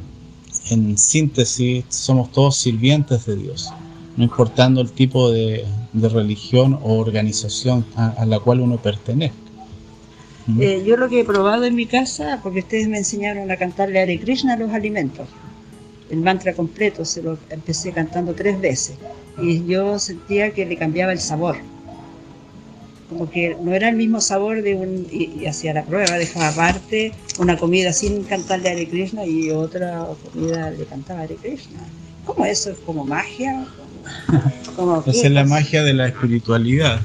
en 0.70 0.96
síntesis, 0.96 1.84
somos 1.90 2.32
todos 2.32 2.56
sirvientes 2.56 3.26
de 3.26 3.36
Dios, 3.36 3.68
no 4.16 4.24
importando 4.24 4.80
el 4.80 4.90
tipo 4.92 5.30
de, 5.30 5.66
de 5.92 6.08
religión 6.08 6.78
o 6.82 6.94
organización 6.98 7.84
a, 7.96 8.08
a 8.10 8.24
la 8.24 8.38
cual 8.40 8.60
uno 8.60 8.76
pertenezca. 8.78 9.36
Mm. 10.46 10.62
Eh, 10.62 10.82
yo 10.86 10.96
lo 10.96 11.08
que 11.10 11.20
he 11.20 11.24
probado 11.24 11.64
en 11.64 11.74
mi 11.74 11.84
casa, 11.86 12.40
porque 12.42 12.60
ustedes 12.60 12.88
me 12.88 12.96
enseñaron 12.98 13.50
a 13.50 13.56
cantarle 13.56 14.00
Hare 14.00 14.18
Krishna 14.20 14.54
a 14.54 14.56
los 14.56 14.70
alimentos. 14.72 15.28
El 16.10 16.18
mantra 16.20 16.52
completo 16.54 17.04
se 17.04 17.22
lo 17.22 17.38
empecé 17.50 17.92
cantando 17.92 18.34
tres 18.34 18.60
veces 18.60 18.96
y 19.40 19.64
yo 19.66 19.98
sentía 19.98 20.50
que 20.50 20.66
le 20.66 20.76
cambiaba 20.76 21.12
el 21.12 21.20
sabor. 21.20 21.56
como 23.08 23.28
que 23.28 23.56
no 23.60 23.74
era 23.74 23.88
el 23.88 23.96
mismo 23.96 24.20
sabor 24.20 24.62
de 24.62 24.74
un, 24.74 25.06
y, 25.10 25.44
hacía 25.46 25.74
la 25.74 25.84
prueba, 25.84 26.16
dejaba 26.16 26.48
aparte 26.48 27.12
una 27.38 27.56
comida 27.56 27.92
sin 27.92 28.22
cantarle 28.22 28.68
a 28.68 28.72
Hare 28.72 28.88
Krishna 28.88 29.26
y 29.26 29.50
otra 29.50 30.06
comida 30.32 30.70
le 30.70 30.84
cantaba 30.84 31.20
a 31.20 31.22
Hare 31.24 31.34
Krishna. 31.36 31.80
¿Cómo 32.24 32.44
eso? 32.44 32.70
¿Es 32.70 32.78
como 32.78 33.04
magia? 33.04 33.66
¿Cómo, 34.76 35.02
es 35.06 35.30
la 35.30 35.44
magia 35.44 35.82
de 35.82 35.94
la 35.94 36.06
espiritualidad, 36.06 37.00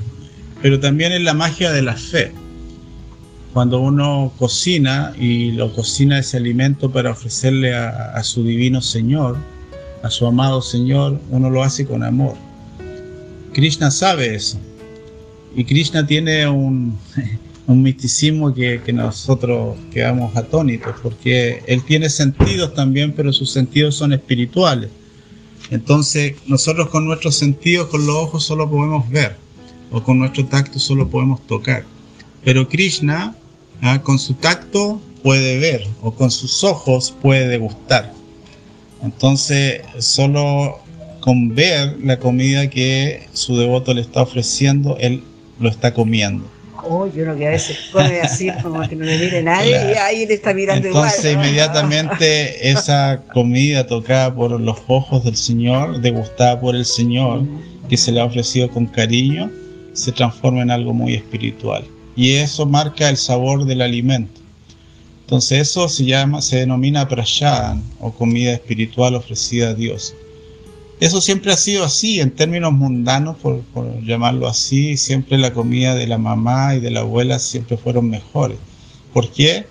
pero 0.62 0.80
también 0.80 1.12
es 1.12 1.22
la 1.22 1.34
magia 1.34 1.72
de 1.72 1.82
la 1.82 1.96
fe. 1.96 2.32
Cuando 3.56 3.80
uno 3.80 4.34
cocina 4.38 5.14
y 5.18 5.54
lo 5.54 5.72
cocina 5.72 6.20
ese 6.20 6.36
alimento 6.36 6.92
para 6.92 7.12
ofrecerle 7.12 7.74
a 7.74 8.22
su 8.22 8.44
divino 8.44 8.82
Señor, 8.82 9.38
a 10.04 10.10
su 10.10 10.28
amado 10.28 10.62
Señor, 10.62 11.22
uno 11.32 11.50
lo 11.50 11.64
hace 11.64 11.86
con 11.86 12.04
amor. 12.04 12.36
Krishna 13.54 13.92
sabe 13.92 14.36
eso 14.36 14.60
y 15.56 15.64
Krishna 15.64 16.06
tiene 16.06 16.46
un, 16.50 17.00
misticismo 17.68 18.54
que, 18.54 18.82
nosotros 18.92 19.78
quedamos 19.90 20.36
atónitos, 20.36 20.94
porque 21.02 21.64
él 21.66 21.82
tiene 21.86 22.10
sentidos 22.10 22.74
también, 22.74 23.14
pero 23.14 23.32
sus 23.32 23.52
sentidos 23.52 23.96
son 23.96 24.12
espirituales. 24.12 24.90
Entonces, 25.72 26.36
nosotros 26.46 26.90
con 26.90 27.06
nuestros 27.06 27.36
sentidos, 27.36 27.88
con 27.88 28.06
los 28.06 28.18
ojos, 28.18 28.44
solo 28.44 28.70
podemos 28.70 29.10
ver, 29.10 29.38
o 29.92 30.04
con 30.04 30.20
nuestro 30.20 30.46
tacto 30.46 30.78
solo 30.78 31.10
podemos 31.10 31.48
tocar. 31.48 31.86
Pero 32.44 32.68
Krishna, 32.68 33.34
ah, 33.82 34.02
con 34.02 34.20
su 34.20 34.34
tacto, 34.36 35.02
puede 35.24 35.58
ver, 35.58 35.88
o 36.02 36.12
con 36.12 36.30
sus 36.32 36.64
ojos 36.64 37.14
puede 37.22 37.48
degustar. 37.48 38.12
Entonces, 39.04 39.82
solo 40.00 40.80
con 41.20 41.56
ver 41.56 41.98
la 42.04 42.20
comida 42.20 42.70
que 42.70 43.28
su 43.34 43.58
devoto 43.58 43.94
le 43.94 44.02
está 44.02 44.22
ofreciendo, 44.22 44.98
él 45.00 45.24
lo 45.60 45.70
está 45.70 45.94
comiendo. 45.94 46.48
Oh, 46.88 47.08
yo 47.08 47.24
creo 47.24 47.36
que 47.36 47.48
a 47.48 47.50
veces 47.50 47.78
come 47.92 48.22
así 48.22 48.52
como 48.62 48.88
que 48.88 48.96
no 48.96 49.06
le 49.06 49.18
mire 49.18 49.42
nadie 49.42 49.72
y 49.72 49.98
ahí 49.98 50.28
le 50.28 50.36
está 50.36 50.54
mirando 50.54 50.88
Entonces, 50.88 51.34
inmediatamente 51.34 52.70
esa 52.70 53.24
comida 53.34 53.88
tocada 53.88 54.34
por 54.34 54.60
los 54.60 54.78
ojos 54.88 55.24
del 55.24 55.36
Señor, 55.36 56.00
degustada 56.02 56.60
por 56.60 56.76
el 56.76 56.86
Señor, 56.86 57.44
que 57.90 57.98
se 57.98 58.12
le 58.12 58.22
ha 58.22 58.26
ofrecido 58.26 58.70
con 58.70 58.86
cariño, 58.86 59.50
se 59.94 60.12
transforma 60.12 60.62
en 60.62 60.70
algo 60.70 60.94
muy 60.94 61.16
espiritual. 61.16 61.84
Y 62.16 62.32
eso 62.34 62.66
marca 62.66 63.10
el 63.10 63.18
sabor 63.18 63.66
del 63.66 63.82
alimento. 63.82 64.42
Entonces 65.22 65.70
eso 65.70 65.90
se 65.90 66.06
llama, 66.06 66.42
se 66.42 66.58
denomina 66.58 67.08
prasadan 67.08 67.84
o 68.00 68.12
comida 68.12 68.54
espiritual 68.54 69.16
ofrecida 69.16 69.70
a 69.70 69.74
Dios. 69.74 70.14
Eso 71.00 71.20
siempre 71.20 71.52
ha 71.52 71.58
sido 71.58 71.84
así, 71.84 72.22
en 72.22 72.32
términos 72.32 72.72
mundanos, 72.72 73.36
por, 73.38 73.62
llamarlo 74.06 74.48
así, 74.48 74.96
siempre 74.96 75.38
la 75.38 75.52
comida 75.52 75.94
de 75.94 76.08
la 76.08 76.18
mamá 76.18 76.76
y 76.76 76.80
de 76.80 76.92
la 76.92 77.02
abuela 77.02 77.40
siempre 77.40 77.76
fueron 77.76 78.10
mejores. 78.10 78.58
¿Por 79.14 79.30
qué? 79.32 79.66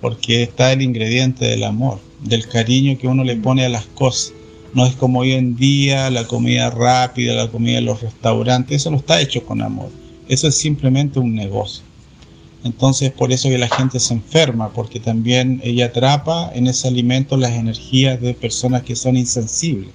Porque 0.00 0.44
está 0.44 0.72
el 0.72 0.80
ingrediente 0.80 1.44
del 1.44 1.64
amor, 1.64 1.98
del 2.22 2.46
cariño 2.48 2.96
que 2.96 3.08
uno 3.08 3.24
le 3.24 3.36
pone 3.36 3.66
a 3.66 3.68
las 3.68 3.84
cosas. 3.86 4.32
No 4.72 4.86
es 4.86 4.94
como 4.94 5.20
hoy 5.20 5.32
en 5.32 5.56
día 5.56 6.08
la 6.08 6.26
comida 6.26 6.70
rápida, 6.70 7.34
la 7.34 7.50
comida 7.50 7.74
de 7.74 7.82
los 7.82 8.00
restaurantes, 8.00 8.76
eso 8.76 8.90
no 8.90 8.98
está 8.98 9.20
hecho 9.20 9.44
con 9.44 9.60
amor. 9.60 9.90
Eso 10.28 10.46
es 10.46 10.56
simplemente 10.56 11.18
un 11.18 11.34
negocio. 11.34 11.89
Entonces 12.64 13.10
por 13.10 13.32
eso 13.32 13.48
que 13.48 13.58
la 13.58 13.68
gente 13.68 13.98
se 14.00 14.14
enferma, 14.14 14.70
porque 14.72 15.00
también 15.00 15.60
ella 15.64 15.86
atrapa 15.86 16.50
en 16.54 16.66
ese 16.66 16.88
alimento 16.88 17.36
las 17.36 17.52
energías 17.52 18.20
de 18.20 18.34
personas 18.34 18.82
que 18.82 18.96
son 18.96 19.16
insensibles. 19.16 19.90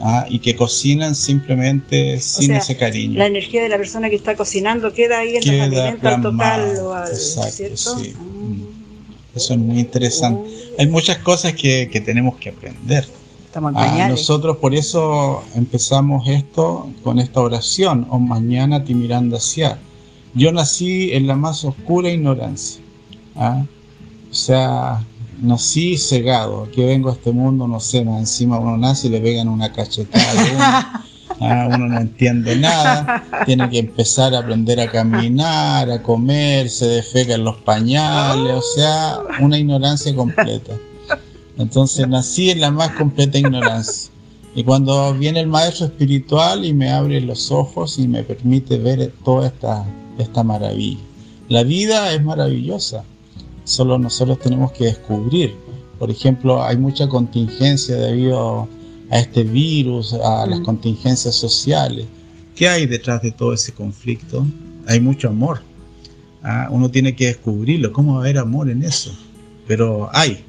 ¿ah? 0.00 0.26
y 0.28 0.40
que 0.40 0.56
cocinan 0.56 1.14
simplemente 1.14 2.20
sin 2.20 2.52
ese 2.52 2.76
cariño. 2.76 3.18
La 3.18 3.26
energía 3.26 3.62
de 3.62 3.68
la 3.68 3.76
persona 3.76 4.10
que 4.10 4.16
está 4.16 4.34
cocinando 4.34 4.92
queda 4.92 5.20
ahí 5.20 5.36
en 5.36 5.48
el 5.48 5.60
alimento 5.60 6.08
al 6.08 6.22
tocarlo, 6.22 6.94
¿cierto? 7.14 7.76
Sí. 7.76 8.12
Mm. 8.12 8.64
Eso 9.36 9.54
es 9.54 9.58
muy 9.58 9.78
interesante. 9.80 10.48
Oh. 10.48 10.80
Hay 10.80 10.88
muchas 10.88 11.18
cosas 11.18 11.54
que, 11.54 11.88
que 11.90 12.00
tenemos 12.00 12.36
que 12.36 12.50
aprender. 12.50 13.06
Ah, 13.56 14.08
nosotros 14.08 14.56
por 14.56 14.74
eso 14.74 15.44
empezamos 15.54 16.26
esto 16.26 16.90
con 17.04 17.20
esta 17.20 17.40
oración, 17.40 18.06
o 18.10 18.18
mañana 18.18 18.84
ti 18.84 18.94
mirando 18.94 19.36
hacia. 19.36 19.78
Yo 20.34 20.52
nací 20.52 21.12
en 21.12 21.26
la 21.26 21.36
más 21.36 21.64
oscura 21.64 22.10
ignorancia. 22.10 22.82
¿ah? 23.36 23.64
O 24.30 24.34
sea, 24.34 25.04
nací 25.40 25.96
cegado, 25.96 26.68
que 26.72 26.84
vengo 26.84 27.10
a 27.10 27.12
este 27.12 27.32
mundo, 27.32 27.68
no 27.68 27.80
sé, 27.80 27.98
encima 27.98 28.58
uno 28.58 28.76
nace 28.76 29.08
y 29.08 29.10
le 29.10 29.20
pegan 29.20 29.48
una 29.48 29.72
cachetada 29.72 31.04
ah, 31.40 31.68
uno, 31.68 31.88
no 31.88 32.00
entiende 32.00 32.56
nada, 32.56 33.24
tiene 33.44 33.68
que 33.68 33.78
empezar 33.78 34.34
a 34.34 34.40
aprender 34.40 34.80
a 34.80 34.90
caminar, 34.90 35.90
a 35.90 36.02
comer, 36.02 36.68
se 36.70 36.86
defeca 36.86 37.36
los 37.36 37.56
pañales, 37.58 38.56
o 38.56 38.62
sea, 38.76 39.18
una 39.40 39.58
ignorancia 39.58 40.14
completa. 40.14 40.72
Entonces 41.58 42.08
nací 42.08 42.50
en 42.50 42.60
la 42.60 42.70
más 42.70 42.90
completa 42.92 43.38
ignorancia. 43.38 44.10
Y 44.56 44.62
cuando 44.62 45.14
viene 45.14 45.40
el 45.40 45.48
maestro 45.48 45.86
espiritual 45.86 46.64
y 46.64 46.72
me 46.72 46.90
abre 46.90 47.20
los 47.20 47.50
ojos 47.50 47.98
y 47.98 48.06
me 48.06 48.22
permite 48.22 48.78
ver 48.78 49.12
toda 49.24 49.48
esta, 49.48 49.84
esta 50.18 50.42
maravilla. 50.42 51.00
La 51.48 51.62
vida 51.62 52.12
es 52.12 52.22
maravillosa 52.22 53.04
solo 53.64 53.98
nosotros 53.98 54.38
tenemos 54.38 54.72
que 54.72 54.84
descubrir. 54.84 55.54
Por 55.98 56.10
ejemplo, 56.10 56.62
hay 56.62 56.76
mucha 56.76 57.08
contingencia 57.08 57.96
debido 57.96 58.68
a 59.10 59.18
este 59.18 59.42
virus, 59.42 60.12
a 60.12 60.46
las 60.46 60.60
contingencias 60.60 61.34
sociales. 61.34 62.06
¿Qué 62.54 62.68
hay 62.68 62.86
detrás 62.86 63.22
de 63.22 63.32
todo 63.32 63.52
ese 63.52 63.72
conflicto? 63.72 64.46
Hay 64.86 65.00
mucho 65.00 65.28
amor. 65.28 65.62
Ah, 66.42 66.68
uno 66.70 66.90
tiene 66.90 67.16
que 67.16 67.26
descubrirlo. 67.26 67.92
¿Cómo 67.92 68.14
va 68.14 68.18
a 68.18 68.22
haber 68.22 68.38
amor 68.38 68.70
en 68.70 68.82
eso? 68.82 69.12
Pero 69.66 70.08
hay. 70.12 70.44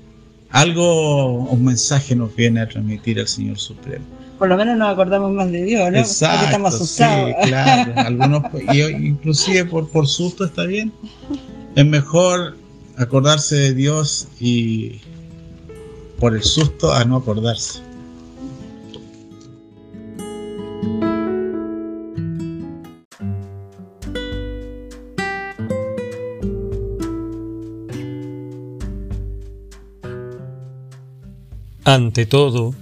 Algo, 0.49 1.43
un 1.45 1.63
mensaje 1.63 2.15
nos 2.15 2.35
viene 2.35 2.61
a 2.61 2.69
transmitir 2.69 3.19
el 3.19 3.27
Señor 3.27 3.57
Supremo. 3.57 4.05
Por 4.37 4.49
lo 4.49 4.57
menos 4.57 4.77
nos 4.77 4.89
acordamos 4.89 5.31
más 5.31 5.49
de 5.51 5.63
Dios, 5.63 5.91
¿no? 5.91 5.97
Exacto, 5.97 6.45
estamos 6.45 6.75
asustados. 6.75 7.29
Sí, 7.29 7.35
claro. 7.47 7.93
Algunos, 7.95 8.43
inclusive 8.99 9.65
por, 9.65 9.89
por 9.89 10.07
susto 10.07 10.45
está 10.45 10.65
bien. 10.65 10.91
Es 11.75 11.85
mejor 11.85 12.57
acordarse 12.97 13.55
de 13.55 13.73
Dios 13.73 14.27
y 14.39 15.01
por 16.19 16.35
el 16.35 16.43
susto 16.43 16.93
a 16.93 17.05
no 17.05 17.17
acordarse. 17.17 17.79
Ante 31.87 32.25
todo, 32.25 32.73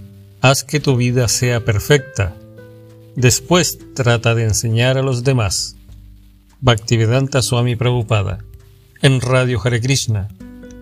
haz 0.44 0.66
que 0.66 0.82
tu 0.82 0.98
vida 0.98 1.30
sea 1.30 1.64
perfecta. 1.64 2.36
Después 3.16 3.80
trata 3.96 4.36
de 4.36 4.44
enseñar 4.44 4.98
a 4.98 5.02
los 5.02 5.24
demás. 5.24 5.78
Bhaktivedanta 6.60 7.42
Swami 7.42 7.78
Prabhupada 7.78 8.40
en 9.02 9.22
Radio 9.22 9.62
Hare 9.64 9.80
Krishna, 9.80 10.28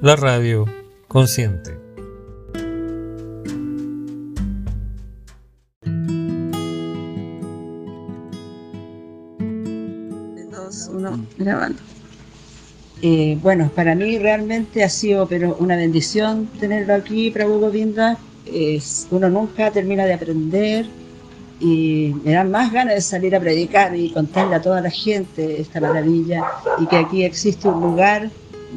la 0.01 0.15
radio 0.15 0.65
consciente. 1.07 1.77
Eh, 13.03 13.37
bueno, 13.43 13.71
para 13.75 13.93
mí 13.93 14.17
realmente 14.17 14.83
ha 14.83 14.89
sido 14.89 15.27
pero 15.27 15.55
una 15.59 15.75
bendición 15.75 16.47
tenerlo 16.59 16.95
aquí, 16.95 17.29
Prabhu 17.29 17.59
Govinda. 17.59 18.17
Es, 18.45 19.07
uno 19.11 19.29
nunca 19.29 19.71
termina 19.71 20.05
de 20.05 20.13
aprender 20.13 20.85
y 21.59 22.15
me 22.23 22.31
dan 22.31 22.49
más 22.49 22.71
ganas 22.71 22.95
de 22.95 23.01
salir 23.01 23.35
a 23.35 23.39
predicar 23.39 23.95
y 23.95 24.09
contarle 24.09 24.55
a 24.55 24.61
toda 24.61 24.81
la 24.81 24.89
gente 24.89 25.61
esta 25.61 25.79
maravilla 25.79 26.43
y 26.79 26.87
que 26.87 26.97
aquí 26.97 27.23
existe 27.23 27.67
un 27.67 27.81
lugar 27.81 28.29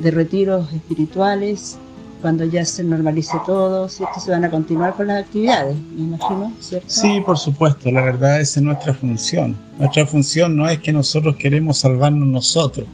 de 0.02 0.10
retiros 0.10 0.70
espirituales 0.72 1.78
cuando 2.20 2.44
ya 2.44 2.64
se 2.64 2.82
normalice 2.82 3.36
todo, 3.44 3.88
¿cierto? 3.88 4.18
Se 4.18 4.30
van 4.30 4.44
a 4.44 4.50
continuar 4.50 4.94
con 4.94 5.08
las 5.08 5.24
actividades, 5.24 5.76
me 5.94 6.04
imagino, 6.04 6.52
¿cierto? 6.58 6.86
Sí, 6.88 7.20
por 7.20 7.36
supuesto, 7.36 7.90
la 7.90 8.02
verdad 8.02 8.40
esa 8.40 8.60
es 8.60 8.64
nuestra 8.64 8.94
función. 8.94 9.54
Nuestra 9.78 10.06
función 10.06 10.56
no 10.56 10.66
es 10.66 10.78
que 10.78 10.90
nosotros 10.90 11.36
queremos 11.36 11.78
salvarnos 11.78 12.26
nosotros 12.26 12.86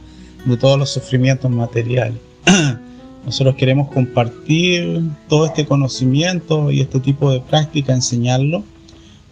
de 0.43 0.57
todos 0.57 0.77
los 0.77 0.89
sufrimientos 0.89 1.49
materiales. 1.49 2.19
Nosotros 3.25 3.55
queremos 3.55 3.89
compartir 3.91 5.01
todo 5.29 5.45
este 5.45 5.65
conocimiento 5.65 6.71
y 6.71 6.81
este 6.81 6.99
tipo 6.99 7.31
de 7.31 7.39
práctica, 7.39 7.93
enseñarlo 7.93 8.63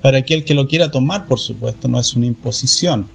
para 0.01 0.19
aquel 0.19 0.45
que 0.45 0.53
lo 0.53 0.67
quiera 0.67 0.91
tomar, 0.91 1.27
por 1.27 1.39
supuesto, 1.39 1.87
no 1.87 1.99
es 1.99 2.15
una 2.15 2.25
imposición. 2.25 3.07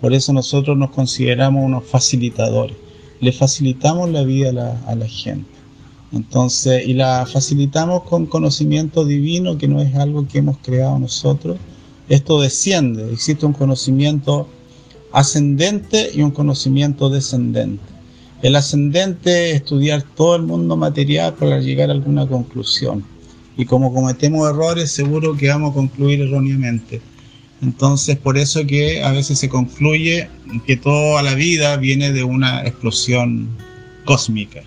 Por 0.00 0.12
eso 0.12 0.32
nosotros 0.32 0.76
nos 0.76 0.90
consideramos 0.90 1.64
unos 1.64 1.84
facilitadores. 1.84 2.76
Le 3.20 3.32
facilitamos 3.32 4.10
la 4.10 4.24
vida 4.24 4.80
a 4.86 4.94
la, 4.94 5.06
gente. 5.06 5.48
Entonces, 6.12 6.86
y 6.86 6.94
la 6.94 7.24
facilitamos 7.26 8.02
con 8.02 8.26
conocimiento 8.26 9.04
divino, 9.04 9.56
que 9.56 9.68
no 9.68 9.80
es 9.80 9.94
algo 9.94 10.26
que 10.26 10.38
hemos 10.38 10.58
creado 10.58 10.98
nosotros. 10.98 11.56
Esto 12.08 12.40
desciende, 12.40 13.12
existe 13.12 13.46
un 13.46 13.52
conocimiento 13.52 14.48
ascendente 15.12 16.10
y 16.12 16.22
un 16.22 16.32
conocimiento 16.32 17.08
descendente. 17.08 17.93
El 18.44 18.56
ascendente 18.56 19.48
es 19.48 19.56
estudiar 19.56 20.02
todo 20.02 20.36
el 20.36 20.42
mundo 20.42 20.76
material 20.76 21.32
para 21.32 21.60
llegar 21.60 21.88
a 21.88 21.94
alguna 21.94 22.26
conclusión. 22.26 23.02
Y 23.56 23.64
como 23.64 23.94
cometemos 23.94 24.46
errores, 24.46 24.90
seguro 24.90 25.34
que 25.34 25.48
vamos 25.48 25.70
a 25.70 25.74
concluir 25.74 26.20
erróneamente. 26.20 27.00
Entonces, 27.62 28.18
por 28.18 28.36
eso 28.36 28.66
que 28.66 29.02
a 29.02 29.12
veces 29.12 29.38
se 29.38 29.48
concluye 29.48 30.28
que 30.66 30.76
toda 30.76 31.22
la 31.22 31.34
vida 31.34 31.78
viene 31.78 32.12
de 32.12 32.22
una 32.22 32.60
explosión 32.66 33.48
cósmica. 34.04 34.62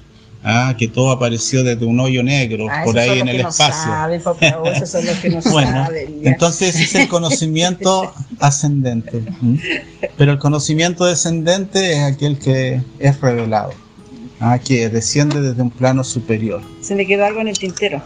Ah, 0.50 0.74
que 0.78 0.88
todo 0.88 1.12
apareció 1.12 1.62
desde 1.62 1.86
un 1.86 2.00
hoyo 2.00 2.24
negro 2.24 2.68
Ah, 2.72 2.84
por 2.86 2.98
ahí 2.98 3.20
en 3.20 3.28
el 3.28 3.42
espacio. 3.42 3.84
saben, 3.84 4.22
por 4.22 4.38
favor, 4.38 4.70
esos 4.70 4.90
son 4.90 5.06
los 5.06 5.18
que 5.18 5.30
no 5.30 5.42
Bueno, 5.52 5.72
saben, 5.72 6.22
entonces 6.24 6.74
ese 6.74 6.84
es 6.86 6.96
el 6.96 7.08
conocimiento 7.10 8.14
ascendente. 8.40 9.24
Pero 10.18 10.32
el 10.32 10.40
conocimiento 10.40 11.04
descendente 11.04 11.92
es 11.92 12.00
aquel 12.02 12.40
que 12.40 12.82
es 12.98 13.20
revelado, 13.20 13.74
ah, 14.40 14.58
que 14.58 14.88
desciende 14.88 15.42
desde 15.42 15.62
un 15.62 15.70
plano 15.70 16.06
superior. 16.06 16.62
Se 16.80 16.96
me 16.96 17.06
quedó 17.06 17.26
algo 17.26 17.42
en 17.42 17.50
el 17.50 17.60
tintero. 17.60 18.02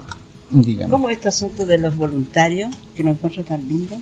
Dígame. 0.49 0.89
¿Cómo 0.89 1.11
este 1.11 1.27
asunto 1.27 1.67
de 1.67 1.77
los 1.77 1.95
voluntarios, 1.95 2.75
que 2.95 3.03
lo 3.03 3.11
encuentro 3.11 3.43
tan 3.43 3.67
lindo? 3.67 3.97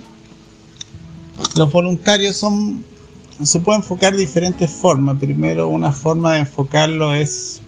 Los 1.56 1.70
voluntarios 1.70 2.36
son, 2.36 2.82
se 3.42 3.60
puede 3.60 3.80
enfocar 3.80 4.14
de 4.14 4.20
diferentes 4.20 4.70
formas. 4.70 5.18
Primero, 5.18 5.68
una 5.68 5.92
forma 5.92 6.32
de 6.32 6.38
enfocarlo 6.40 7.14
es 7.14 7.60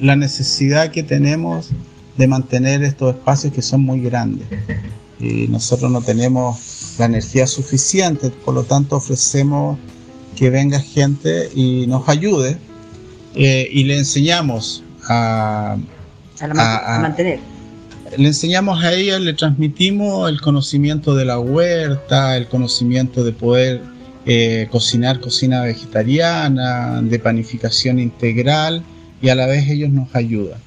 la 0.00 0.16
necesidad 0.16 0.90
que 0.90 1.02
tenemos 1.02 1.70
de 2.16 2.26
mantener 2.26 2.82
estos 2.82 3.14
espacios 3.14 3.52
que 3.52 3.62
son 3.62 3.82
muy 3.82 4.00
grandes. 4.00 4.46
Y 5.20 5.46
nosotros 5.48 5.90
no 5.90 6.02
tenemos 6.02 6.94
la 6.98 7.06
energía 7.06 7.46
suficiente, 7.46 8.30
por 8.44 8.54
lo 8.54 8.64
tanto 8.64 8.96
ofrecemos 8.96 9.78
que 10.36 10.50
venga 10.50 10.80
gente 10.80 11.48
y 11.54 11.86
nos 11.86 12.08
ayude 12.08 12.56
eh, 13.34 13.68
y 13.72 13.84
le 13.84 13.98
enseñamos 13.98 14.82
a, 15.08 15.76
A, 16.40 16.46
la 16.46 16.54
man- 16.54 16.80
a 16.84 16.98
mantener. 17.00 17.38
le 18.16 18.26
enseñamos 18.28 18.82
a 18.82 18.92
ella, 18.92 19.18
le 19.18 19.32
transmitimos 19.34 20.28
el 20.28 20.40
conocimiento 20.40 21.14
de 21.14 21.24
la 21.24 21.38
huerta, 21.38 22.36
el 22.36 22.46
conocimiento 22.48 23.24
de 23.24 23.32
poder 23.32 23.80
eh, 24.26 24.68
cocinar 24.70 25.20
cocina 25.20 25.62
vegetariana, 25.62 27.00
de 27.02 27.18
panificación 27.18 27.98
integral 27.98 28.82
y 29.22 29.28
a 29.28 29.34
la 29.34 29.46
vez 29.46 29.68
ellos 29.70 29.90
nos 29.90 30.14
ayudan. 30.14 30.58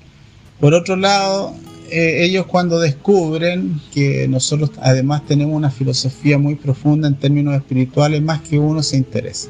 Por 0.59 0.73
otro 0.73 0.95
lado, 0.95 1.53
eh, 1.91 2.23
ellos 2.23 2.45
cuando 2.47 2.79
descubren 2.79 3.79
que 3.93 4.27
nosotros 4.27 4.71
además 4.81 5.25
tenemos 5.27 5.55
una 5.55 5.69
filosofía 5.69 6.39
muy 6.39 6.55
profunda 6.55 7.07
en 7.07 7.15
términos 7.15 7.55
espirituales, 7.55 8.21
más 8.21 8.41
que 8.41 8.57
uno 8.57 8.81
se 8.81 8.97
interesa. 8.97 9.49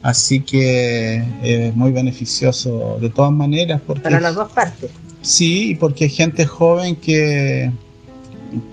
Así 0.00 0.40
que 0.40 1.16
eh, 1.16 1.68
es 1.68 1.76
muy 1.76 1.90
beneficioso 1.90 2.98
de 3.00 3.10
todas 3.10 3.32
maneras 3.32 3.80
porque 3.86 4.02
Para 4.02 4.20
las 4.20 4.34
dos 4.34 4.50
partes. 4.52 4.90
Sí, 5.22 5.70
y 5.70 5.74
porque 5.74 6.04
hay 6.04 6.10
gente 6.10 6.46
joven 6.46 6.96
que, 6.96 7.70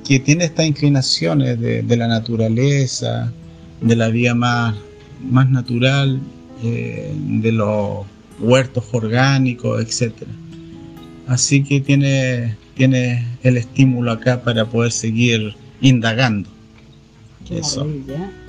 que 0.05 0.19
tiene 0.19 0.43
estas 0.45 0.65
inclinaciones 0.65 1.59
de, 1.59 1.81
de 1.81 1.97
la 1.97 2.07
naturaleza, 2.07 3.31
de 3.79 3.95
la 3.95 4.09
vida 4.09 4.35
más, 4.35 4.75
más 5.23 5.49
natural, 5.49 6.19
eh, 6.63 7.11
de 7.15 7.51
los 7.51 8.05
huertos 8.41 8.83
orgánicos, 8.91 9.81
etc. 9.81 10.13
Así 11.27 11.63
que 11.63 11.79
tiene, 11.79 12.55
tiene 12.75 13.25
el 13.43 13.57
estímulo 13.57 14.11
acá 14.11 14.41
para 14.41 14.65
poder 14.65 14.91
seguir 14.91 15.55
indagando. 15.81 16.49
Eso. 17.49 17.85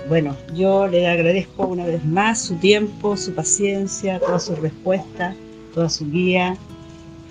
Bueno, 0.09 0.37
yo 0.55 0.87
le 0.87 1.07
agradezco 1.09 1.67
una 1.67 1.85
vez 1.85 2.05
más 2.05 2.43
su 2.43 2.55
tiempo, 2.57 3.17
su 3.17 3.35
paciencia, 3.35 4.21
toda 4.21 4.39
su 4.39 4.55
respuesta, 4.57 5.35
toda 5.75 5.89
su 5.89 6.11
guía. 6.11 6.57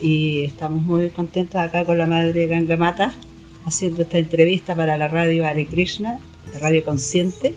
Y 0.02 0.46
estamos 0.46 0.82
muy 0.82 1.10
contentos 1.10 1.62
acá 1.62 1.86
con 1.86 1.98
la 1.98 2.08
madre 2.08 2.48
Gangamata 2.48 3.14
haciendo 3.66 4.02
esta 4.02 4.18
entrevista 4.18 4.76
para 4.76 4.98
la 4.98 5.08
radio 5.08 5.46
Hare 5.46 5.66
Krishna, 5.68 6.20
la 6.54 6.60
radio 6.60 6.84
consciente, 6.84 7.54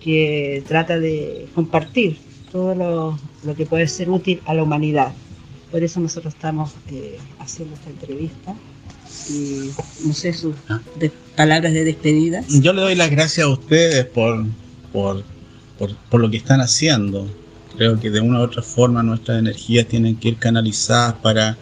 que 0.00 0.62
trata 0.68 0.98
de 0.98 1.48
compartir 1.54 2.16
todo 2.52 2.74
lo, 2.74 3.18
lo 3.44 3.54
que 3.54 3.66
puede 3.66 3.86
ser 3.88 4.10
útil 4.10 4.40
a 4.46 4.54
la 4.54 4.62
humanidad. 4.62 5.12
Por 5.70 5.82
eso 5.82 6.00
nosotros 6.00 6.34
estamos 6.34 6.72
eh, 6.90 7.18
haciendo 7.38 7.74
esta 7.74 7.90
entrevista. 7.90 8.54
Y 9.30 9.70
no 10.06 10.12
sé 10.14 10.32
sus 10.32 10.54
Ah. 10.68 10.80
de- 10.98 11.10
palabras 11.36 11.72
de 11.72 11.84
despedida. 11.84 12.42
Yo 12.48 12.72
le 12.72 12.80
doy 12.82 12.94
las 12.94 13.10
gracias 13.10 13.46
a 13.46 13.50
ustedes 13.50 14.04
por, 14.06 14.44
por, 14.92 15.24
por, 15.78 15.94
por 16.10 16.20
lo 16.20 16.30
que 16.30 16.36
están 16.36 16.60
haciendo. 16.60 17.26
Creo 17.76 17.98
que 17.98 18.10
de 18.10 18.20
una 18.20 18.40
u 18.40 18.42
otra 18.42 18.62
forma 18.62 19.02
nuestras 19.02 19.38
energías 19.40 19.86
tienen 19.88 20.16
que 20.16 20.28
ir 20.28 20.36
canalizadas 20.36 21.14
para 21.14 21.56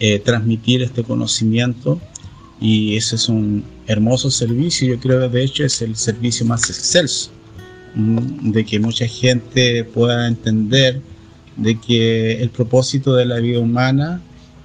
eh, 0.00 0.18
transmitir 0.18 0.82
este 0.82 1.04
conocimiento 1.04 2.00
y 2.60 2.96
ese 2.96 3.14
es 3.16 3.28
un 3.28 3.64
hermoso 3.86 4.30
servicio. 4.30 4.88
Yo 4.94 5.00
creo 5.00 5.20
que 5.20 5.28
de 5.38 5.44
hecho 5.44 5.64
es 5.64 5.80
el 5.82 5.94
servicio 5.96 6.44
más 6.46 6.68
excelso, 6.68 7.30
de 7.94 8.64
que 8.64 8.80
mucha 8.80 9.06
gente 9.06 9.84
pueda 9.84 10.26
entender 10.26 11.00
de 11.56 11.78
que 11.78 12.42
el 12.42 12.50
propósito 12.50 13.14
de 13.14 13.26
la 13.26 13.38
vida 13.38 13.60
humana 13.60 14.20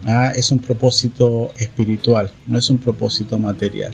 ah, 0.05 0.31
es 0.35 0.51
un 0.51 0.59
propósito 0.59 1.51
espiritual, 1.57 2.31
no 2.47 2.57
es 2.57 2.69
un 2.69 2.77
propósito 2.77 3.37
material. 3.37 3.93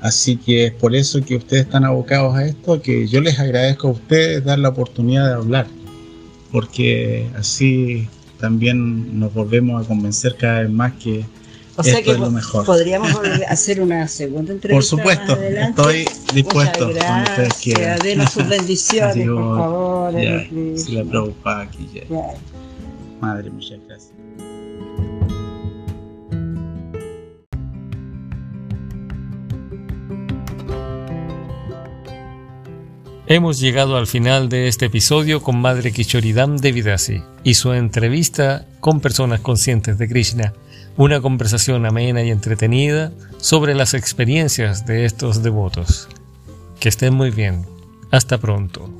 Así 0.00 0.36
que 0.36 0.66
es 0.66 0.72
por 0.72 0.94
eso 0.96 1.22
que 1.24 1.36
ustedes 1.36 1.64
están 1.64 1.84
abocados 1.84 2.34
a 2.34 2.44
esto, 2.44 2.82
que 2.82 3.06
yo 3.06 3.20
les 3.20 3.38
agradezco 3.38 3.88
a 3.88 3.90
ustedes 3.92 4.44
dar 4.44 4.58
la 4.58 4.70
oportunidad 4.70 5.28
de 5.28 5.34
hablar, 5.34 5.66
porque 6.50 7.28
así 7.36 8.08
también 8.40 9.18
nos 9.20 9.32
volvemos 9.32 9.82
a 9.82 9.86
convencer 9.86 10.34
cada 10.36 10.62
vez 10.62 10.70
más 10.70 10.92
que 10.94 11.24
O 11.76 11.84
sea 11.84 12.00
esto 12.00 12.04
que 12.04 12.10
es 12.10 12.18
lo 12.18 12.32
mejor. 12.32 12.66
podríamos 12.66 13.12
hacer 13.48 13.80
una 13.80 14.08
segunda 14.08 14.52
entrevista. 14.52 14.74
Por 14.74 14.84
supuesto, 14.84 15.36
más 15.36 15.68
estoy 15.68 16.04
dispuesto 16.34 16.88
Muchas 16.88 17.04
cuando 17.04 17.22
ustedes 17.22 17.36
gracias. 17.48 17.62
quieran. 17.62 17.98
Denos 18.00 18.30
sus 18.32 18.48
bendiciones, 18.56 19.16
Adiós. 19.16 19.38
por 19.38 19.56
favor. 19.58 20.20
Ya, 20.20 20.78
si 20.78 20.92
la 20.92 21.04
preocupa 21.04 21.60
aquí 21.62 21.88
ya. 21.94 22.02
Ya. 22.08 22.26
Madre, 23.20 23.50
muchas 23.50 23.78
gracias. 23.86 24.12
Hemos 33.26 33.60
llegado 33.60 33.96
al 33.96 34.06
final 34.06 34.48
de 34.48 34.68
este 34.68 34.86
episodio 34.86 35.42
con 35.42 35.60
Madre 35.60 35.92
Kishoridam 35.92 36.56
Devidasi 36.58 37.22
y 37.44 37.54
su 37.54 37.72
entrevista 37.72 38.66
con 38.80 39.00
personas 39.00 39.40
conscientes 39.40 39.96
de 39.96 40.08
Krishna, 40.08 40.52
una 40.96 41.20
conversación 41.20 41.86
amena 41.86 42.22
y 42.22 42.30
entretenida 42.30 43.12
sobre 43.38 43.74
las 43.74 43.94
experiencias 43.94 44.84
de 44.86 45.04
estos 45.04 45.42
devotos. 45.42 46.08
Que 46.82 46.88
estén 46.88 47.14
muy 47.14 47.30
bien. 47.30 47.64
Hasta 48.10 48.38
pronto. 48.38 48.90